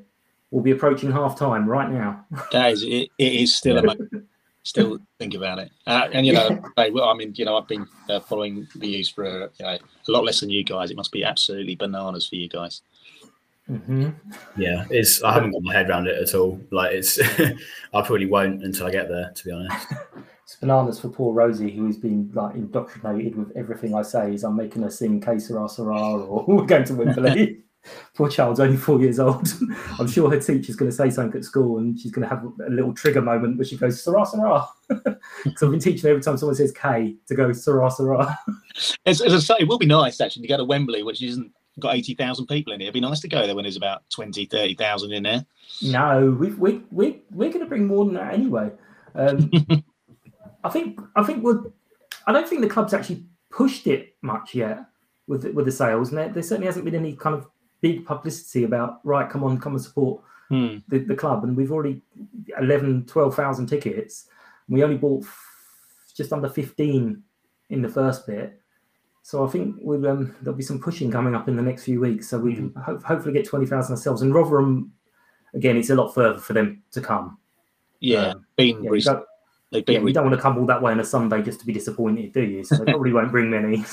We'll 0.50 0.62
be 0.62 0.72
approaching 0.72 1.10
half 1.10 1.38
time 1.38 1.68
right 1.68 1.90
now. 1.90 2.26
Guys, 2.50 2.82
it, 2.82 3.08
it 3.18 3.32
is 3.32 3.54
still 3.56 3.78
a 3.78 3.82
moment. 3.82 4.10
Still 4.66 4.98
think 5.18 5.34
about 5.34 5.58
it, 5.58 5.70
uh, 5.86 6.08
and 6.14 6.24
you 6.24 6.32
know, 6.32 6.58
I, 6.78 6.88
well, 6.88 7.10
I 7.10 7.12
mean, 7.12 7.34
you 7.36 7.44
know, 7.44 7.58
I've 7.58 7.68
been 7.68 7.86
uh, 8.08 8.18
following 8.18 8.66
the 8.74 8.86
news 8.86 9.10
for 9.10 9.26
uh, 9.26 9.48
you 9.58 9.66
know, 9.66 9.72
a 9.72 10.10
lot 10.10 10.24
less 10.24 10.40
than 10.40 10.48
you 10.48 10.64
guys. 10.64 10.90
It 10.90 10.96
must 10.96 11.12
be 11.12 11.22
absolutely 11.22 11.74
bananas 11.74 12.26
for 12.26 12.36
you 12.36 12.48
guys. 12.48 12.80
Mm-hmm. 13.70 14.08
Yeah, 14.56 14.86
it's. 14.88 15.22
I 15.22 15.34
haven't 15.34 15.52
got 15.52 15.62
my 15.62 15.74
head 15.74 15.90
around 15.90 16.06
it 16.06 16.16
at 16.16 16.34
all. 16.34 16.58
Like 16.70 16.94
it's. 16.94 17.18
I 17.38 17.54
probably 17.92 18.24
won't 18.24 18.64
until 18.64 18.86
I 18.86 18.90
get 18.90 19.08
there. 19.08 19.32
To 19.34 19.44
be 19.44 19.50
honest. 19.50 19.86
It's 20.44 20.56
bananas 20.56 21.00
for 21.00 21.08
poor 21.08 21.32
Rosie, 21.32 21.70
who's 21.70 21.96
been 21.96 22.30
like 22.34 22.54
indoctrinated 22.54 23.34
with 23.34 23.56
everything 23.56 23.94
I 23.94 24.02
say. 24.02 24.34
Is 24.34 24.44
I'm 24.44 24.56
making 24.56 24.82
her 24.82 24.90
sing 24.90 25.18
"K 25.18 25.38
Sarah 25.38 25.68
Sarah" 25.68 25.98
or 25.98 26.44
"We're 26.48 26.66
going 26.66 26.84
to 26.84 26.94
Wembley." 26.94 27.60
poor 28.14 28.28
child's 28.28 28.60
only 28.60 28.76
four 28.76 29.00
years 29.00 29.18
old. 29.18 29.48
I'm 29.98 30.06
sure 30.06 30.30
her 30.30 30.38
teacher's 30.38 30.76
going 30.76 30.90
to 30.90 30.96
say 30.96 31.08
something 31.08 31.38
at 31.38 31.44
school, 31.44 31.78
and 31.78 31.98
she's 31.98 32.12
going 32.12 32.28
to 32.28 32.34
have 32.34 32.44
a 32.66 32.70
little 32.70 32.92
trigger 32.92 33.22
moment 33.22 33.56
where 33.56 33.64
she 33.64 33.78
goes 33.78 34.02
"Sarah 34.02 34.26
Sarah." 34.26 34.68
Because 34.88 35.62
I've 35.62 35.70
been 35.70 35.80
teaching 35.80 36.10
every 36.10 36.22
time 36.22 36.36
someone 36.36 36.56
says 36.56 36.72
"K" 36.72 37.16
to 37.26 37.34
go 37.34 37.50
"Sarah 37.54 37.90
Sarah." 37.90 38.38
As, 39.06 39.22
as 39.22 39.32
I 39.32 39.38
say, 39.38 39.54
it 39.60 39.68
will 39.68 39.78
be 39.78 39.86
nice 39.86 40.20
actually 40.20 40.42
to 40.42 40.48
go 40.48 40.58
to 40.58 40.64
Wembley, 40.64 41.02
which 41.02 41.22
isn't 41.22 41.52
got 41.78 41.94
80,000 41.94 42.46
people 42.46 42.72
in 42.72 42.80
here. 42.80 42.88
It'd 42.88 42.94
be 42.94 43.00
nice 43.00 43.20
to 43.20 43.28
go 43.28 43.46
there 43.46 43.54
when 43.54 43.64
there's 43.64 43.76
about 43.76 44.02
20, 44.10 44.44
30,000 44.46 45.12
in 45.12 45.22
there. 45.22 45.46
No, 45.82 46.36
we 46.38 46.50
we 46.50 46.82
we 46.90 47.22
we're 47.30 47.48
going 47.48 47.60
to 47.60 47.66
bring 47.66 47.86
more 47.86 48.04
than 48.04 48.14
that 48.14 48.34
anyway. 48.34 48.70
Um, 49.14 49.50
I 50.64 50.70
think 50.70 51.00
I 51.16 51.22
think 51.22 51.42
we're. 51.44 51.62
I 52.26 52.32
don't 52.32 52.48
think 52.48 52.62
the 52.62 52.68
club's 52.68 52.94
actually 52.94 53.24
pushed 53.50 53.86
it 53.86 54.16
much 54.22 54.54
yet 54.54 54.84
with 55.28 55.44
with 55.54 55.66
the 55.66 55.72
sales, 55.72 56.08
and 56.08 56.18
there, 56.18 56.28
there 56.30 56.42
certainly 56.42 56.66
hasn't 56.66 56.84
been 56.84 56.94
any 56.94 57.14
kind 57.14 57.34
of 57.36 57.46
big 57.80 58.04
publicity 58.06 58.64
about 58.64 59.00
right. 59.04 59.28
Come 59.28 59.44
on, 59.44 59.60
come 59.60 59.74
and 59.74 59.82
support 59.82 60.22
Hmm. 60.50 60.76
the, 60.88 60.98
the 60.98 61.14
club, 61.16 61.42
and 61.44 61.56
we've 61.56 61.72
already 61.72 62.02
11, 62.60 63.06
12,000 63.06 63.66
tickets. 63.66 64.26
We 64.68 64.84
only 64.84 64.98
bought 64.98 65.22
f- 65.24 65.50
just 66.14 66.34
under 66.34 66.50
fifteen 66.50 67.22
in 67.70 67.80
the 67.80 67.88
first 67.88 68.26
bit. 68.26 68.60
So 69.22 69.42
I 69.44 69.48
think 69.48 69.76
we'll, 69.80 70.06
um, 70.06 70.36
there'll 70.42 70.56
be 70.56 70.62
some 70.62 70.78
pushing 70.78 71.10
coming 71.10 71.34
up 71.34 71.48
in 71.48 71.56
the 71.56 71.62
next 71.62 71.84
few 71.84 71.98
weeks. 71.98 72.28
So 72.28 72.38
we 72.38 72.54
can 72.56 72.74
ho- 72.74 73.00
hopefully 73.04 73.32
get 73.32 73.46
twenty 73.46 73.64
thousand 73.66 73.94
ourselves. 73.94 74.20
And 74.20 74.34
Rotherham, 74.34 74.92
again, 75.54 75.78
it's 75.78 75.88
a 75.90 75.94
lot 75.94 76.12
further 76.14 76.38
for 76.38 76.52
them 76.52 76.82
to 76.92 77.00
come. 77.00 77.38
Yeah, 78.00 78.32
Um, 78.32 78.46
been 78.56 78.84
Yeah, 78.84 78.90
recent. 78.90 79.24
Don't, 79.74 79.86
They've 79.86 80.00
yeah, 80.00 80.06
you 80.06 80.12
don't 80.12 80.24
want 80.24 80.36
to 80.36 80.42
come 80.42 80.58
all 80.58 80.66
that 80.66 80.80
way 80.80 80.92
on 80.92 81.00
a 81.00 81.04
Sunday 81.04 81.42
just 81.42 81.60
to 81.60 81.66
be 81.66 81.72
disappointed, 81.72 82.32
do 82.32 82.42
you? 82.42 82.64
So 82.64 82.76
they 82.76 82.92
probably 82.92 83.12
won't 83.12 83.30
bring 83.30 83.50
many. 83.50 83.84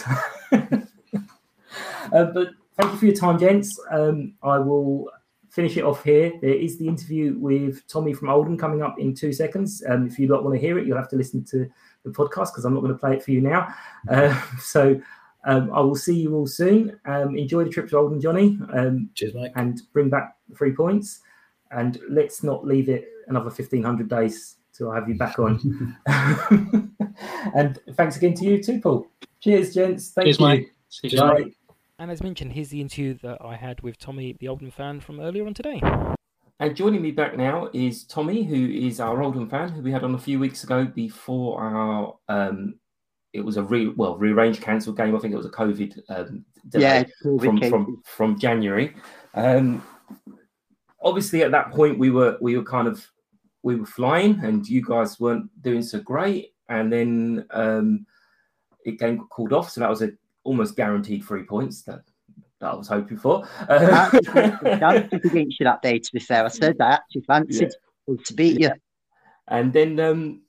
uh, 0.52 2.26
but 2.26 2.50
thank 2.78 2.92
you 2.92 2.98
for 2.98 3.06
your 3.06 3.16
time, 3.16 3.40
gents. 3.40 3.80
Um, 3.92 4.36
I 4.44 4.60
will 4.60 5.10
finish 5.50 5.76
it 5.78 5.84
off 5.84 6.04
here. 6.04 6.34
There 6.42 6.54
is 6.54 6.78
the 6.78 6.88
interview 6.88 7.36
with 7.38 7.86
Tommy 7.88 8.14
from 8.14 8.30
Oldham 8.30 8.58
coming 8.58 8.82
up 8.82 9.00
in 9.00 9.14
two 9.14 9.34
seconds. 9.34 9.84
Um, 9.88 10.08
if 10.08 10.18
you 10.20 10.28
don't 10.28 10.44
want 10.44 10.56
to 10.56 10.62
hear 10.62 10.78
it, 10.78 10.88
you'll 10.88 10.98
have 10.98 11.10
to 11.10 11.18
listen 11.18 11.44
to 11.46 11.68
the 12.04 12.12
podcast 12.12 12.52
because 12.52 12.66
I'm 12.66 12.74
not 12.74 12.82
going 12.82 12.94
to 12.94 13.00
play 13.00 13.16
it 13.16 13.24
for 13.24 13.32
you 13.32 13.42
now. 13.42 13.68
Uh, 14.10 14.40
so 14.60 15.00
um, 15.46 15.72
I 15.74 15.82
will 15.82 15.96
see 15.96 16.16
you 16.16 16.36
all 16.36 16.48
soon. 16.48 17.00
Um, 17.06 17.36
enjoy 17.36 17.64
the 17.64 17.70
trip 17.70 17.90
to 17.90 17.98
Oldham, 17.98 18.22
Johnny. 18.22 18.60
Um, 18.74 19.10
Cheers, 19.16 19.34
mate. 19.34 19.52
and 19.56 19.82
bring 19.94 20.10
back 20.10 20.38
three 20.56 20.74
points. 20.74 21.22
And 21.72 22.00
let's 22.10 22.44
not 22.44 22.66
leave 22.66 22.90
it 22.90 23.08
another 23.28 23.46
1500 23.46 24.10
days 24.10 24.58
till 24.82 24.92
I 24.92 24.96
have 24.96 25.08
you 25.08 25.16
back 25.16 25.38
on. 25.38 25.96
and 27.56 27.80
thanks 27.94 28.18
again 28.18 28.34
to 28.36 28.46
you 28.46 28.64
too, 28.64 28.82
Paul. 28.82 29.08
Cheers, 29.40 29.74
gents. 29.74 30.10
Thank 30.10 30.26
Cheers, 30.26 30.40
you. 30.40 30.48
mate. 30.48 30.72
See 30.90 31.08
you 31.10 31.20
Bye. 31.20 31.34
later. 31.34 31.52
And 32.00 32.10
as 32.10 32.24
mentioned, 32.24 32.54
here's 32.54 32.70
the 32.70 32.82
interview 32.82 33.16
that 33.22 33.38
I 33.42 33.56
had 33.56 33.82
with 33.82 34.00
Tommy, 34.00 34.36
the 34.40 34.48
Oldham 34.48 34.72
fan 34.72 35.00
from 35.00 35.20
earlier 35.20 35.46
on 35.46 35.54
today. 35.54 35.80
And 36.60 36.76
joining 36.76 37.02
me 37.02 37.12
back 37.12 37.38
now 37.38 37.70
is 37.74 38.06
Tommy, 38.06 38.44
who 38.44 38.56
is 38.56 39.00
our 39.00 39.22
Oldham 39.22 39.48
fan, 39.48 39.70
who 39.70 39.82
we 39.82 39.92
had 39.92 40.04
on 40.04 40.16
a 40.16 40.20
few 40.20 40.40
weeks 40.40 40.64
ago 40.64 40.86
before 40.86 41.62
our 41.62 42.16
um, 42.28 42.76
it 43.34 43.42
was 43.42 43.58
a 43.58 43.64
re 43.64 43.88
well 43.90 44.18
rearranged 44.18 44.62
cancelled 44.62 44.98
game. 44.98 45.16
I 45.16 45.20
think 45.20 45.34
it 45.34 45.38
was 45.38 45.46
a 45.46 45.52
COVID 45.52 46.00
um, 46.10 46.46
delay 46.70 46.84
Yeah, 46.84 47.04
COVID 47.24 47.46
from 47.46 47.70
from 47.70 48.02
from 48.04 48.40
January. 48.40 48.96
Um, 49.36 49.84
obviously, 51.02 51.44
at 51.44 51.52
that 51.52 51.72
point, 51.72 52.00
we 52.00 52.10
were 52.10 52.38
we 52.42 52.58
were 52.58 52.64
kind 52.64 52.88
of 52.88 53.08
we 53.64 53.76
were 53.76 53.86
flying, 53.86 54.40
and 54.44 54.68
you 54.68 54.84
guys 54.84 55.20
weren't 55.20 55.50
doing 55.62 55.84
so 55.84 56.00
great. 56.00 56.54
And 56.70 56.92
then 56.92 57.46
um, 57.52 58.06
it 58.86 59.00
game 59.00 59.18
got 59.18 59.30
called 59.30 59.54
off, 59.54 59.70
so 59.70 59.82
that 59.82 59.90
was 59.90 60.02
a 60.02 60.12
almost 60.44 60.76
guaranteed 60.76 61.24
three 61.24 61.44
points 61.44 61.84
that, 61.84 62.02
that 62.60 62.72
I 62.72 62.76
was 62.76 62.88
hoping 62.88 63.18
for. 63.18 63.48
Uh, 63.70 64.10
That's 64.10 65.14
against 65.14 65.60
you 65.60 65.66
that 65.66 65.82
day, 65.82 66.00
to 66.00 66.14
be 66.14 66.20
fair. 66.20 66.46
I 66.46 66.48
said 66.48 66.78
that 66.80 66.88
I 66.88 66.94
actually 66.94 67.22
fancied 67.22 67.68
us 67.68 67.76
to 68.26 68.34
beat 68.34 68.60
you. 68.60 68.72
And 69.48 69.72
then 69.72 70.00
um, 70.00 70.42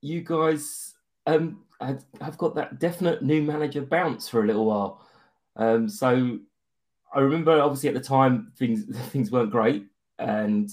you 0.00 0.22
guys 0.22 0.94
um, 1.26 1.64
had, 1.80 2.02
have 2.20 2.38
got 2.38 2.54
that 2.56 2.78
definite 2.78 3.22
new 3.22 3.42
manager 3.42 3.82
bounce 3.82 4.28
for 4.28 4.42
a 4.42 4.46
little 4.46 4.64
while. 4.64 5.06
Um, 5.56 5.88
so 5.88 6.38
I 7.14 7.20
remember, 7.20 7.60
obviously, 7.60 7.88
at 7.88 7.94
the 7.94 8.00
time 8.00 8.52
things 8.56 8.84
things 9.10 9.30
weren't 9.30 9.50
great, 9.50 9.86
and 10.18 10.70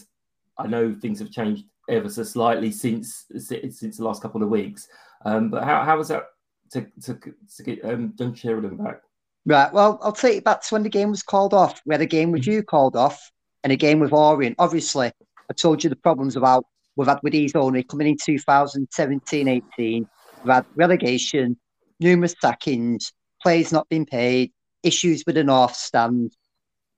I 0.57 0.67
know 0.67 0.93
things 0.93 1.19
have 1.19 1.31
changed 1.31 1.65
ever 1.89 2.09
so 2.09 2.23
slightly 2.23 2.71
since 2.71 3.25
since 3.37 3.97
the 3.97 4.03
last 4.03 4.21
couple 4.21 4.43
of 4.43 4.49
weeks. 4.49 4.87
Um, 5.25 5.49
but 5.49 5.63
how, 5.63 5.83
how 5.83 5.97
was 5.97 6.09
that 6.09 6.25
to 6.71 6.87
to, 7.03 7.19
to 7.55 7.63
get 7.63 7.83
um, 7.85 8.13
John 8.17 8.33
Sheridan 8.33 8.77
back? 8.77 9.01
Right. 9.45 9.71
Well, 9.73 9.99
I'll 10.01 10.13
take 10.13 10.35
you 10.35 10.41
back 10.41 10.61
to 10.61 10.75
when 10.75 10.83
the 10.83 10.89
game 10.89 11.09
was 11.09 11.23
called 11.23 11.53
off. 11.53 11.81
We 11.85 11.93
had 11.93 12.01
a 12.01 12.05
game 12.05 12.31
with 12.31 12.47
you 12.47 12.63
called 12.63 12.95
off 12.95 13.31
and 13.63 13.73
a 13.73 13.75
game 13.75 13.99
with 13.99 14.13
Orient. 14.13 14.55
Obviously, 14.59 15.11
I 15.49 15.53
told 15.53 15.83
you 15.83 15.89
the 15.89 15.95
problems 15.97 16.35
about 16.35 16.65
we've 16.95 17.07
had 17.07 17.19
with 17.23 17.33
these 17.33 17.55
only 17.55 17.83
coming 17.83 18.07
in 18.07 18.17
2017 18.17 19.47
18. 19.47 20.07
We've 20.43 20.53
had 20.53 20.65
relegation, 20.75 21.57
numerous 21.99 22.35
sackings, 22.41 23.11
players 23.41 23.71
not 23.71 23.89
being 23.89 24.05
paid, 24.05 24.51
issues 24.83 25.23
with 25.25 25.35
the 25.35 25.43
North 25.43 25.75
Stand, 25.75 26.35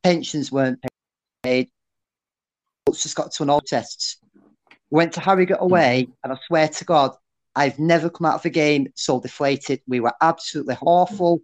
pensions 0.04 0.52
weren't 0.52 0.80
paid. 1.44 1.70
It's 2.88 3.04
just 3.04 3.16
got 3.16 3.32
to 3.34 3.44
an 3.44 3.50
all 3.50 3.62
tests. 3.62 4.18
Went 4.92 5.14
to 5.14 5.20
Harrogate 5.20 5.58
away, 5.60 6.08
and 6.24 6.32
I 6.32 6.38
swear 6.48 6.68
to 6.68 6.86
God, 6.86 7.12
I've 7.56 7.80
never 7.80 8.10
come 8.10 8.26
out 8.26 8.36
of 8.36 8.46
a 8.46 8.50
game 8.50 8.88
so 8.96 9.20
deflated. 9.20 9.82
We 9.88 10.00
were 10.00 10.14
absolutely 10.22 10.78
awful 10.82 11.42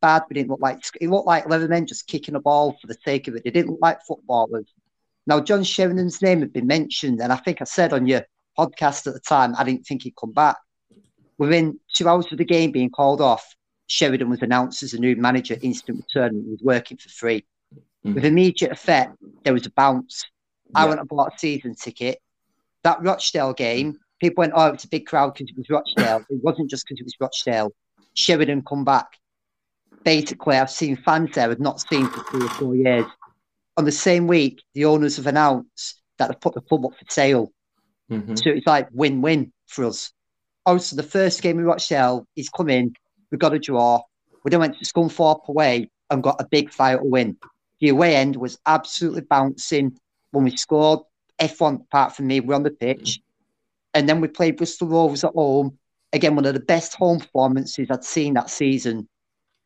bad. 0.00 0.22
We 0.28 0.34
didn't 0.34 0.50
look 0.50 0.60
like 0.60 0.84
it 1.00 1.08
looked 1.08 1.26
like 1.26 1.46
eleven 1.46 1.70
men 1.70 1.86
just 1.86 2.06
kicking 2.06 2.34
a 2.34 2.40
ball 2.40 2.76
for 2.80 2.86
the 2.86 2.96
sake 3.04 3.26
of 3.26 3.34
it. 3.34 3.44
They 3.44 3.50
didn't 3.50 3.72
look 3.72 3.80
like 3.82 4.02
footballers. 4.06 4.66
Now 5.26 5.40
John 5.40 5.64
Sheridan's 5.64 6.20
name 6.20 6.40
had 6.40 6.52
been 6.52 6.66
mentioned, 6.66 7.20
and 7.20 7.32
I 7.32 7.36
think 7.36 7.60
I 7.60 7.64
said 7.64 7.92
on 7.92 8.06
your 8.06 8.22
podcast 8.58 9.06
at 9.06 9.14
the 9.14 9.20
time 9.20 9.54
I 9.56 9.64
didn't 9.64 9.86
think 9.86 10.02
he'd 10.02 10.16
come 10.16 10.32
back. 10.32 10.56
Within 11.38 11.80
two 11.94 12.08
hours 12.08 12.30
of 12.30 12.38
the 12.38 12.44
game 12.44 12.70
being 12.70 12.90
called 12.90 13.20
off, 13.20 13.56
Sheridan 13.86 14.28
was 14.30 14.42
announced 14.42 14.82
as 14.82 14.92
a 14.94 15.00
new 15.00 15.16
manager, 15.16 15.56
instant 15.62 16.04
return, 16.06 16.34
and 16.34 16.44
he 16.44 16.50
was 16.50 16.62
working 16.62 16.98
for 16.98 17.08
free. 17.08 17.44
Mhm. 18.04 18.14
With 18.14 18.24
immediate 18.24 18.70
effect, 18.70 19.16
there 19.42 19.54
was 19.54 19.66
a 19.66 19.70
bounce. 19.70 20.24
I 20.74 20.82
Yeah. 20.82 20.88
went 20.88 21.00
and 21.00 21.08
bought 21.08 21.34
a 21.34 21.38
season 21.38 21.74
ticket. 21.74 22.20
That 22.84 23.02
Rochdale 23.02 23.52
game, 23.54 23.98
people 24.20 24.42
went, 24.42 24.52
"Oh, 24.54 24.68
it's 24.68 24.84
a 24.84 24.88
big 24.88 25.06
crowd 25.06 25.34
because 25.34 25.50
it 25.50 25.56
was 25.56 25.68
Rochdale." 25.68 26.24
it 26.30 26.42
wasn't 26.42 26.70
just 26.70 26.86
because 26.86 27.00
it 27.00 27.04
was 27.04 27.14
Rochdale. 27.20 27.72
Sheridan 28.14 28.62
come 28.62 28.84
back 28.84 29.18
basically 30.04 30.56
I've 30.56 30.70
seen 30.70 30.96
fans 30.96 31.34
there 31.34 31.50
I've 31.50 31.58
not 31.58 31.80
seen 31.80 32.06
for 32.08 32.22
three 32.24 32.44
or 32.44 32.50
four 32.50 32.76
years. 32.76 33.06
On 33.76 33.84
the 33.84 33.92
same 33.92 34.28
week, 34.28 34.62
the 34.74 34.84
owners 34.84 35.16
have 35.16 35.26
announced 35.26 36.00
that 36.18 36.28
they've 36.28 36.40
put 36.40 36.54
the 36.54 36.60
club 36.60 36.86
up 36.86 36.92
for 36.92 37.04
sale. 37.10 37.52
Mhm. 38.10 38.38
So 38.38 38.50
it's 38.50 38.66
like 38.66 38.88
win-win 38.92 39.52
for 39.66 39.86
us. 39.86 40.12
Also, 40.66 40.94
the 40.94 41.02
first 41.02 41.42
game 41.42 41.56
we 41.56 42.24
he's 42.34 42.48
come 42.50 42.70
in, 42.70 42.94
we 43.30 43.38
got 43.38 43.54
a 43.54 43.58
draw. 43.58 44.00
We 44.44 44.50
then 44.50 44.60
went 44.60 44.78
to 44.78 44.84
Scunthorpe 44.84 45.48
away 45.48 45.90
and 46.10 46.22
got 46.22 46.40
a 46.40 46.46
big 46.46 46.72
vital 46.72 47.08
win. 47.08 47.36
The 47.80 47.88
away 47.88 48.14
end 48.14 48.36
was 48.36 48.58
absolutely 48.66 49.22
bouncing 49.22 49.98
when 50.30 50.44
we 50.44 50.56
scored. 50.56 51.00
F1, 51.40 51.82
apart 51.82 52.14
from 52.14 52.26
me, 52.26 52.40
we're 52.40 52.54
on 52.54 52.62
the 52.62 52.70
pitch. 52.70 53.20
And 53.92 54.08
then 54.08 54.20
we 54.20 54.28
played 54.28 54.56
Bristol 54.56 54.88
Rovers 54.88 55.24
at 55.24 55.32
home. 55.32 55.78
Again, 56.12 56.34
one 56.34 56.46
of 56.46 56.54
the 56.54 56.60
best 56.60 56.94
home 56.94 57.20
performances 57.20 57.88
I'd 57.90 58.04
seen 58.04 58.34
that 58.34 58.50
season. 58.50 59.08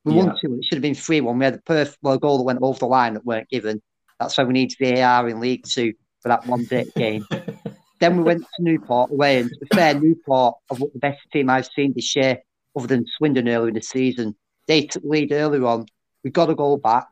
We 0.05 0.15
Yeah. 0.15 0.25
won 0.25 0.39
two. 0.41 0.55
It 0.55 0.65
should 0.65 0.77
have 0.77 0.83
been 0.83 0.95
three 0.95 1.21
one. 1.21 1.39
We 1.39 1.45
had 1.45 1.55
a 1.55 1.63
perfect 1.63 1.99
well, 2.03 2.19
goal 2.19 2.39
that 2.39 2.45
went 2.45 2.61
over 2.63 2.79
the 2.79 2.87
line 2.87 3.15
that 3.15 3.25
weren't 3.25 3.49
given. 3.49 3.83
That's 4.19 4.37
why 4.37 4.45
we 4.45 4.53
need 4.53 4.75
the 4.79 4.95
VAR 4.95 5.29
in 5.29 5.41
League 5.41 5.65
Two 5.67 5.93
for 6.21 6.29
that 6.29 6.47
one 6.47 6.65
bit 6.65 6.95
game. 6.95 7.27
then 8.01 8.17
we 8.17 8.23
went 8.23 8.43
to 8.43 8.63
Newport 8.63 9.11
away, 9.11 9.41
and 9.41 9.51
to 9.51 9.57
be 9.61 9.69
fair, 9.75 9.95
Newport 9.95 10.57
looked 10.79 10.95
the 10.95 10.99
best 11.01 11.21
team 11.33 11.51
I've 11.51 11.69
seen 11.75 11.93
this 11.95 12.15
year, 12.17 12.39
other 12.77 12.87
than 12.87 13.07
Swindon 13.17 13.49
earlier 13.49 13.69
in 13.69 13.75
the 13.75 13.83
season. 13.83 14.35
They 14.67 14.87
took 14.87 15.03
the 15.03 15.09
lead 15.09 15.33
earlier 15.33 15.67
on. 15.67 15.87
We 16.25 16.31
got 16.31 16.51
a 16.51 16.55
goal 16.55 16.79
back. 16.79 17.07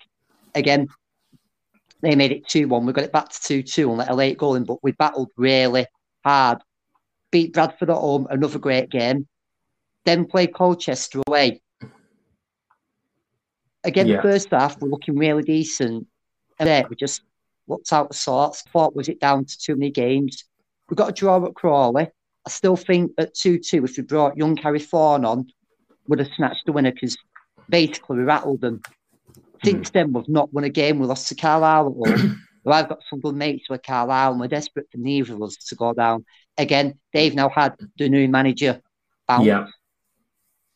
Again, 0.54 0.88
they 2.06 2.14
made 2.14 2.30
it 2.30 2.46
2 2.46 2.68
1. 2.68 2.86
We 2.86 2.92
got 2.92 3.04
it 3.04 3.12
back 3.12 3.30
to 3.30 3.42
2 3.42 3.62
2 3.62 3.88
and 3.88 3.98
let 3.98 4.10
a 4.10 4.14
late 4.14 4.38
goal 4.38 4.54
in, 4.54 4.64
but 4.64 4.82
we 4.82 4.92
battled 4.92 5.30
really 5.36 5.86
hard. 6.24 6.58
Beat 7.32 7.52
Bradford 7.52 7.90
at 7.90 7.96
home, 7.96 8.28
another 8.30 8.60
great 8.60 8.90
game. 8.90 9.26
Then 10.04 10.24
played 10.24 10.54
Colchester 10.54 11.20
away. 11.26 11.60
again, 13.84 14.08
Yeah. 14.08 14.16
the 14.16 14.22
first 14.22 14.50
half, 14.50 14.80
we're 14.80 14.88
looking 14.88 15.16
really 15.16 15.44
decent. 15.44 16.08
And 16.58 16.68
then 16.68 16.86
we 16.90 16.96
just 16.96 17.22
looked 17.68 17.92
out 17.92 18.10
of 18.10 18.16
sorts. 18.16 18.62
Thought, 18.62 18.96
was 18.96 19.08
it 19.08 19.20
down 19.20 19.44
to 19.44 19.58
too 19.58 19.76
many 19.76 19.92
games? 19.92 20.42
We 20.88 20.96
got 20.96 21.10
a 21.10 21.12
draw 21.12 21.44
at 21.46 21.54
Crawley. 21.54 22.08
I 22.46 22.50
still 22.50 22.76
think 22.76 23.12
at 23.18 23.34
2 23.34 23.58
2, 23.58 23.84
if 23.84 23.96
we 23.96 24.02
brought 24.02 24.36
young 24.36 24.56
Harry 24.56 24.80
Thorne 24.80 25.24
on, 25.24 25.46
would 26.08 26.18
have 26.18 26.28
snatched 26.36 26.66
the 26.66 26.72
winner 26.72 26.90
because 26.92 27.16
basically 27.68 28.18
we 28.18 28.24
rattled 28.24 28.60
them. 28.60 28.82
Since 29.64 29.90
then, 29.90 30.12
we've 30.12 30.28
not 30.28 30.52
won 30.52 30.64
a 30.64 30.68
game. 30.70 30.98
We 30.98 31.06
lost 31.06 31.28
to 31.28 31.34
Carlisle 31.34 31.88
at 32.06 32.10
home. 32.18 32.42
Well, 32.66 32.74
I've 32.74 32.88
got 32.88 32.98
some 33.08 33.20
good 33.20 33.36
mates 33.36 33.70
with 33.70 33.84
Carlisle, 33.84 34.32
and 34.32 34.40
we're 34.40 34.48
desperate 34.48 34.88
for 34.90 34.98
neither 34.98 35.34
of 35.34 35.42
us 35.42 35.54
to 35.68 35.76
go 35.76 35.92
down. 35.92 36.24
Again, 36.58 36.98
they've 37.12 37.32
now 37.32 37.48
had 37.48 37.76
the 37.96 38.08
new 38.08 38.26
manager 38.26 38.80
bounce. 39.28 39.46
Yeah. 39.46 39.68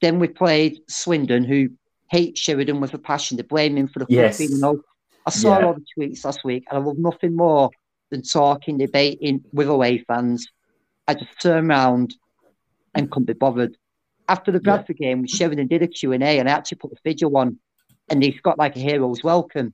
Then 0.00 0.20
we 0.20 0.28
played 0.28 0.78
Swindon, 0.88 1.42
who 1.42 1.70
hate 2.08 2.38
Sheridan 2.38 2.80
with 2.80 2.94
a 2.94 2.98
passion. 2.98 3.38
They 3.38 3.42
blame 3.42 3.76
him 3.76 3.88
for 3.88 3.98
the 3.98 4.06
Yes. 4.08 4.38
being 4.38 4.60
no. 4.60 4.80
I 5.26 5.30
saw 5.30 5.58
Yeah. 5.58 5.66
all 5.66 5.74
the 5.74 5.84
tweets 5.98 6.24
last 6.24 6.44
week, 6.44 6.62
and 6.70 6.78
I 6.78 6.80
love 6.80 6.96
nothing 6.96 7.34
more 7.34 7.70
than 8.10 8.22
talking, 8.22 8.78
debating 8.78 9.44
with 9.52 9.66
away 9.68 9.98
fans. 9.98 10.46
I 11.08 11.14
just 11.14 11.40
turned 11.40 11.70
around 11.70 12.14
and 12.94 13.10
couldn't 13.10 13.26
be 13.26 13.32
bothered. 13.32 13.76
After 14.28 14.52
the 14.52 14.60
Bradford 14.60 14.98
game, 14.98 15.26
Sheridan 15.26 15.66
did 15.66 15.82
a 15.82 15.88
Q&A, 15.88 16.38
and 16.38 16.48
I 16.48 16.52
actually 16.52 16.78
put 16.78 16.90
the 16.92 16.98
video 17.02 17.30
on, 17.36 17.58
and 18.10 18.22
he's 18.22 18.40
got 18.40 18.58
like 18.58 18.76
a 18.76 18.80
hero's 18.80 19.22
welcome, 19.22 19.72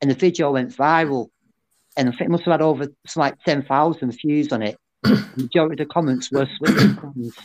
and 0.00 0.10
the 0.10 0.14
video 0.14 0.52
went 0.52 0.76
viral, 0.76 1.28
and 1.96 2.08
I 2.08 2.10
think 2.12 2.22
it 2.22 2.30
must 2.30 2.44
have 2.44 2.52
had 2.52 2.62
over 2.62 2.88
some 3.06 3.20
like 3.20 3.42
10,000 3.44 4.10
views 4.20 4.52
on 4.52 4.62
it. 4.62 4.76
the 5.02 5.24
majority 5.36 5.82
of 5.82 5.88
the 5.88 5.92
comments 5.92 6.30
were 6.30 6.48
Swindon. 6.58 7.32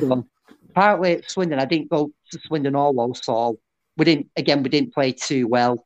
So, 0.00 0.26
apparently 0.70 1.12
at 1.12 1.30
Swindon, 1.30 1.58
I 1.58 1.64
didn't 1.64 1.90
go 1.90 2.10
to 2.30 2.38
Swindon 2.46 2.74
or 2.74 2.92
Walsall. 2.92 3.58
We 3.96 4.04
didn't 4.04 4.28
again. 4.36 4.62
We 4.62 4.68
didn't 4.68 4.94
play 4.94 5.12
too 5.12 5.46
well. 5.46 5.84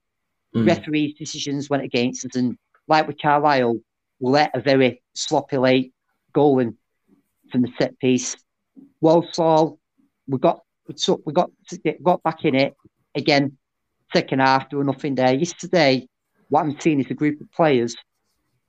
Mm. 0.55 0.67
Referees' 0.67 1.15
decisions 1.19 1.71
went 1.71 1.83
against 1.83 2.25
us, 2.27 2.37
and 2.37 2.57
like 2.89 3.07
with 3.07 3.21
Carlisle, 3.21 3.79
we 4.21 4.31
let 4.31 4.55
a 4.55 4.61
very 4.61 5.03
sloppy 5.15 5.57
late 5.59 5.93
goal 6.33 6.59
in 6.59 6.77
from 7.51 7.63
the 7.63 7.73
set 7.79 7.99
piece. 7.99 8.37
Walsall, 9.01 9.79
we 10.27 10.39
got 10.39 10.61
we 10.87 10.95
took 10.95 11.23
we 11.25 11.33
got 11.33 11.51
to 11.69 11.79
get, 11.79 12.03
got 12.03 12.23
back 12.23 12.45
in 12.45 12.55
it 12.55 12.75
again. 13.15 13.57
Second 14.15 14.41
half, 14.41 14.69
there 14.69 14.79
was 14.79 14.87
nothing 14.87 15.15
there. 15.15 15.35
Yesterday, 15.35 16.07
what 16.49 16.63
I'm 16.63 16.79
seeing 16.79 17.01
is 17.01 17.11
a 17.11 17.15
group 17.15 17.41
of 17.41 17.51
players. 17.53 17.97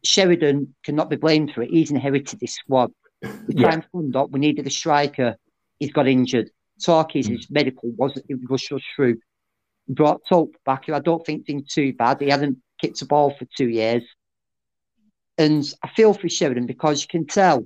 Sheridan 0.06 0.74
cannot 0.84 1.10
be 1.10 1.18
blamed 1.18 1.52
for 1.54 1.64
it. 1.64 1.70
He's 1.70 1.92
inherited 1.92 2.40
this 2.40 2.56
squad. 2.56 2.92
The 3.22 3.54
Yeah. 3.56 3.72
time 3.72 3.84
fund 3.92 4.16
up, 4.16 4.32
we 4.32 4.40
needed 4.40 4.68
a 4.68 4.70
striker. 4.70 5.38
He's 5.80 5.92
got 5.92 6.08
injured. 6.08 6.50
Talkies, 6.82 7.28
his 7.28 7.48
mm. 7.48 7.52
medical 7.52 7.92
wasn't 7.92 8.26
it 8.30 8.50
was 8.50 8.62
just 8.62 8.86
through. 8.96 9.20
Brought 9.88 10.22
Tope 10.28 10.56
back, 10.66 10.86
who 10.86 10.94
I 10.94 11.00
don't 11.00 11.26
think 11.26 11.46
did 11.46 11.70
too 11.70 11.94
bad. 11.94 12.22
He 12.22 12.30
hadn't 12.30 12.58
kicked 12.80 13.02
a 13.02 13.06
ball 13.06 13.32
for 13.38 13.46
two 13.58 13.70
years. 13.70 14.04
And 15.38 15.66
I 15.84 15.90
feel 15.90 16.14
for 16.14 16.30
Sheridan 16.30 16.68
because 16.68 17.02
you 17.02 17.08
can 17.08 17.26
tell 17.26 17.66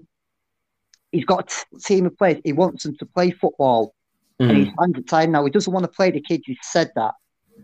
he's 1.11 1.25
got 1.25 1.53
a 1.73 1.79
team 1.79 2.05
of 2.05 2.17
players. 2.17 2.41
He 2.43 2.53
wants 2.53 2.83
them 2.83 2.95
to 2.97 3.05
play 3.05 3.31
football. 3.31 3.93
And 4.39 4.51
Mm. 4.51 4.57
he's 4.65 4.73
hands 4.79 4.97
at 4.97 5.07
time 5.07 5.31
now. 5.31 5.43
He 5.45 5.51
doesn't 5.51 5.73
want 5.73 5.83
to 5.83 5.91
play 5.91 6.11
the 6.11 6.21
kid 6.21 6.41
He's 6.45 6.57
said 6.61 6.91
that. 6.95 7.13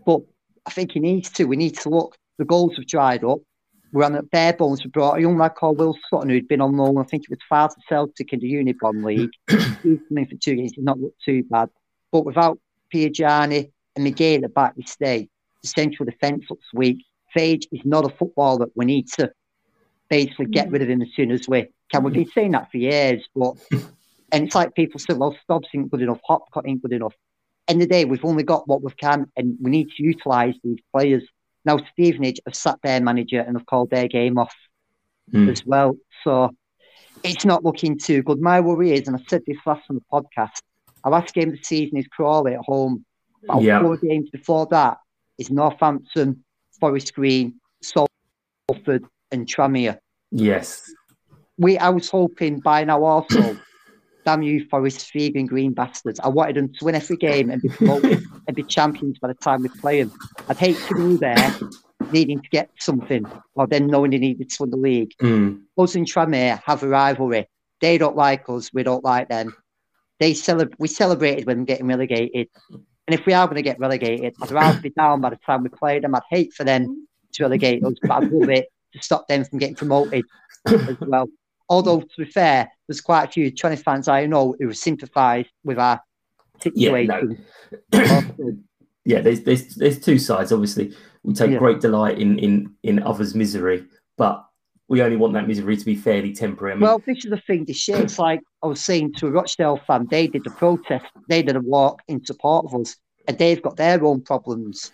But 0.04 0.20
I 0.66 0.70
think 0.70 0.92
he 0.92 1.00
needs 1.00 1.30
to. 1.32 1.44
We 1.44 1.56
need 1.56 1.78
to 1.78 1.88
look. 1.88 2.16
The 2.38 2.44
goals 2.44 2.76
have 2.76 2.86
dried 2.86 3.22
up. 3.22 3.38
We're 3.92 4.04
on 4.04 4.16
at 4.16 4.28
bare 4.30 4.54
bones. 4.54 4.82
We 4.82 4.90
brought 4.90 5.18
a 5.18 5.20
young 5.20 5.38
lad 5.38 5.54
called 5.54 5.78
Will 5.78 5.96
Sutton 6.10 6.28
who'd 6.28 6.48
been 6.48 6.60
on 6.60 6.76
loan. 6.76 6.98
I 6.98 7.04
think 7.04 7.22
it 7.24 7.30
was 7.30 7.38
far 7.48 7.68
to 7.68 7.76
Celtic 7.88 8.32
in 8.32 8.40
the 8.40 8.52
Unibond 8.52 9.04
League. 9.04 9.30
he's 9.84 10.00
coming 10.08 10.26
for 10.26 10.34
two 10.34 10.56
games. 10.56 10.72
He's 10.74 10.84
not 10.84 10.98
looked 10.98 11.22
too 11.24 11.44
bad. 11.44 11.68
But 12.10 12.24
without 12.24 12.58
Piergianni 12.92 13.70
and 13.94 14.04
McGee 14.06 14.36
at 14.36 14.42
the 14.42 14.48
back, 14.48 14.74
we 14.76 14.82
stay. 14.82 15.28
The 15.62 15.68
central 15.68 16.06
defence 16.06 16.44
looks 16.50 16.66
weak. 16.74 17.04
Fage 17.36 17.66
is 17.70 17.80
not 17.84 18.04
a 18.04 18.08
footballer. 18.08 18.66
We 18.74 18.84
need 18.84 19.08
to 19.12 19.30
basically 20.08 20.46
get 20.46 20.70
rid 20.70 20.82
of 20.82 20.88
him 20.88 21.00
as 21.02 21.08
soon 21.14 21.30
as 21.30 21.48
we 21.48 21.68
can. 21.90 22.02
We've 22.02 22.14
been 22.14 22.30
saying 22.30 22.52
that 22.52 22.70
for 22.72 22.78
years, 22.78 23.24
but 23.34 23.54
and 24.34 24.44
it's 24.46 24.54
like 24.54 24.74
people 24.74 24.98
say, 24.98 25.14
well, 25.14 25.36
Stubbs 25.42 25.68
ain't 25.74 25.90
good 25.90 26.02
enough, 26.02 26.20
Hopcutt 26.28 26.66
ain't 26.66 26.82
good 26.82 26.92
enough. 26.92 27.14
End 27.68 27.80
of 27.80 27.88
the 27.88 27.94
day, 27.94 28.04
we've 28.04 28.24
only 28.24 28.42
got 28.42 28.68
what 28.68 28.82
we 28.82 28.90
can, 28.92 29.26
and 29.36 29.56
we 29.60 29.70
need 29.70 29.88
to 29.96 30.02
utilise 30.02 30.54
these 30.62 30.78
players. 30.92 31.22
Now, 31.64 31.78
Stevenage 31.92 32.40
have 32.46 32.54
sat 32.54 32.78
their 32.82 33.00
manager 33.00 33.40
and 33.40 33.56
have 33.56 33.66
called 33.66 33.90
their 33.90 34.08
game 34.08 34.36
off 34.38 34.54
Mm. 35.32 35.50
as 35.50 35.64
well. 35.64 35.96
So 36.22 36.50
it's 37.22 37.46
not 37.46 37.64
looking 37.64 37.96
too 37.98 38.22
good. 38.22 38.40
My 38.42 38.60
worry 38.60 38.92
is, 38.92 39.08
and 39.08 39.16
I 39.16 39.20
said 39.26 39.42
this 39.46 39.56
last 39.64 39.84
on 39.88 39.96
the 39.96 40.02
podcast, 40.12 40.58
our 41.02 41.12
last 41.12 41.32
game 41.32 41.48
of 41.48 41.56
the 41.56 41.64
season 41.64 41.96
is 41.96 42.06
Crawley 42.08 42.52
at 42.54 42.60
home. 42.60 43.06
About 43.44 43.62
Yeah. 43.62 43.80
four 43.80 43.96
games 43.96 44.28
before 44.30 44.66
that 44.66 44.98
is 45.38 45.50
Northampton, 45.50 46.44
Forest 46.80 47.14
Green, 47.14 47.58
Salford, 47.82 49.04
and 49.32 49.46
Tranmere. 49.46 49.98
Yes. 50.30 50.92
we 51.56 51.78
I 51.78 51.88
was 51.88 52.10
hoping 52.10 52.58
by 52.60 52.84
now 52.84 53.04
also, 53.04 53.56
damn 54.24 54.42
you 54.42 54.66
Forest 54.68 55.12
vegan 55.12 55.46
green 55.46 55.72
bastards. 55.72 56.20
I 56.20 56.28
wanted 56.28 56.56
them 56.56 56.72
to 56.72 56.84
win 56.84 56.94
every 56.94 57.16
game 57.16 57.50
and 57.50 57.60
be 57.62 57.68
promoted 57.68 58.22
and 58.46 58.56
be 58.56 58.62
champions 58.62 59.18
by 59.18 59.28
the 59.28 59.34
time 59.34 59.62
we 59.62 59.68
play 59.68 60.02
them. 60.02 60.12
I'd 60.48 60.56
hate 60.56 60.78
to 60.88 60.94
be 60.94 61.16
there 61.16 61.54
needing 62.12 62.40
to 62.40 62.48
get 62.48 62.70
something 62.78 63.24
or 63.54 63.66
then 63.66 63.86
knowing 63.86 64.10
they 64.10 64.18
needed 64.18 64.50
to 64.50 64.56
win 64.60 64.70
the 64.70 64.76
league. 64.76 65.12
Mm. 65.20 65.62
Us 65.78 65.94
and 65.94 66.06
Tranmere 66.06 66.60
have 66.64 66.82
a 66.82 66.88
rivalry. 66.88 67.46
They 67.80 67.98
don't 67.98 68.16
like 68.16 68.48
us, 68.48 68.72
we 68.72 68.82
don't 68.82 69.04
like 69.04 69.28
them. 69.28 69.54
They 70.20 70.32
celeb- 70.32 70.74
we 70.78 70.88
celebrated 70.88 71.46
when 71.46 71.64
getting 71.64 71.86
relegated. 71.86 72.48
And 72.70 73.18
if 73.18 73.26
we 73.26 73.34
are 73.34 73.46
going 73.46 73.56
to 73.56 73.62
get 73.62 73.78
relegated, 73.78 74.34
I'd 74.40 74.50
rather 74.50 74.80
be 74.80 74.90
down 74.90 75.20
by 75.20 75.30
the 75.30 75.38
time 75.44 75.62
we 75.62 75.68
play 75.68 75.98
them. 75.98 76.14
I'd 76.14 76.22
hate 76.30 76.54
for 76.54 76.64
them 76.64 77.06
to 77.34 77.42
relegate 77.42 77.84
us, 77.84 77.94
but 78.00 78.10
I'd 78.10 78.30
love 78.30 78.48
it 78.48 78.68
to 78.94 79.02
stop 79.02 79.28
them 79.28 79.44
from 79.44 79.58
getting 79.58 79.74
promoted 79.74 80.24
as 80.66 80.96
well. 81.00 81.28
Although, 81.68 82.00
to 82.00 82.06
be 82.18 82.24
fair, 82.30 82.70
there's 82.86 83.00
quite 83.00 83.28
a 83.28 83.32
few 83.32 83.50
20 83.50 83.76
fans 83.76 84.08
I 84.08 84.26
know 84.26 84.54
who 84.58 84.72
sympathise 84.72 85.46
with 85.64 85.78
our 85.78 86.00
Yeah, 86.74 86.90
situation. 86.90 87.46
no. 87.92 88.12
yeah, 89.04 89.20
there's 89.20 89.40
there's 89.42 89.74
there's 89.74 90.00
two 90.00 90.18
sides. 90.18 90.52
Obviously, 90.52 90.94
we 91.22 91.34
take 91.34 91.52
Yeah. 91.52 91.58
great 91.58 91.80
delight 91.80 92.18
in 92.18 92.38
in 92.38 92.74
in 92.82 93.02
others' 93.02 93.34
misery, 93.34 93.86
but 94.18 94.44
we 94.88 95.00
only 95.02 95.16
want 95.16 95.32
that 95.32 95.48
misery 95.48 95.76
to 95.76 95.84
be 95.84 95.94
fairly 95.96 96.34
temporary. 96.34 96.72
I 96.72 96.74
mean, 96.76 96.82
Well, 96.82 97.02
this 97.06 97.24
is 97.24 97.30
the 97.30 97.38
thing. 97.38 97.64
The 97.64 97.72
shit. 97.72 98.00
It's 98.00 98.18
like 98.18 98.40
I 98.62 98.66
was 98.66 98.80
saying 98.80 99.14
to 99.14 99.28
a 99.28 99.30
Rochdale 99.30 99.80
fan. 99.86 100.06
They 100.10 100.26
did 100.26 100.44
the 100.44 100.50
protest. 100.50 101.06
They 101.28 101.42
did 101.42 101.56
a 101.56 101.60
walk 101.60 102.02
in 102.08 102.24
support 102.24 102.66
of 102.66 102.74
us, 102.80 102.96
and 103.26 103.38
they've 103.38 103.62
got 103.62 103.76
their 103.76 104.04
own 104.04 104.20
problems. 104.20 104.92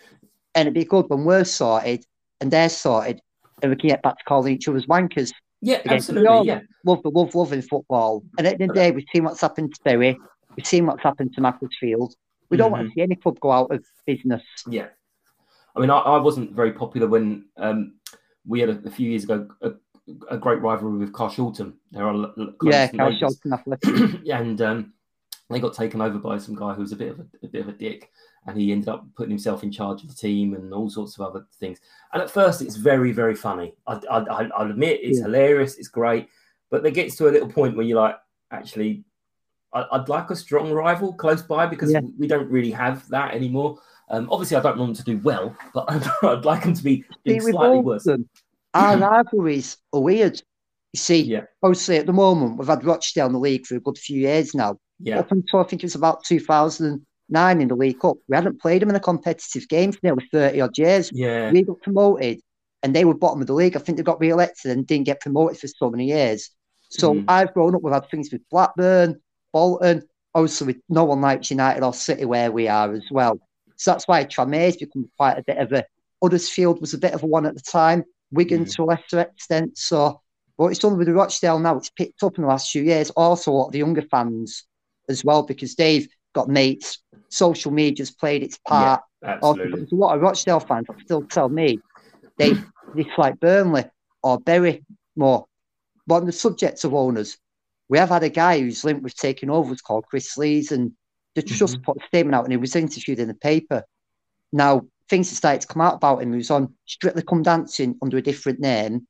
And 0.55 0.67
it'd 0.67 0.73
be 0.73 0.85
good 0.85 1.05
when 1.09 1.23
we're 1.25 1.43
sorted 1.45 2.05
and 2.39 2.49
they're 2.51 2.69
sorted, 2.69 3.21
and 3.61 3.69
we 3.71 3.75
can 3.77 3.89
get 3.89 4.01
back 4.01 4.17
to 4.17 4.23
calling 4.25 4.53
each 4.55 4.67
other's 4.67 4.85
wankers. 4.87 5.31
Yeah, 5.61 5.81
absolutely. 5.85 6.27
all 6.27 6.45
Yeah, 6.45 6.61
Love 6.85 7.01
love, 7.05 7.35
love 7.35 7.53
in 7.53 7.61
football. 7.61 8.23
And 8.37 8.47
at 8.47 8.57
the 8.57 8.63
end 8.63 8.71
of 8.71 8.75
the 8.75 8.81
day, 8.81 8.91
we've 8.91 9.05
seen 9.13 9.23
what's 9.23 9.41
happened 9.41 9.73
to 9.75 9.81
Bury. 9.83 10.17
We've 10.55 10.65
seen 10.65 10.85
what's 10.85 11.03
happened 11.03 11.33
to 11.35 11.41
Macclesfield. 11.41 12.13
We 12.49 12.57
don't 12.57 12.71
want 12.71 12.87
to 12.87 12.93
see 12.93 13.01
any 13.01 13.15
club 13.15 13.39
go 13.39 13.51
out 13.51 13.73
of 13.73 13.83
business. 14.05 14.43
yeah. 14.67 14.87
I 15.73 15.79
mean, 15.79 15.89
I, 15.89 15.99
I 15.99 16.17
wasn't 16.17 16.51
very 16.51 16.73
popular 16.73 17.07
when 17.07 17.45
um, 17.55 17.93
we 18.45 18.59
had 18.59 18.69
a, 18.69 18.81
a 18.85 18.91
few 18.91 19.09
years 19.09 19.23
ago 19.23 19.47
a, 19.61 19.71
a 20.29 20.37
great 20.37 20.59
rivalry 20.61 20.97
with 20.97 21.13
Carshalton. 21.13 21.75
There 21.91 22.03
are 22.03 22.07
our 22.09 22.13
l- 22.13 22.33
l- 22.37 22.53
Yeah, 22.63 22.89
Carl. 22.89 23.15
Shelton 23.17 23.53
Athletic. 23.53 24.25
and 24.29 24.61
um, 24.61 24.93
they 25.53 25.59
got 25.59 25.73
taken 25.73 26.01
over 26.01 26.17
by 26.17 26.37
some 26.37 26.55
guy 26.55 26.73
who 26.73 26.81
was 26.81 26.91
a 26.91 26.95
bit 26.95 27.11
of 27.11 27.19
a, 27.19 27.25
a 27.43 27.47
bit 27.47 27.61
of 27.61 27.67
a 27.69 27.73
dick, 27.73 28.09
and 28.47 28.57
he 28.57 28.71
ended 28.71 28.89
up 28.89 29.05
putting 29.15 29.29
himself 29.31 29.63
in 29.63 29.71
charge 29.71 30.01
of 30.03 30.09
the 30.09 30.15
team 30.15 30.53
and 30.53 30.73
all 30.73 30.89
sorts 30.89 31.17
of 31.17 31.25
other 31.27 31.45
things. 31.59 31.79
And 32.13 32.21
at 32.21 32.29
first, 32.29 32.61
it's 32.61 32.75
very, 32.75 33.11
very 33.11 33.35
funny. 33.35 33.73
I, 33.87 33.93
I, 34.09 34.17
I, 34.19 34.49
I'll 34.57 34.69
admit 34.69 34.99
it's 35.03 35.19
Yeah. 35.19 35.25
hilarious, 35.25 35.77
it's 35.77 35.87
great, 35.87 36.27
but 36.69 36.83
there 36.83 36.91
gets 36.91 37.15
to 37.17 37.27
a 37.27 37.31
little 37.31 37.49
point 37.49 37.75
where 37.75 37.85
you're 37.85 38.01
like, 38.01 38.17
actually, 38.51 39.03
I, 39.73 39.85
I'd 39.91 40.09
like 40.09 40.29
a 40.31 40.35
strong 40.35 40.71
rival 40.71 41.13
close 41.13 41.41
by 41.41 41.65
because 41.65 41.91
Yeah. 41.91 42.01
we 42.17 42.27
don't 42.27 42.49
really 42.49 42.71
have 42.71 43.07
that 43.09 43.33
anymore. 43.33 43.79
Um, 44.09 44.27
obviously, 44.29 44.57
I 44.57 44.61
don't 44.61 44.77
want 44.77 44.95
them 44.97 45.05
to 45.05 45.11
do 45.15 45.17
well, 45.23 45.55
but 45.73 45.85
I'd, 46.23 46.43
like 46.45 46.63
them 46.63 46.73
to 46.73 46.83
be 46.83 47.05
See, 47.27 47.39
slightly 47.39 47.77
both 47.77 47.85
worse. 47.85 48.07
of 48.07 48.17
them, 48.17 48.29
our 48.73 48.97
rivalries 49.09 49.77
are 49.93 50.01
weird. 50.01 50.41
You 50.93 50.97
see, 50.97 51.21
Yeah, 51.21 51.43
obviously 51.63 51.95
at 51.97 52.05
the 52.05 52.11
moment 52.11 52.57
we've 52.57 52.67
had 52.67 52.83
Rochdale 52.83 53.27
in 53.27 53.31
the 53.31 53.39
league 53.39 53.65
for 53.65 53.77
a 53.77 53.79
good 53.79 53.97
few 53.97 54.19
years 54.19 54.53
now. 54.53 54.77
Yeah, 55.03 55.19
Up 55.19 55.31
until 55.31 55.59
I 55.59 55.63
think 55.63 55.83
it 55.83 55.85
was 55.85 55.95
about 55.95 56.23
2009 56.23 57.61
in 57.61 57.67
the 57.67 57.75
League 57.75 57.99
Cup, 57.99 58.17
we 58.27 58.35
hadn't 58.35 58.61
played 58.61 58.81
them 58.81 58.89
in 58.89 58.95
a 58.95 58.99
competitive 58.99 59.67
game 59.67 59.91
for 59.91 59.99
nearly 60.03 60.27
30 60.31 60.61
odd 60.61 60.77
years. 60.77 61.11
yeah, 61.13 61.51
We 61.51 61.63
got 61.63 61.81
promoted 61.81 62.41
and 62.83 62.95
they 62.95 63.05
were 63.05 63.13
bottom 63.13 63.41
of 63.41 63.47
the 63.47 63.53
league. 63.53 63.75
I 63.75 63.79
think 63.79 63.97
they 63.97 64.03
got 64.03 64.19
re-elected 64.19 64.71
and 64.71 64.85
didn't 64.87 65.05
get 65.05 65.19
promoted 65.21 65.59
for 65.59 65.67
so 65.67 65.89
many 65.89 66.05
years. 66.05 66.49
So 66.89 67.13
Mm. 67.13 67.25
I've 67.27 67.53
grown 67.53 67.75
up 67.75 67.81
with 67.83 67.93
had 67.93 68.09
things 68.09 68.31
with 68.31 68.41
Blackburn, 68.49 69.21
Bolton, 69.53 70.03
obviously 70.33 70.67
with 70.67 70.81
no 70.89 71.05
one 71.05 71.21
likes 71.21 71.51
United 71.51 71.83
or 71.83 71.93
City 71.93 72.25
where 72.25 72.51
we 72.51 72.67
are 72.67 72.91
as 72.93 73.05
well. 73.11 73.39
So 73.77 73.91
that's 73.91 74.07
why 74.07 74.25
Tranmere's 74.25 74.77
become 74.77 75.09
quite 75.17 75.37
a 75.37 75.43
bit 75.43 75.57
of 75.57 75.71
a 75.73 75.85
Huddersfield 76.21 76.79
was 76.81 76.93
a 76.93 76.99
bit 76.99 77.13
of 77.13 77.23
a 77.23 77.25
one 77.25 77.45
at 77.47 77.55
the 77.55 77.61
time, 77.61 78.03
Wigan 78.31 78.65
Mm. 78.65 78.75
to 78.75 78.83
a 78.83 78.85
lesser 78.85 79.19
extent. 79.21 79.77
So 79.77 80.21
but 80.57 80.67
it's 80.67 80.79
done 80.79 80.95
with 80.95 81.09
Rochdale 81.09 81.57
now, 81.57 81.77
it's 81.77 81.89
picked 81.89 82.21
up 82.21 82.37
in 82.37 82.43
the 82.43 82.47
last 82.47 82.69
few 82.71 82.83
years. 82.83 83.09
Also 83.11 83.51
a 83.51 83.53
lot 83.53 83.65
of 83.67 83.71
the 83.71 83.79
younger 83.79 84.03
fans 84.03 84.65
as 85.11 85.23
well, 85.23 85.43
because 85.43 85.75
they've 85.75 86.07
got 86.33 86.47
mates 86.49 86.99
social 87.29 87.71
media's 87.71 88.11
played 88.11 88.43
its 88.43 88.57
part. 88.67 89.01
Yeah, 89.21 89.29
absolutely. 89.35 89.79
There's 89.79 89.91
a 89.91 89.95
lot 89.95 90.15
of 90.15 90.21
Rochdale 90.21 90.59
fans 90.59 90.87
still 91.03 91.21
tell 91.23 91.47
me 91.49 91.79
they 92.37 92.53
dislike 92.95 93.39
Burnley 93.39 93.85
or 94.23 94.39
Bury 94.39 94.83
more. 95.15 95.45
But 96.07 96.15
on 96.15 96.25
the 96.25 96.31
subject 96.33 96.83
of 96.83 96.93
owners, 96.93 97.37
we 97.87 97.97
have 97.97 98.09
had 98.09 98.23
a 98.23 98.29
guy 98.29 98.59
who's 98.59 98.83
linked 98.83 99.03
with 99.03 99.15
taking 99.15 99.49
over. 99.49 99.71
It's 99.71 99.81
called 99.81 100.05
Chris 100.07 100.37
Lees, 100.37 100.71
and 100.71 100.91
they 101.35 101.41
just 101.43 101.75
Mm-hmm. 101.75 101.83
put 101.83 101.97
a 102.03 102.07
statement 102.07 102.35
out, 102.35 102.43
and 102.43 102.51
he 102.51 102.57
was 102.57 102.75
interviewed 102.75 103.19
in 103.19 103.27
the 103.29 103.33
paper. 103.35 103.83
Now 104.51 104.85
things 105.09 105.29
have 105.29 105.37
started 105.37 105.61
to 105.61 105.67
come 105.67 105.81
out 105.81 105.95
about 105.95 106.21
him. 106.21 106.31
He 106.31 106.37
was 106.37 106.51
on 106.51 106.73
Strictly 106.85 107.21
Come 107.23 107.43
Dancing 107.43 107.97
under 108.01 108.17
a 108.17 108.21
different 108.21 108.59
name. 108.59 109.07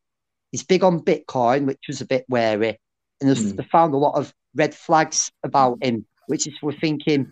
He's 0.52 0.64
big 0.64 0.84
on 0.84 1.00
Bitcoin, 1.00 1.66
which 1.66 1.84
was 1.88 2.02
a 2.02 2.06
bit 2.06 2.26
wary, 2.30 2.80
and 3.20 3.30
there's- 3.30 3.42
Mm. 3.54 3.56
they 3.58 3.64
found 3.64 3.94
a 3.94 3.98
lot 3.98 4.16
of 4.16 4.34
red 4.56 4.74
flags 4.76 5.32
about 5.44 5.84
him, 5.84 6.06
which 6.28 6.48
is 6.48 6.54
we're 6.62 6.72
thinking, 6.74 7.32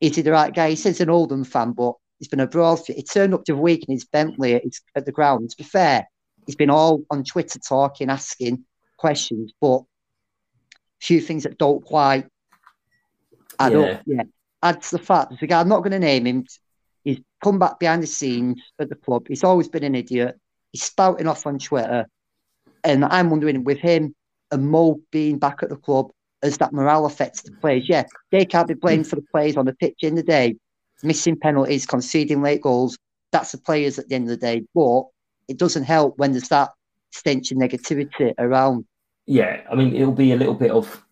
is 0.00 0.16
he 0.16 0.22
the 0.22 0.32
right 0.32 0.54
guy? 0.54 0.70
He 0.70 0.76
says 0.76 1.00
an 1.00 1.10
Oldham 1.10 1.44
fan, 1.44 1.72
but 1.72 1.94
he's 2.18 2.28
been 2.28 2.40
abroad. 2.40 2.80
He 2.86 3.02
turned 3.02 3.34
up 3.34 3.44
to 3.44 3.54
week 3.56 3.84
in 3.88 3.94
his 3.94 4.04
Bentley 4.04 4.54
at, 4.54 4.64
his, 4.64 4.80
at 4.94 5.06
the 5.06 5.12
ground. 5.12 5.50
To 5.50 5.56
be 5.56 5.64
fair, 5.64 6.08
he's 6.46 6.56
been 6.56 6.70
all 6.70 7.04
on 7.10 7.24
Twitter 7.24 7.58
talking, 7.58 8.10
asking 8.10 8.64
questions, 8.96 9.52
but 9.60 9.78
a 9.78 9.84
few 11.00 11.20
things 11.20 11.44
that 11.44 11.58
don't 11.58 11.84
quite 11.84 12.26
add 13.58 13.72
Yeah. 13.72 13.80
up. 13.80 14.02
Yeah, 14.06 14.22
add 14.62 14.82
to 14.82 14.90
the 14.92 15.02
fact 15.02 15.30
there's 15.30 15.42
a 15.42 15.46
guy 15.46 15.60
I'm 15.60 15.68
not 15.68 15.80
going 15.80 15.92
to 15.92 15.98
name 15.98 16.26
him. 16.26 16.46
He's 17.04 17.20
come 17.42 17.58
back 17.58 17.80
behind 17.80 18.02
the 18.02 18.06
scenes 18.06 18.62
at 18.78 18.88
the 18.88 18.94
club. 18.94 19.26
He's 19.28 19.42
always 19.44 19.68
been 19.68 19.82
an 19.82 19.96
idiot. 19.96 20.38
He's 20.70 20.84
spouting 20.84 21.26
off 21.26 21.46
on 21.46 21.58
Twitter, 21.58 22.06
and 22.84 23.04
I'm 23.04 23.30
wondering 23.30 23.64
with 23.64 23.78
him 23.78 24.14
and 24.50 24.68
Mo 24.68 25.00
being 25.10 25.38
back 25.38 25.62
at 25.62 25.68
the 25.68 25.76
club, 25.76 26.12
as 26.42 26.58
that 26.58 26.72
morale 26.72 27.06
affects 27.06 27.42
the 27.42 27.52
players. 27.52 27.88
Yeah, 27.88 28.04
they 28.30 28.44
can't 28.44 28.68
be 28.68 28.74
blamed 28.74 29.06
for 29.06 29.16
the 29.16 29.24
players 29.30 29.56
on 29.56 29.66
the 29.66 29.74
pitch 29.74 29.98
in 30.02 30.14
the 30.14 30.22
day, 30.22 30.56
missing 31.02 31.38
penalties, 31.38 31.86
conceding 31.86 32.42
late 32.42 32.62
goals. 32.62 32.98
That's 33.30 33.52
the 33.52 33.58
players 33.58 33.98
at 33.98 34.08
the 34.08 34.14
end 34.14 34.24
of 34.24 34.30
the 34.30 34.36
day. 34.36 34.64
But 34.74 35.04
it 35.48 35.58
doesn't 35.58 35.84
help 35.84 36.18
when 36.18 36.32
there's 36.32 36.48
that 36.48 36.70
stench 37.10 37.52
of 37.52 37.58
negativity 37.58 38.34
around. 38.38 38.84
Yeah, 39.26 39.60
I 39.70 39.74
mean, 39.74 39.94
it'll 39.94 40.12
be 40.12 40.32
a 40.32 40.36
little 40.36 40.54
bit 40.54 40.70
of, 40.70 41.04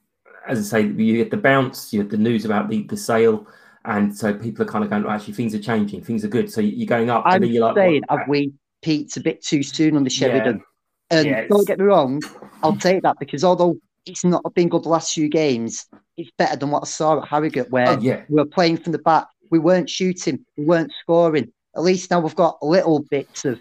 as 0.48 0.58
I 0.58 0.80
say, 0.80 0.86
you 0.88 1.16
get 1.16 1.30
the 1.30 1.36
bounce, 1.36 1.92
you 1.92 2.00
had 2.00 2.10
the 2.10 2.16
news 2.16 2.44
about 2.44 2.68
the, 2.68 2.82
the 2.84 2.96
sale, 2.96 3.46
and 3.84 4.16
so 4.16 4.34
people 4.34 4.62
are 4.64 4.68
kind 4.68 4.84
of 4.84 4.90
going, 4.90 5.04
well, 5.04 5.12
actually, 5.12 5.34
things 5.34 5.54
are 5.54 5.60
changing, 5.60 6.02
things 6.02 6.24
are 6.24 6.28
good. 6.28 6.50
So 6.50 6.60
you're 6.60 6.86
going 6.86 7.08
up, 7.08 7.22
I'm 7.24 7.36
and 7.36 7.44
then 7.44 7.52
you're 7.52 7.66
like, 7.66 7.76
saying, 7.76 8.02
have 8.10 8.26
we 8.28 8.52
peaked 8.82 9.16
a 9.16 9.20
bit 9.20 9.44
too 9.44 9.62
soon 9.62 9.96
on 9.96 10.04
the 10.04 10.10
Sheridan? 10.10 10.62
And 11.10 11.26
Yeah, 11.26 11.46
don't 11.48 11.66
get 11.66 11.78
me 11.78 11.84
wrong, 11.84 12.20
I'll 12.62 12.76
take 12.76 13.02
that 13.02 13.16
because 13.18 13.44
although 13.44 13.76
it's 14.06 14.24
not 14.24 14.42
been 14.54 14.68
good 14.68 14.84
the 14.84 14.88
last 14.88 15.12
few 15.14 15.28
games, 15.28 15.86
it's 16.16 16.30
better 16.38 16.56
than 16.56 16.70
what 16.70 16.82
I 16.82 16.86
saw 16.86 17.20
at 17.20 17.28
Harrogate 17.28 17.70
where 17.70 17.88
Oh, 17.90 17.98
yeah. 18.00 18.24
we 18.28 18.36
were 18.36 18.46
playing 18.46 18.78
from 18.78 18.92
the 18.92 18.98
back. 18.98 19.26
We 19.50 19.58
weren't 19.58 19.90
shooting, 19.90 20.44
we 20.56 20.64
weren't 20.64 20.92
scoring. 21.02 21.52
At 21.76 21.82
least 21.82 22.10
now 22.10 22.20
we've 22.20 22.34
got 22.34 22.62
little 22.62 23.00
bits 23.10 23.44
of, 23.44 23.60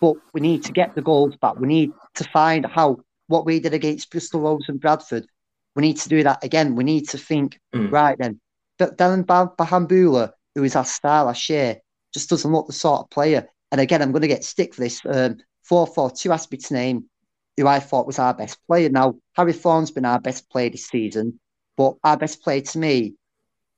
but 0.00 0.14
we 0.32 0.40
need 0.40 0.64
to 0.64 0.72
get 0.72 0.94
the 0.94 1.02
goals 1.02 1.36
back. 1.36 1.56
We 1.58 1.68
need 1.68 1.92
to 2.14 2.24
find 2.24 2.66
how 2.66 2.98
what 3.28 3.46
we 3.46 3.58
did 3.60 3.74
against 3.74 4.10
Bristol 4.10 4.40
Rovers 4.40 4.66
and 4.68 4.80
Bradford. 4.80 5.26
We 5.76 5.80
need 5.82 5.96
to 5.98 6.08
do 6.08 6.22
that 6.22 6.44
again. 6.44 6.76
We 6.76 6.84
need 6.84 7.08
to 7.10 7.18
think, 7.18 7.58
Mm. 7.74 7.90
right 7.90 8.16
then. 8.18 8.40
But 8.78 8.98
Dylan 8.98 9.26
Bah- 9.26 9.54
Bahamboula, 9.56 10.32
who 10.54 10.62
is 10.64 10.76
our 10.76 10.84
star 10.84 11.24
last 11.24 11.48
year, 11.48 11.78
just 12.12 12.28
doesn't 12.30 12.52
look 12.52 12.66
the 12.66 12.72
sort 12.72 13.00
of 13.00 13.10
player. 13.10 13.48
And 13.72 13.80
again, 13.80 14.02
I'm 14.02 14.12
going 14.12 14.22
to 14.22 14.28
get 14.28 14.44
stick 14.44 14.74
for 14.74 14.80
this. 14.82 15.00
Um, 15.04 15.38
4 15.64 15.86
4 15.86 16.10
2 16.10 16.30
asked 16.32 16.52
me 16.52 16.58
to 16.58 16.74
name 16.74 17.04
who 17.56 17.66
I 17.66 17.80
thought 17.80 18.06
was 18.06 18.18
our 18.18 18.34
best 18.34 18.58
player. 18.66 18.88
Now, 18.88 19.14
Harry 19.34 19.52
Thorne's 19.52 19.90
been 19.90 20.04
our 20.04 20.20
best 20.20 20.50
player 20.50 20.70
this 20.70 20.86
season, 20.88 21.38
but 21.76 21.94
our 22.02 22.16
best 22.16 22.42
player 22.42 22.60
to 22.60 22.78
me 22.78 23.14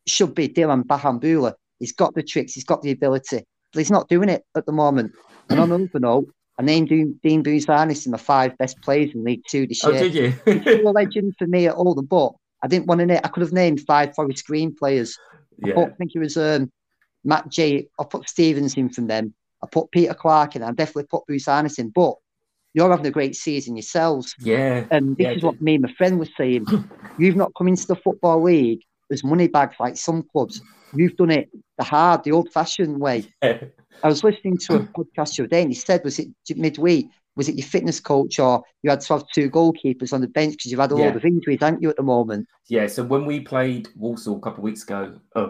should 0.06 0.34
be 0.34 0.48
Dylan 0.48 0.84
Bahamboula. 0.84 1.54
He's 1.78 1.92
got 1.92 2.14
the 2.14 2.22
tricks, 2.22 2.54
he's 2.54 2.64
got 2.64 2.82
the 2.82 2.90
ability, 2.90 3.44
but 3.72 3.78
he's 3.78 3.90
not 3.90 4.08
doing 4.08 4.28
it 4.28 4.44
at 4.56 4.66
the 4.66 4.72
moment. 4.72 5.12
And 5.50 5.60
on 5.60 5.70
another 5.70 6.00
note, 6.00 6.28
I 6.58 6.62
named 6.62 6.88
Dean, 6.88 7.20
Dean 7.22 7.44
Bouzanis 7.44 8.06
in 8.06 8.12
my 8.12 8.18
five 8.18 8.56
best 8.56 8.80
players 8.80 9.14
in 9.14 9.24
League 9.24 9.42
Two 9.48 9.66
this 9.66 9.84
year. 9.84 9.94
Oh, 9.94 9.98
did 9.98 10.14
you? 10.14 10.30
He's 10.44 10.84
a 10.84 10.90
legend 10.90 11.34
for 11.38 11.46
me 11.46 11.66
at 11.66 11.74
all 11.74 11.94
the 11.94 12.02
but 12.02 12.32
I 12.62 12.66
didn't 12.66 12.86
want 12.86 13.00
to 13.00 13.06
name, 13.06 13.20
I 13.22 13.28
could 13.28 13.42
have 13.42 13.52
named 13.52 13.82
five 13.82 14.14
Forest 14.14 14.46
Green 14.46 14.74
players. 14.74 15.18
I 15.62 15.68
Yeah. 15.68 15.80
I 15.80 15.90
think 15.90 16.12
it 16.14 16.18
was 16.18 16.36
um, 16.36 16.72
Matt 17.24 17.50
J. 17.50 17.88
I 17.98 18.04
put 18.04 18.28
Stevens 18.28 18.74
in 18.76 18.88
from 18.88 19.06
them. 19.06 19.34
I 19.62 19.66
put 19.70 19.90
Peter 19.90 20.14
Clark 20.14 20.56
in. 20.56 20.62
I 20.62 20.70
definitely 20.72 21.04
put 21.04 21.26
Bruce 21.26 21.46
Arnes 21.46 21.78
in. 21.78 21.90
But 21.90 22.14
you're 22.76 22.90
having 22.90 23.06
a 23.06 23.10
great 23.10 23.34
season 23.34 23.74
yourselves. 23.76 24.34
yeah. 24.38 24.84
And 24.90 25.16
this 25.16 25.26
Yeah, 25.26 25.32
is 25.34 25.42
what 25.42 25.60
me 25.60 25.74
and 25.76 25.82
my 25.82 25.92
friend 25.94 26.18
was 26.18 26.30
saying. 26.38 26.66
You've 27.18 27.34
not 27.36 27.52
come 27.56 27.68
into 27.68 27.86
the 27.88 27.96
Football 27.96 28.42
League 28.44 28.82
as 29.10 29.24
money 29.24 29.48
bags 29.48 29.76
like 29.80 29.96
some 29.96 30.22
clubs. 30.30 30.60
You've 30.92 31.16
done 31.16 31.30
it 31.30 31.48
the 31.78 31.84
hard, 31.84 32.22
the 32.24 32.32
old 32.32 32.52
fashioned 32.52 33.00
way. 33.00 33.24
I 34.02 34.08
was 34.08 34.22
listening 34.22 34.58
to 34.66 34.74
a 34.76 34.80
podcast 34.80 35.36
the 35.36 35.42
other 35.44 35.48
day 35.48 35.62
and 35.62 35.70
he 35.70 35.74
said, 35.74 36.04
was 36.04 36.18
it 36.18 36.28
midweek? 36.56 37.06
Was 37.34 37.48
it 37.48 37.56
your 37.56 37.66
fitness 37.66 38.00
coach 38.00 38.38
or 38.38 38.62
you 38.82 38.90
had 38.90 39.00
to 39.00 39.14
have 39.14 39.24
two 39.34 39.50
goalkeepers 39.50 40.12
on 40.12 40.20
the 40.20 40.28
bench 40.28 40.52
because 40.52 40.70
you've 40.70 40.80
had 40.80 40.92
a 40.92 40.96
Yeah. 40.96 41.06
load 41.06 41.16
of 41.16 41.24
injuries, 41.24 41.58
haven't 41.60 41.82
you, 41.82 41.90
at 41.90 41.96
the 41.96 42.02
moment? 42.02 42.46
Yeah, 42.68 42.86
so 42.86 43.04
when 43.04 43.24
we 43.26 43.40
played 43.40 43.88
Walsall 43.96 44.36
a 44.36 44.40
couple 44.40 44.58
of 44.60 44.64
weeks 44.64 44.82
ago, 44.82 45.18
uh, 45.34 45.48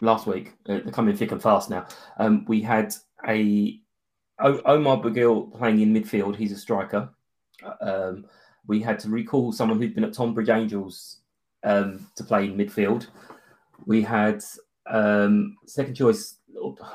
last 0.00 0.26
week, 0.26 0.52
uh, 0.68 0.78
they're 0.84 0.92
coming 0.92 1.16
thick 1.16 1.32
and 1.32 1.42
fast 1.42 1.70
now. 1.70 1.86
Um, 2.18 2.44
we 2.46 2.60
had 2.60 2.94
a 3.26 3.80
Omar 4.40 4.98
Bugiel 4.98 5.56
playing 5.56 5.80
in 5.80 5.92
midfield. 5.92 6.36
He's 6.36 6.52
a 6.52 6.56
striker. 6.56 7.10
Um, 7.80 8.26
we 8.66 8.80
had 8.80 8.98
to 9.00 9.08
recall 9.08 9.52
someone 9.52 9.80
who'd 9.80 9.94
been 9.94 10.04
at 10.04 10.12
Tonbridge 10.12 10.48
Angels 10.48 11.20
um, 11.64 12.06
to 12.16 12.24
play 12.24 12.44
in 12.44 12.56
midfield. 12.56 13.08
We 13.86 14.02
had 14.02 14.44
um, 14.86 15.56
second 15.66 15.94
choice, 15.94 16.36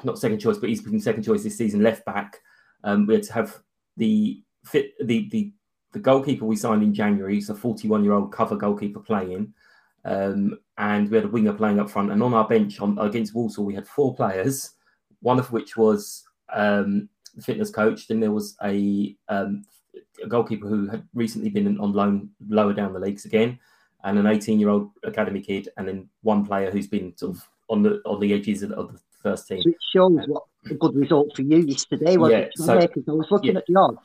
not 0.04 0.20
second 0.20 0.40
choice, 0.40 0.58
but 0.58 0.70
he's 0.70 0.82
been 0.82 1.00
second 1.00 1.24
choice 1.24 1.44
this 1.44 1.58
season, 1.58 1.84
left 1.84 2.06
back. 2.06 2.40
Um, 2.84 3.06
we 3.08 3.16
had 3.16 3.24
to 3.24 3.34
have 3.34 3.58
the 3.98 4.42
fit 4.66 4.94
the 5.04 5.30
the 5.30 5.52
the 5.92 6.00
goalkeeper 6.00 6.46
we 6.46 6.56
signed 6.56 6.84
in 6.84 6.94
January. 6.94 7.36
He's 7.36 7.50
a 7.50 7.56
41 7.56 8.04
year 8.04 8.14
old 8.14 8.32
cover 8.32 8.56
goalkeeper 8.56 9.00
playing. 9.00 9.54
Um, 10.06 10.60
and 10.78 11.10
we 11.10 11.16
had 11.16 11.26
a 11.26 11.30
winger 11.30 11.54
playing 11.54 11.80
up 11.80 11.90
front. 11.90 12.12
And 12.12 12.22
on 12.22 12.34
our 12.34 12.48
bench 12.48 12.82
on, 12.82 12.98
against 13.00 13.34
Walsall, 13.34 13.64
we 13.64 13.76
had 13.76 13.88
four 13.88 14.14
players, 14.16 14.72
one 15.22 15.40
of 15.40 15.52
which 15.52 15.78
was 15.78 16.24
um, 16.52 17.08
fitness 17.42 17.70
coach. 17.72 18.08
Then 18.08 18.20
there 18.20 18.32
was 18.32 18.56
a, 18.64 19.16
um, 19.30 19.64
a 20.24 20.28
goalkeeper 20.28 20.68
who 20.68 20.88
had 20.88 21.04
recently 21.14 21.50
been 21.50 21.80
on 21.80 21.94
loan 21.94 22.30
lower 22.48 22.74
down 22.74 22.94
the 22.94 23.00
leagues 23.00 23.26
again, 23.26 23.60
and 24.04 24.18
an 24.20 24.28
18 24.28 24.60
year 24.60 24.70
old 24.70 24.92
academy 25.04 25.42
kid, 25.42 25.70
and 25.78 25.88
then 25.88 26.10
one 26.22 26.46
player 26.46 26.72
who's 26.72 26.88
been 26.88 27.16
sort 27.18 27.36
of 27.36 27.44
on 27.70 27.82
the 27.84 28.02
on 28.06 28.20
the 28.20 28.34
edges 28.34 28.64
of, 28.64 28.70
the 28.70 29.00
first 29.22 29.48
team. 29.48 29.62
So 29.62 29.70
it 29.70 29.76
shows 29.94 30.20
what 30.28 30.44
a 30.70 30.74
good 30.74 30.96
result 30.96 31.34
for 31.36 31.44
you 31.44 31.60
yesterday 31.60 32.18
was. 32.18 32.32
Yeah, 32.32 32.48
so- 32.56 32.80
Because 32.80 33.04
I 33.08 33.12
was 33.14 33.28
looking 33.32 33.54
yeah. 33.54 33.60
at 33.60 33.66
the 33.68 33.76
odds. 33.80 33.98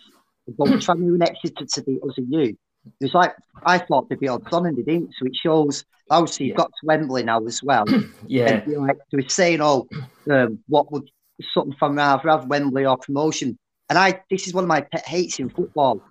But 0.57 0.69
Tranmere 0.69 1.13
and 1.15 1.23
Exeter 1.23 1.67
to 1.67 1.83
beat 1.83 2.01
us 2.03 2.15
and 2.17 2.33
you. 2.33 2.57
It 3.01 3.05
was 3.05 3.15
like 3.15 3.35
I 3.67 3.79
thought 3.79 4.09
they'd 4.09 4.19
be 4.21 4.29
odds 4.29 4.51
on 4.53 4.65
and 4.67 4.79
they 4.79 4.83
didn't. 4.83 5.13
So 5.19 5.27
it 5.27 5.37
shows 5.37 5.85
obviously 6.11 6.47
you've 6.47 6.55
Yeah. 6.55 6.59
got 6.63 6.71
to 6.81 6.87
Wembley 6.87 7.23
now 7.25 7.45
as 7.45 7.63
well. 7.63 7.85
Yeah, 8.27 8.63
And 8.63 8.87
like 8.87 8.97
they 9.13 9.17
were 9.23 9.29
saying, 9.29 9.61
oh, 9.61 9.87
um, 10.31 10.61
what 10.69 10.91
would 10.93 11.11
something 11.53 11.75
from 11.79 11.97
rather 11.97 12.29
have 12.31 12.47
Wembley 12.47 12.87
or 12.87 12.97
promotion? 12.97 13.59
And 13.89 13.99
I 13.99 14.21
this 14.31 14.47
is 14.47 14.55
one 14.55 14.65
of 14.65 14.69
my 14.69 14.81
pet 14.83 15.07
hates 15.07 15.39
in 15.39 15.49
football. 15.51 16.03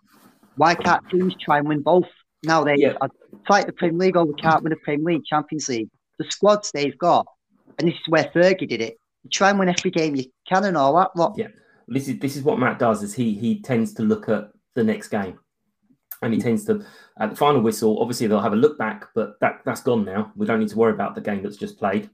Why 0.55 0.73
can't 0.75 1.07
teams 1.09 1.36
try 1.39 1.59
and 1.59 1.67
win 1.67 1.82
both 1.82 2.07
nowadays? 2.43 2.80
Yeah. 2.82 2.93
I- 3.01 3.05
It's 3.34 3.49
like 3.49 3.65
the 3.67 3.73
Premier 3.73 3.99
League, 3.99 4.17
oh, 4.17 4.25
we 4.25 4.34
can't 4.34 4.63
win 4.63 4.71
the 4.71 4.78
Premier 4.78 5.13
League, 5.15 5.25
Champions 5.25 5.69
League. 5.69 5.89
The 6.17 6.25
squads 6.32 6.71
they've 6.71 6.97
got, 6.97 7.28
and 7.78 7.88
this 7.88 7.93
is 7.95 8.07
where 8.07 8.23
Fergie 8.36 8.67
did 8.67 8.82
it. 8.82 8.97
You 9.23 9.30
try 9.30 9.49
and 9.51 9.59
win 9.59 9.69
every 9.69 9.91
game 9.91 10.15
you 10.15 10.25
can 10.51 10.63
and 10.65 10.75
all 10.75 10.95
that. 10.97 11.15
Lot. 11.15 11.34
Yeah. 11.38 11.47
this 11.88 12.07
is 12.07 12.17
this 12.19 12.36
is 12.36 12.43
what 12.43 12.57
Matt 12.59 12.80
does. 12.80 13.03
Is 13.03 13.13
he 13.13 13.34
he 13.36 13.61
tends 13.61 13.93
to 13.95 14.01
look 14.03 14.28
at 14.30 14.49
the 14.75 14.84
next 14.84 15.09
game, 15.09 15.38
and 16.23 16.34
he 16.34 16.39
tends 16.39 16.65
to 16.65 16.84
at 17.19 17.30
the 17.30 17.36
final 17.36 17.61
whistle. 17.61 18.01
Obviously, 18.01 18.25
they'll 18.28 18.39
have 18.41 18.53
a 18.53 18.63
look 18.65 18.78
back, 18.80 19.05
but 19.13 19.39
that 19.41 19.61
that's 19.65 19.82
gone 19.82 20.03
now. 20.05 20.32
We 20.36 20.47
don't 20.47 20.59
need 20.59 20.69
to 20.69 20.78
worry 20.78 20.93
about 20.93 21.13
the 21.13 21.21
game 21.21 21.43
that's 21.43 21.57
just 21.57 21.78
played. 21.78 22.09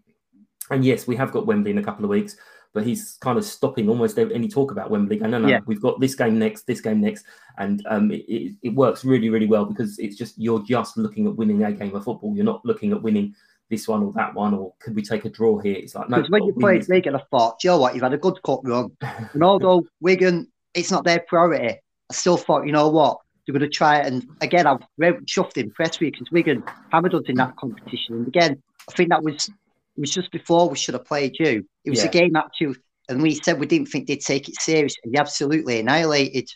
And 0.70 0.84
yes, 0.84 1.08
we 1.08 1.16
have 1.16 1.32
got 1.32 1.46
Wembley 1.46 1.72
in 1.72 1.78
a 1.78 1.84
couple 1.84 2.04
of 2.06 2.10
weeks, 2.10 2.36
but 2.74 2.86
he's 2.86 3.18
kind 3.22 3.38
of 3.38 3.46
stopping 3.46 3.88
almost 3.88 4.18
any 4.18 4.48
talk 4.48 4.72
about 4.72 4.90
Wembley. 4.90 5.18
Going, 5.18 5.32
no, 5.32 5.38
no, 5.38 5.48
Yeah. 5.48 5.60
we've 5.66 5.82
got 5.82 6.00
this 6.00 6.16
game 6.16 6.40
next, 6.40 6.66
this 6.66 6.82
game 6.82 7.02
next, 7.02 7.26
and 7.58 7.86
um, 7.88 8.12
it, 8.12 8.26
it, 8.28 8.56
it 8.64 8.70
works 8.70 9.06
really, 9.06 9.30
really 9.30 9.46
well 9.46 9.66
because 9.66 10.00
it's 10.00 10.16
just 10.16 10.38
you're 10.38 10.64
just 10.64 10.98
looking 10.98 11.28
at 11.28 11.36
winning 11.36 11.64
a 11.64 11.72
game 11.72 11.96
of 11.96 12.04
football. 12.04 12.36
You're 12.36 12.46
not 12.46 12.66
looking 12.66 12.92
at 12.92 13.02
winning 13.02 13.36
this 13.70 13.88
one 13.88 14.04
or 14.04 14.12
that 14.14 14.34
one, 14.34 14.54
or 14.54 14.74
could 14.80 14.96
we 14.96 15.04
take 15.04 15.26
a 15.26 15.30
draw 15.30 15.60
here? 15.60 15.76
It's 15.76 15.96
like 15.96 16.10
no. 16.10 16.18
Because 16.18 16.32
when 16.32 16.44
you 16.44 16.52
to 16.52 16.56
win 16.56 16.62
played 16.62 16.82
this. 16.82 16.90
Wigan, 16.90 17.16
I 17.16 17.22
thought, 17.30 17.64
you 17.64 17.70
know 17.70 17.80
what, 17.80 17.94
you've 17.94 18.04
had 18.04 18.14
a 18.14 18.18
good 18.18 18.42
cup 18.44 18.62
run. 18.64 18.92
And 19.34 19.44
although 19.44 19.86
Wigan, 20.02 20.52
it's 20.74 20.92
not 20.92 21.04
their 21.04 21.24
priority, 21.28 21.80
I 22.10 22.14
still 22.14 22.38
thought, 22.38 22.66
you 22.66 22.72
know 22.72 22.90
what, 22.90 23.20
they're 23.46 23.54
going 23.54 23.62
to 23.62 23.70
try 23.70 24.00
it. 24.00 24.08
And 24.08 24.28
again, 24.42 24.66
I'm 24.66 24.80
very 24.98 25.20
chuffed 25.22 25.58
in 25.58 25.70
press 25.72 26.00
week 26.00 26.14
because 26.14 26.32
Wigan 26.32 26.64
hammered 26.92 27.14
us 27.14 27.24
in 27.28 27.36
that 27.36 27.56
competition. 27.56 28.16
And 28.16 28.28
again, 28.28 28.62
I 28.90 28.94
think 28.94 29.10
that 29.10 29.24
was 29.24 29.48
it 29.48 30.00
was 30.02 30.12
just 30.12 30.32
before 30.32 30.70
we 30.70 30.76
should 30.76 30.96
have 30.96 31.06
played 31.06 31.38
you. 31.40 31.66
It 31.86 31.90
was 31.90 32.00
Yeah. 32.00 32.10
a 32.10 32.12
game 32.12 32.36
actually, 32.36 32.76
and 33.10 33.22
we 33.22 33.36
said 33.36 33.60
we 33.60 33.66
didn't 33.66 33.88
think 33.88 34.08
they'd 34.08 34.22
take 34.22 34.48
it 34.50 34.56
serious, 34.56 34.96
and 35.04 35.14
they 35.14 35.20
absolutely 35.20 35.80
annihilated 35.80 36.50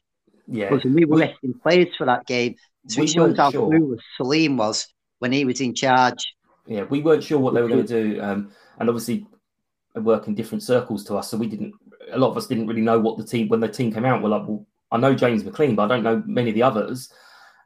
yeah, 0.47 0.73
us. 0.73 0.83
And 0.85 0.95
we 0.95 1.05
were 1.05 1.17
resting 1.17 1.53
players 1.61 1.89
for 1.97 2.05
that 2.05 2.25
game. 2.25 2.55
So 2.87 3.01
we 3.01 3.05
it 3.05 3.09
shows 3.09 3.27
weren't 3.27 3.37
how 3.37 3.51
sure. 3.51 3.69
clueless 3.69 3.99
Salim 4.17 4.57
was 4.57 4.87
when 5.19 5.31
he 5.31 5.43
was 5.43 5.59
in 5.59 5.75
charge. 5.75 6.25
Yeah, 6.65 6.83
we 6.83 7.01
weren't 7.01 7.23
sure 7.23 7.39
what 7.39 7.53
they 7.53 7.61
were 7.61 7.67
going 7.67 7.85
to 7.85 8.03
do, 8.03 8.21
um, 8.21 8.51
and 8.79 8.89
obviously 8.89 9.25
work 9.95 10.27
in 10.27 10.35
different 10.35 10.63
circles 10.63 11.03
to 11.05 11.15
us, 11.15 11.29
so 11.29 11.37
we 11.37 11.47
didn't. 11.47 11.73
A 12.11 12.17
lot 12.17 12.31
of 12.31 12.37
us 12.37 12.47
didn't 12.47 12.67
really 12.67 12.81
know 12.81 12.99
what 12.99 13.17
the 13.17 13.25
team 13.25 13.49
when 13.49 13.59
the 13.59 13.67
team 13.67 13.91
came 13.91 14.05
out. 14.05 14.21
We're 14.23 14.29
like, 14.29 14.47
well, 14.47 14.65
I 14.91 14.97
know 14.97 15.13
James 15.13 15.43
McLean, 15.43 15.75
but 15.75 15.83
I 15.83 15.87
don't 15.87 16.03
know 16.03 16.23
many 16.25 16.49
of 16.49 16.55
the 16.55 16.63
others. 16.63 17.11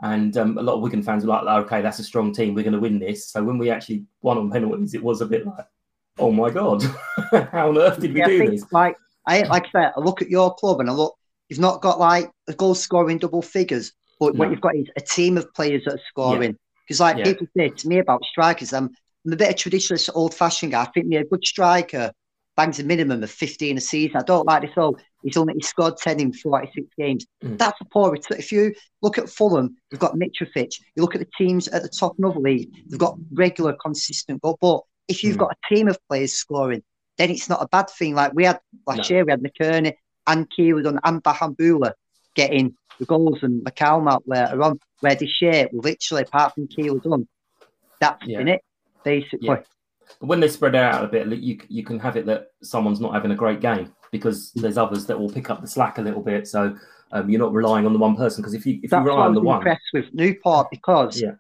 And 0.02 0.36
um, 0.38 0.58
a 0.58 0.64
lot 0.64 0.76
of 0.76 0.82
Wigan 0.82 1.04
fans 1.04 1.24
were 1.24 1.30
like, 1.30 1.66
okay, 1.66 1.82
that's 1.84 2.00
a 2.00 2.04
strong 2.04 2.34
team. 2.34 2.56
We're 2.56 2.64
going 2.64 2.74
to 2.74 2.80
win 2.80 2.98
this. 2.98 3.28
So 3.28 3.44
when 3.44 3.60
we 3.60 3.70
actually 3.70 4.06
won 4.24 4.40
on 4.40 4.50
penalties, 4.50 4.96
it 4.96 5.04
was 5.04 5.22
a 5.22 5.28
bit 5.28 5.46
like, 5.46 5.68
oh 6.22 6.32
my 6.32 6.50
god, 6.50 6.84
how 7.52 7.70
on 7.70 7.78
earth 7.78 8.00
did 8.00 8.14
we 8.14 8.20
Yeah, 8.20 8.28
do 8.28 8.50
this? 8.52 8.66
Like 8.72 8.96
I 9.28 9.44
like 9.44 9.66
I 9.68 9.72
said, 9.72 9.92
I 9.98 10.00
look 10.00 10.22
at 10.22 10.30
your 10.30 10.54
club 10.56 10.80
and 10.80 10.90
I 10.90 10.94
look. 10.94 11.16
You've 11.50 11.60
not 11.60 11.82
got 11.82 12.00
like 12.00 12.32
a 12.48 12.54
goal 12.54 12.76
scoring 12.76 13.18
double 13.18 13.42
figures, 13.42 13.92
but 14.22 14.34
No. 14.36 14.40
what 14.40 14.52
you've 14.52 14.62
got 14.62 14.76
is 14.76 14.88
a 14.96 15.02
team 15.02 15.38
of 15.38 15.54
players 15.54 15.84
that 15.86 15.96
are 15.96 16.00
scoring. 16.08 16.56
Because 16.88 17.02
like 17.02 17.18
Yeah. 17.18 17.26
people 17.26 17.48
say 17.58 17.70
to 17.70 17.88
me 17.90 18.00
about 18.00 18.24
strikers, 18.24 18.72
I'm, 18.72 18.90
I'm 19.26 19.34
a 19.34 19.36
bit 19.36 19.50
of 19.50 19.56
traditionalist, 19.56 20.10
old 20.16 20.34
fashioned 20.34 20.72
guy. 20.72 20.84
I 20.84 20.86
think 20.86 21.08
me 21.08 21.18
a 21.18 21.26
good 21.26 21.44
striker 21.44 22.12
bangs 22.56 22.80
a 22.80 22.84
minimum 22.84 23.22
of 23.24 23.30
15 23.32 23.78
a 23.78 23.82
season. 23.82 24.18
I 24.18 24.24
don't 24.24 24.46
like 24.46 24.62
this. 24.62 24.72
Oh, 24.78 24.96
he's 25.24 25.36
only 25.36 25.56
he 25.56 25.62
scored 25.62 25.98
10 25.98 26.20
in 26.22 26.32
46 26.34 26.88
games. 26.98 27.26
Mm. 27.44 27.58
That's 27.58 27.80
a 27.82 27.86
poor 27.86 28.12
return. 28.12 28.40
If 28.40 28.52
you 28.52 28.74
look 29.02 29.18
at 29.18 29.30
Fulham, 29.30 29.76
you've 29.92 30.00
got 30.00 30.16
Mitrovic. 30.16 30.72
You 30.96 31.02
look 31.04 31.16
at 31.16 31.20
the 31.22 31.28
teams 31.38 31.68
at 31.68 31.82
the 31.84 31.90
top 31.90 32.14
of 32.24 32.34
the 32.34 32.40
league, 32.40 32.70
they've 32.90 33.00
got 33.00 33.18
regular, 33.34 33.74
consistent 33.74 34.42
goal. 34.42 34.58
But 34.62 34.82
if 35.12 35.24
you've 35.24 35.36
Mm. 35.36 35.40
got 35.40 35.52
a 35.58 35.74
team 35.76 35.88
of 35.88 36.00
players 36.08 36.34
scoring, 36.34 36.82
then 37.18 37.30
it's 37.30 37.50
not 37.50 37.62
a 37.62 37.68
bad 37.68 37.90
thing. 37.90 38.16
Like 38.16 38.34
we 38.34 38.46
had 38.46 38.60
last 38.88 39.10
No. 39.10 39.16
year, 39.16 39.26
we 39.26 39.32
had 39.32 39.42
McKerney 39.44 39.94
and 40.28 40.48
Keelan 40.50 41.00
and 41.04 41.24
Bahamboula 41.24 41.94
getting 42.36 42.76
the 43.00 43.06
goals 43.06 43.40
and 43.44 43.64
McCallum 43.64 44.12
out 44.12 44.24
later 44.26 44.62
on. 44.64 44.80
Where 45.02 45.16
this 45.16 45.42
year, 45.42 45.68
literally, 45.74 46.24
apart 46.24 46.54
from 46.54 46.68
done, 46.68 47.28
that's 48.00 48.26
Yeah. 48.26 48.38
been 48.38 48.48
it, 48.48 48.62
basically. 49.04 49.48
Yeah. 49.48 49.62
But 50.20 50.28
when 50.28 50.40
they 50.40 50.48
spread 50.48 50.76
out 50.76 51.04
a 51.04 51.08
bit, 51.08 51.28
you 51.28 51.60
you 51.68 51.84
can 51.84 52.00
have 52.00 52.16
it 52.18 52.26
that 52.28 52.48
someone's 52.62 53.00
not 53.02 53.14
having 53.14 53.32
a 53.32 53.36
great 53.36 53.62
game 53.62 53.94
because 54.12 54.52
there's 54.54 54.78
others 54.78 55.06
that 55.08 55.20
will 55.20 55.30
pick 55.30 55.50
up 55.50 55.62
the 55.62 55.68
slack 55.68 55.98
a 55.98 56.02
little 56.02 56.22
bit. 56.22 56.48
So 56.48 56.76
um, 57.12 57.30
you're 57.30 57.40
not 57.40 57.54
relying 57.54 57.86
on 57.86 57.94
the 57.94 58.00
one 58.00 58.16
person 58.16 58.42
because 58.42 58.54
if 58.54 58.66
you 58.66 58.80
if 58.84 58.92
That's 58.92 59.02
you 59.04 59.10
rely 59.10 59.26
on 59.28 59.34
the 59.34 59.42
one, 59.42 59.58
impressed 59.58 59.90
with 59.94 60.14
Newport 60.14 60.68
because 60.70 61.22
Yeah. 61.22 61.32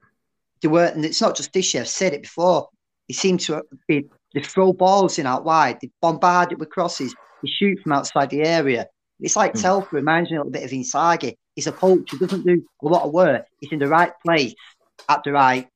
they 0.62 0.68
were, 0.68 0.86
and 0.86 1.06
it's 1.06 1.22
not 1.22 1.36
just 1.36 1.54
this 1.54 1.74
year. 1.74 1.84
I've 1.84 1.90
said 1.90 2.14
it 2.14 2.24
before. 2.24 2.70
They 3.12 3.16
seem 3.16 3.38
to 3.40 3.62
be 3.90 4.06
they 4.34 4.42
throw 4.42 4.72
balls 4.72 5.20
in 5.20 5.26
out 5.26 5.44
wide. 5.44 5.80
They 5.82 5.90
bombard 6.02 6.54
it 6.54 6.60
with 6.60 6.70
crosses. 6.70 7.14
They 7.44 7.50
shoot 7.50 7.78
from 7.84 7.92
outside 7.92 8.30
the 8.30 8.44
area. 8.44 8.88
It's 9.20 9.36
like 9.36 9.52
Mm. 9.54 9.62
Telfer 9.62 9.96
reminds 9.98 10.32
me 10.32 10.38
a 10.38 10.40
little 10.40 10.52
bit 10.54 10.64
of 10.64 10.72
Inzaghi. 10.72 11.36
He's 11.56 11.68
a 11.68 11.74
coach 11.74 12.10
who 12.10 12.20
doesn't 12.20 12.46
do 12.46 12.64
a 12.82 12.88
lot 12.88 13.04
of 13.04 13.12
work. 13.12 13.46
He's 13.60 13.74
in 13.74 13.80
the 13.80 13.90
right 13.90 14.14
place 14.26 14.54
at 15.10 15.26
the 15.26 15.34
right 15.34 15.68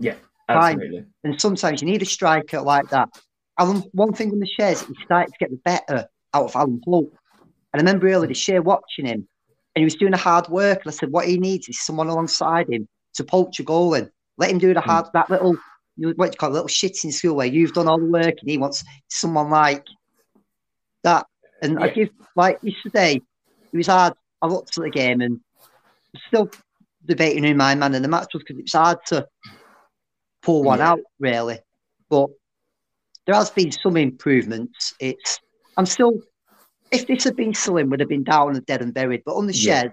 yeah, 0.00 0.16
Fine. 0.48 0.74
absolutely. 0.80 1.04
and 1.22 1.40
sometimes 1.40 1.80
you 1.82 1.86
need 1.86 2.02
a 2.02 2.04
striker 2.04 2.60
like 2.60 2.88
that. 2.90 3.08
Alan, 3.60 3.84
one 3.92 4.12
thing 4.12 4.32
on 4.32 4.40
the 4.40 4.46
shares, 4.46 4.82
he 4.82 4.94
started 5.04 5.30
to 5.30 5.38
get 5.38 5.50
the 5.50 5.60
better 5.64 6.08
out 6.34 6.46
of 6.46 6.56
Alan 6.56 6.80
Holt. 6.84 7.12
And 7.72 7.80
I 7.80 7.84
remember 7.84 8.08
earlier 8.08 8.26
this 8.26 8.48
year 8.48 8.60
watching 8.60 9.06
him, 9.06 9.28
and 9.76 9.80
he 9.80 9.84
was 9.84 9.94
doing 9.94 10.10
the 10.10 10.18
hard 10.18 10.48
work. 10.48 10.80
And 10.84 10.92
I 10.92 10.96
said, 10.96 11.12
what 11.12 11.28
he 11.28 11.38
needs 11.38 11.68
is 11.68 11.80
someone 11.80 12.08
alongside 12.08 12.68
him 12.68 12.88
to 13.14 13.22
poach 13.22 13.60
a 13.60 13.62
goal 13.62 13.94
in. 13.94 14.10
Let 14.38 14.50
him 14.50 14.58
do 14.58 14.74
the 14.74 14.80
hard, 14.80 15.06
that 15.14 15.30
little, 15.30 15.56
you 15.96 16.12
what 16.16 16.32
you 16.32 16.36
call 16.38 16.50
it, 16.50 16.54
little 16.54 16.68
shit 16.68 17.04
in 17.04 17.12
school 17.12 17.36
where 17.36 17.46
you've 17.46 17.72
done 17.72 17.88
all 17.88 17.98
the 17.98 18.04
work, 18.06 18.34
and 18.40 18.50
he 18.50 18.58
wants 18.58 18.84
someone 19.08 19.50
like 19.50 19.84
that. 21.04 21.26
And 21.62 21.78
I 21.78 21.88
give, 21.88 22.08
like 22.34 22.58
yesterday, 22.62 23.16
it 23.72 23.76
was 23.76 23.86
hard. 23.86 24.14
I 24.40 24.46
looked 24.46 24.76
at 24.76 24.82
the 24.84 24.90
game 24.90 25.20
and 25.20 25.40
still 26.28 26.50
debating 27.04 27.44
who 27.44 27.54
my 27.54 27.74
man 27.74 27.94
in 27.94 28.02
the 28.02 28.08
match 28.08 28.34
was 28.34 28.42
because 28.42 28.60
it's 28.60 28.72
hard 28.72 28.98
to 29.06 29.26
pull 30.42 30.62
one 30.64 30.80
Yeah. 30.80 30.92
out 30.92 31.00
really. 31.20 31.58
But 32.10 32.30
there 33.26 33.34
has 33.34 33.50
been 33.50 33.70
some 33.70 33.96
improvements. 33.96 34.94
It's 35.00 35.38
I'm 35.76 35.86
still 35.86 36.12
if 36.90 37.06
this 37.06 37.24
had 37.24 37.36
been 37.36 37.54
Slim 37.54 37.88
would 37.90 38.00
have 38.00 38.08
been 38.08 38.24
down 38.24 38.56
and 38.56 38.66
dead 38.66 38.82
and 38.82 38.92
buried. 38.92 39.22
But 39.24 39.36
on 39.36 39.46
the 39.46 39.52
Yeah. 39.54 39.82
shed, 39.82 39.92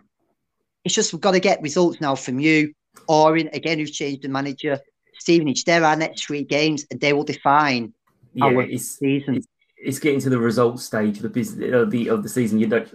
it's 0.83 0.95
just 0.95 1.13
we've 1.13 1.21
got 1.21 1.31
to 1.31 1.39
get 1.39 1.61
results 1.61 2.01
now 2.01 2.15
from 2.15 2.39
you, 2.39 2.73
Orin, 3.07 3.49
again 3.53 3.77
who's 3.79 3.91
changed 3.91 4.23
the 4.23 4.29
manager, 4.29 4.79
Stevenage. 5.23 5.63
They're 5.65 5.83
our 5.83 5.95
next 5.95 6.25
three 6.25 6.43
games 6.43 6.85
and 6.91 6.99
they 6.99 7.13
will 7.13 7.23
define 7.23 7.93
Yeah, 8.33 8.45
our 8.45 8.61
it's 8.61 8.97
season. 8.97 9.35
it's, 9.35 9.47
it's 9.77 9.99
getting 9.99 10.19
to 10.21 10.29
the 10.29 10.37
results 10.39 10.83
stage 10.83 11.17
of 11.17 11.23
the 11.23 11.29
business 11.29 11.73
of 11.73 11.91
the 11.91 12.09
of 12.09 12.23
the 12.23 12.29
season. 12.29 12.59
You 12.59 12.67
don't 12.67 12.89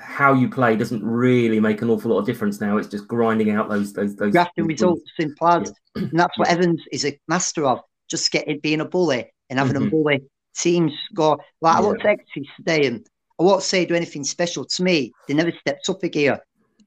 how 0.00 0.32
you 0.34 0.48
play 0.48 0.76
doesn't 0.76 1.04
really 1.04 1.60
make 1.60 1.82
an 1.82 1.90
awful 1.90 2.10
lot 2.12 2.18
of 2.20 2.26
difference 2.26 2.60
now. 2.60 2.76
It's 2.76 2.88
just 2.88 3.06
grinding 3.06 3.50
out 3.50 3.68
those 3.68 3.92
those 3.92 4.16
those 4.16 4.32
grafting 4.32 4.66
results 4.66 5.10
in 5.18 5.34
plans. 5.34 5.72
Yeah. 5.96 6.02
And 6.04 6.18
that's 6.20 6.38
what 6.38 6.48
Evans 6.48 6.82
is 6.92 7.04
a 7.04 7.18
master 7.28 7.64
of. 7.66 7.80
Just 8.08 8.30
getting 8.30 8.58
being 8.60 8.80
a 8.80 8.84
bully 8.84 9.30
and 9.48 9.58
having 9.58 9.76
Mhm. 9.80 9.86
a 9.86 9.90
bully 9.90 10.22
teams 10.56 10.92
go. 11.14 11.38
Like 11.60 11.76
I 11.76 11.80
Yeah. 11.82 11.90
at 11.92 12.06
Exeter 12.06 12.46
today 12.56 12.86
and 12.86 13.06
I 13.40 13.44
won't 13.44 13.62
say 13.62 13.84
do 13.86 13.94
anything 13.94 14.22
special 14.24 14.64
to 14.66 14.82
me. 14.82 15.12
They 15.26 15.34
never 15.34 15.52
stepped 15.60 15.88
up 15.88 16.02
a 16.02 16.08
gear. 16.08 16.38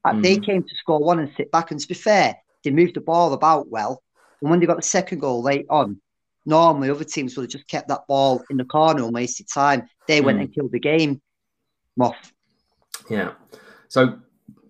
Uh, 0.04 0.20
They 0.20 0.36
Mhm. 0.36 0.46
came 0.46 0.62
to 0.62 0.74
score 0.76 1.00
one 1.00 1.18
and 1.18 1.30
sit 1.36 1.50
back. 1.50 1.70
And 1.72 1.80
to 1.80 1.88
be 1.88 1.94
fair, 1.94 2.36
they 2.62 2.70
moved 2.70 2.94
the 2.94 3.00
ball 3.00 3.32
about 3.32 3.68
well. 3.68 4.02
And 4.40 4.50
when 4.50 4.60
they 4.60 4.66
got 4.66 4.76
the 4.76 4.82
second 4.82 5.20
goal 5.20 5.42
late 5.42 5.66
on, 5.70 6.00
normally 6.44 6.90
other 6.90 7.04
teams 7.04 7.36
would 7.36 7.44
have 7.44 7.50
just 7.50 7.68
kept 7.68 7.88
that 7.88 8.06
ball 8.06 8.42
in 8.50 8.56
the 8.56 8.64
corner 8.64 9.04
and 9.04 9.14
wasted 9.14 9.46
time. 9.52 9.88
They 10.06 10.20
went 10.20 10.38
Mm. 10.38 10.42
and 10.42 10.54
killed 10.54 10.72
the 10.72 10.78
game. 10.80 11.20
Moff. 11.98 12.14
Yeah. 13.08 13.32
So 13.88 14.18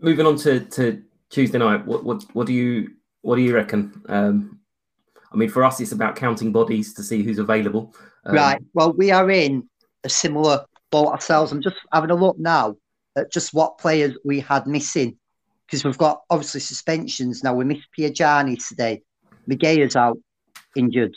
moving 0.01 0.27
on 0.27 0.37
to, 0.39 0.61
to 0.61 1.03
Tuesday 1.31 1.59
night, 1.59 1.85
what, 1.85 2.05
what 2.05 2.23
what 2.35 2.47
do 2.47 2.53
you 2.53 2.91
what 3.23 3.37
do 3.37 3.43
you 3.43 3.55
reckon? 3.55 4.03
Um, 4.09 4.61
I 5.33 5.37
mean, 5.37 5.49
for 5.49 5.64
us, 5.64 5.81
it's 5.81 5.91
about 5.93 6.14
counting 6.14 6.53
bodies 6.53 6.95
to 6.95 7.03
see 7.03 7.23
who's 7.25 7.39
available. 7.41 7.95
Um, 8.25 8.37
Right. 8.37 8.62
Well, 8.75 8.93
we 8.93 9.11
are 9.11 9.29
in 9.31 9.69
a 10.05 10.09
similar 10.09 10.64
boat 10.93 11.09
ourselves. 11.09 11.51
I'm 11.51 11.61
just 11.62 11.77
having 11.93 12.11
a 12.11 12.14
look 12.14 12.39
now 12.39 12.77
at 13.17 13.33
just 13.33 13.53
what 13.53 13.79
players 13.79 14.17
we 14.25 14.39
had 14.39 14.67
missing 14.69 15.19
because 15.67 15.85
we've 15.85 15.99
got 15.99 16.23
obviously 16.31 16.61
suspensions 16.61 17.43
now. 17.43 17.55
We 17.55 17.64
missed 17.64 17.89
Piergianni 17.99 18.64
today. 18.69 19.03
Migea's 19.47 19.97
out 19.97 20.18
injured. 20.74 21.16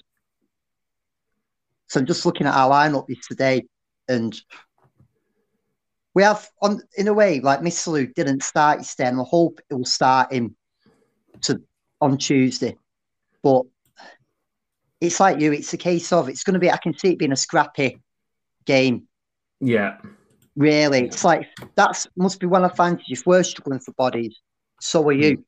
So 1.87 1.99
I'm 1.99 2.05
just 2.05 2.25
looking 2.25 2.47
at 2.47 2.55
our 2.55 2.69
lineup 2.69 3.09
yesterday 3.09 3.63
and 4.07 4.39
we 6.13 6.23
have 6.23 6.47
on 6.61 6.81
in 6.97 7.07
a 7.07 7.13
way 7.13 7.39
like 7.39 7.61
Missilou 7.61 8.13
didn't 8.13 8.43
start 8.43 8.79
yesterday 8.79 9.09
and 9.09 9.19
I 9.19 9.23
hope 9.23 9.59
it 9.69 9.73
will 9.73 9.85
start 9.85 10.33
him 10.33 10.55
to 11.41 11.61
on 12.01 12.17
Tuesday. 12.17 12.77
But 13.41 13.63
it's 15.01 15.19
like 15.19 15.39
you, 15.39 15.53
it's 15.53 15.73
a 15.73 15.77
case 15.77 16.11
of 16.11 16.29
it's 16.29 16.43
going 16.43 16.55
to 16.55 16.59
be. 16.59 16.71
I 16.71 16.77
can 16.77 16.97
see 16.97 17.09
it 17.13 17.19
being 17.19 17.31
a 17.31 17.37
scrappy 17.37 18.01
game. 18.65 19.07
Yeah. 19.61 19.97
Really, 20.55 21.05
it's 21.05 21.23
like 21.23 21.47
that's 21.75 22.07
must 22.17 22.39
be 22.39 22.47
one 22.47 22.65
advantage. 22.65 23.05
If 23.07 23.25
we're 23.25 23.43
struggling 23.43 23.79
for 23.79 23.93
bodies, 23.93 24.37
so 24.81 25.07
are 25.07 25.13
you. 25.13 25.45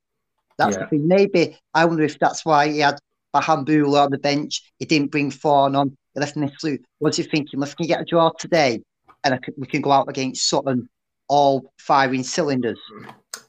That's 0.62 0.78
Yeah. 0.78 0.84
the 0.84 0.90
thing. 0.90 1.08
Maybe 1.08 1.58
I 1.74 1.86
wonder 1.86 2.04
if 2.04 2.20
that's 2.20 2.46
why 2.46 2.70
he 2.70 2.80
had 2.80 3.00
Bahamboula 3.34 4.06
on 4.06 4.12
the 4.12 4.20
bench. 4.20 4.62
He 4.78 4.86
didn't 4.86 5.10
bring 5.10 5.32
Vaughan 5.32 5.76
on. 5.76 5.98
He 6.14 6.20
left 6.20 6.36
Miffley. 6.38 6.80
What's 7.00 7.18
he 7.18 7.24
thinking? 7.24 7.60
Let's 7.60 7.74
can 7.74 7.88
get 7.88 8.02
a 8.02 8.06
draw 8.06 8.30
today, 8.38 8.84
and 9.24 9.34
I 9.34 9.38
can, 9.38 9.56
we 9.58 9.66
can 9.66 9.82
go 9.82 9.92
out 9.92 10.08
against 10.10 10.48
Sutton, 10.48 10.88
all 11.28 11.72
firing 11.80 12.22
cylinders. 12.24 12.80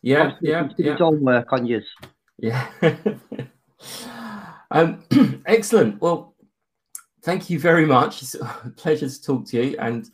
Yeah. 0.01 0.23
Obviously, 0.23 0.49
Yeah. 0.51 0.69
did 0.77 0.87
Yeah. 0.87 0.97
own 1.01 1.21
work 1.21 1.53
on 1.53 1.67
you. 1.67 1.83
Yeah. 2.39 2.67
um, 4.71 5.03
excellent. 5.47 6.01
Well, 6.01 6.35
thank 7.23 7.51
you 7.51 7.59
very 7.59 7.85
much. 7.85 8.23
It's 8.23 8.35
a 8.41 8.73
pleasure 8.77 9.09
to 9.09 9.23
talk 9.23 9.47
to 9.49 9.63
you 9.63 9.77
and 9.79 10.09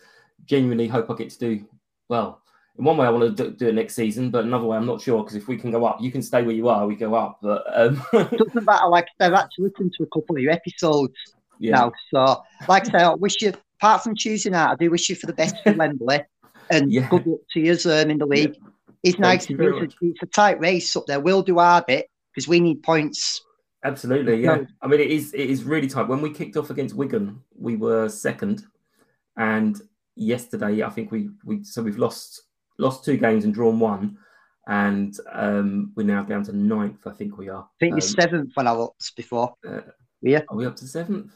genuinely 0.46 0.88
hope 0.88 1.10
I 1.10 1.14
get 1.14 1.30
to 1.30 1.38
do 1.38 1.64
well. 2.08 2.42
In 2.78 2.84
one 2.84 2.96
way, 2.96 3.06
I 3.06 3.10
want 3.10 3.36
to 3.36 3.44
do, 3.44 3.50
do 3.50 3.68
it 3.68 3.74
next 3.74 3.94
season, 3.94 4.30
but 4.30 4.44
another 4.44 4.64
way, 4.64 4.76
I'm 4.76 4.86
not 4.86 5.00
sure 5.00 5.22
because 5.24 5.34
if 5.34 5.48
we 5.48 5.56
can 5.56 5.72
go 5.72 5.84
up, 5.84 6.00
you 6.00 6.12
can 6.12 6.22
stay 6.22 6.42
where 6.42 6.54
you 6.54 6.68
are, 6.68 6.86
we 6.86 6.94
go 6.94 7.14
up. 7.14 7.38
But 7.42 7.64
um, 7.74 8.00
Doesn't 8.12 8.64
matter. 8.64 8.86
Like 8.88 9.08
I've 9.18 9.32
actually 9.32 9.70
listened 9.70 9.94
to 9.98 10.04
a 10.04 10.06
couple 10.06 10.36
of 10.36 10.42
your 10.42 10.52
episodes. 10.52 11.14
yeah, 11.58 11.72
now. 11.72 11.92
So, 12.14 12.42
like 12.68 12.86
I 12.88 12.90
say, 12.92 13.04
I 13.04 13.14
wish 13.14 13.42
you, 13.42 13.52
apart 13.80 14.04
from 14.04 14.14
choosing 14.14 14.54
out, 14.54 14.70
I 14.70 14.76
do 14.76 14.90
wish 14.92 15.08
you 15.08 15.16
for 15.16 15.26
the 15.26 15.32
best 15.32 15.56
for 15.64 15.72
Wembley 15.72 16.20
and 16.70 16.92
Yeah. 16.92 17.08
good 17.08 17.26
luck 17.26 17.40
to 17.54 17.60
you 17.60 17.72
um, 17.86 18.10
in 18.10 18.18
the 18.18 18.26
league. 18.26 18.54
It's 19.02 19.18
nice. 19.18 19.46
It's 19.48 19.58
a, 19.60 19.88
it's 20.00 20.22
a 20.22 20.26
tight 20.26 20.60
race 20.60 20.94
up 20.94 21.06
there. 21.06 21.18
We'll 21.20 21.42
do 21.42 21.58
our 21.58 21.82
bit 21.86 22.06
because 22.32 22.46
we 22.46 22.60
need 22.60 22.82
points. 22.84 23.42
absolutely. 23.84 24.42
Yeah. 24.42 24.62
I 24.82 24.86
mean, 24.86 25.00
it 25.00 25.10
is 25.10 25.34
it 25.34 25.50
is 25.50 25.64
really 25.64 25.88
tight. 25.88 26.06
When 26.08 26.20
we 26.20 26.30
kicked 26.30 26.56
off 26.56 26.70
against 26.70 26.94
Wigan, 26.94 27.40
we 27.56 27.74
were 27.76 28.08
second, 28.08 28.64
and 29.36 29.80
yesterday 30.14 30.82
I 30.82 30.90
think 30.90 31.10
we 31.10 31.30
we 31.44 31.62
so 31.64 31.82
we've 31.82 31.98
lost 31.98 32.42
lost 32.78 33.04
two 33.04 33.16
games 33.16 33.44
and 33.44 33.52
drawn 33.52 33.78
one, 33.78 34.16
and 34.66 35.14
um, 35.32 35.92
we're 35.96 36.04
now 36.04 36.22
down 36.22 36.44
to 36.44 36.52
ninth. 36.56 37.06
I 37.06 37.12
think 37.12 37.36
we 37.36 37.48
are. 37.48 37.62
I 37.62 37.76
think 37.80 37.92
Um, 37.92 37.98
you're 37.98 38.08
seventh 38.08 38.52
when 38.54 38.66
I 38.66 38.72
looked 38.72 39.14
before. 39.16 39.54
Uh, 39.68 39.80
Yeah. 40.22 40.42
Are 40.48 40.56
we 40.56 40.66
up 40.66 40.76
to 40.76 40.86
seventh? 40.86 41.32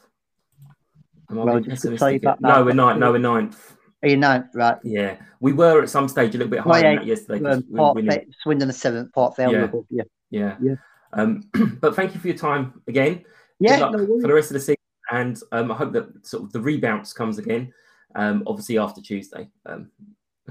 Am 1.29 1.39
I 1.39 1.43
Well, 1.43 1.53
being 1.59 1.69
just 1.69 1.83
to 1.83 1.89
tell 1.97 2.09
pessimistic? 2.09 2.41
No, 2.41 2.63
we're 2.65 2.73
ninth. 2.73 2.99
No, 2.99 3.11
we're 3.11 3.17
ninth. 3.19 3.77
Are 4.03 4.09
you 4.09 4.17
ninth? 4.17 4.47
Right. 4.53 4.77
Yeah, 4.83 5.17
we 5.39 5.53
were 5.53 5.81
at 5.83 5.89
some 5.89 6.07
stage 6.09 6.35
a 6.35 6.37
little 6.37 6.51
bit 6.51 6.59
higher 6.59 6.69
Well, 6.71 6.81
than 6.81 6.91
yeah, 6.93 6.99
that 6.99 7.05
yesterday. 7.07 7.45
Um, 7.49 7.63
we 7.69 7.71
were 7.73 7.77
Port 7.77 7.95
winning. 7.95 8.11
Fa- 8.11 8.25
Swindon 8.41 8.67
the 8.67 8.73
seventh, 8.73 9.13
Port 9.13 9.35
Vale 9.37 9.51
Yeah. 9.53 9.63
above 9.63 9.85
you. 9.89 10.03
Yeah. 10.29 10.57
Yeah. 10.61 10.75
Um, 11.13 11.43
but 11.79 11.95
thank 11.95 12.13
you 12.13 12.19
for 12.19 12.27
your 12.27 12.37
time 12.37 12.81
again. 12.87 13.23
Yeah, 13.59 13.77
Good 13.77 13.81
luck 13.81 13.91
no 13.93 14.19
for 14.21 14.27
the 14.27 14.33
rest 14.33 14.49
of 14.49 14.55
the 14.55 14.59
season. 14.59 14.75
and 15.11 15.39
um, 15.53 15.71
I 15.71 15.75
hope 15.75 15.93
that 15.93 16.25
sort 16.27 16.43
of 16.43 16.51
the 16.51 16.59
rebounds 16.59 17.13
comes 17.13 17.37
again. 17.37 17.71
Um, 18.15 18.43
obviously 18.45 18.77
after 18.77 19.01
Tuesday. 19.01 19.49
Um, 19.65 19.89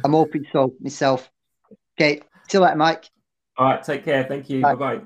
I'm 0.05 0.12
hoping 0.12 0.47
so 0.53 0.74
myself. 0.80 1.30
Okay, 1.99 2.20
see 2.49 2.59
you 2.59 2.61
later, 2.61 2.76
Mike. 2.76 3.11
All 3.57 3.66
right, 3.66 3.82
take 3.82 4.05
care. 4.05 4.24
Thank 4.24 4.49
you. 4.49 4.62
Bye 4.62 4.74
bye. 4.74 5.01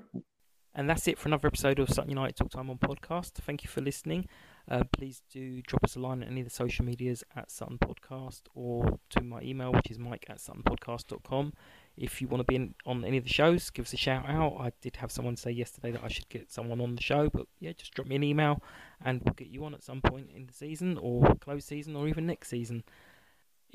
And 0.74 0.90
that's 0.90 1.08
it 1.08 1.18
for 1.18 1.28
another 1.28 1.48
episode 1.48 1.78
of 1.78 1.88
Sutton 1.88 2.10
United 2.10 2.36
Talk 2.36 2.50
Time 2.50 2.68
on 2.68 2.76
podcast. 2.76 3.32
Thank 3.32 3.64
you 3.64 3.70
for 3.70 3.80
listening. 3.80 4.28
Uh, 4.70 4.82
please 4.92 5.22
do 5.32 5.62
drop 5.62 5.82
us 5.84 5.94
a 5.94 6.00
line 6.00 6.22
at 6.22 6.28
any 6.28 6.40
of 6.40 6.46
the 6.46 6.52
social 6.52 6.84
medias 6.84 7.22
at 7.36 7.50
Sutton 7.50 7.78
Podcast 7.78 8.42
or 8.54 8.98
to 9.10 9.22
my 9.22 9.40
email, 9.40 9.72
which 9.72 9.90
is 9.90 9.98
mike 9.98 10.26
at 10.28 10.38
suttonpodcast.com. 10.38 11.52
If 11.96 12.20
you 12.20 12.28
want 12.28 12.40
to 12.40 12.44
be 12.44 12.56
in, 12.56 12.74
on 12.84 13.04
any 13.04 13.16
of 13.16 13.24
the 13.24 13.30
shows, 13.30 13.70
give 13.70 13.86
us 13.86 13.92
a 13.92 13.96
shout 13.96 14.28
out. 14.28 14.56
I 14.58 14.72
did 14.82 14.96
have 14.96 15.12
someone 15.12 15.36
say 15.36 15.52
yesterday 15.52 15.92
that 15.92 16.02
I 16.04 16.08
should 16.08 16.28
get 16.28 16.50
someone 16.50 16.80
on 16.80 16.96
the 16.96 17.02
show, 17.02 17.30
but 17.32 17.46
yeah, 17.60 17.72
just 17.72 17.94
drop 17.94 18.08
me 18.08 18.16
an 18.16 18.24
email 18.24 18.60
and 19.04 19.22
we'll 19.24 19.34
get 19.34 19.48
you 19.48 19.64
on 19.64 19.72
at 19.72 19.84
some 19.84 20.02
point 20.02 20.30
in 20.34 20.46
the 20.46 20.52
season 20.52 20.98
or 21.00 21.34
close 21.36 21.64
season 21.64 21.94
or 21.94 22.08
even 22.08 22.26
next 22.26 22.48
season. 22.48 22.82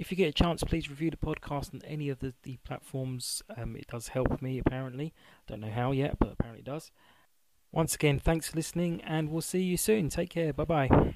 If 0.01 0.09
you 0.09 0.17
get 0.17 0.29
a 0.29 0.33
chance, 0.33 0.63
please 0.63 0.89
review 0.89 1.11
the 1.11 1.17
podcast 1.17 1.75
on 1.75 1.81
any 1.85 2.09
of 2.09 2.17
the, 2.17 2.33
the 2.41 2.57
platforms. 2.65 3.43
Um, 3.55 3.75
it 3.75 3.85
does 3.85 4.07
help 4.07 4.41
me, 4.41 4.57
apparently. 4.57 5.13
Don't 5.47 5.59
know 5.59 5.69
how 5.69 5.91
yet, 5.91 6.17
but 6.17 6.31
apparently 6.31 6.61
it 6.61 6.65
does. 6.65 6.89
Once 7.71 7.93
again, 7.93 8.17
thanks 8.17 8.49
for 8.49 8.55
listening, 8.55 8.99
and 9.01 9.29
we'll 9.29 9.41
see 9.41 9.61
you 9.61 9.77
soon. 9.77 10.09
Take 10.09 10.31
care. 10.31 10.53
Bye 10.53 10.65
bye. 10.65 11.13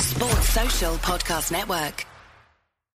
Sports 0.00 0.48
Social 0.48 0.96
Podcast 0.96 1.52
Network. 1.52 2.04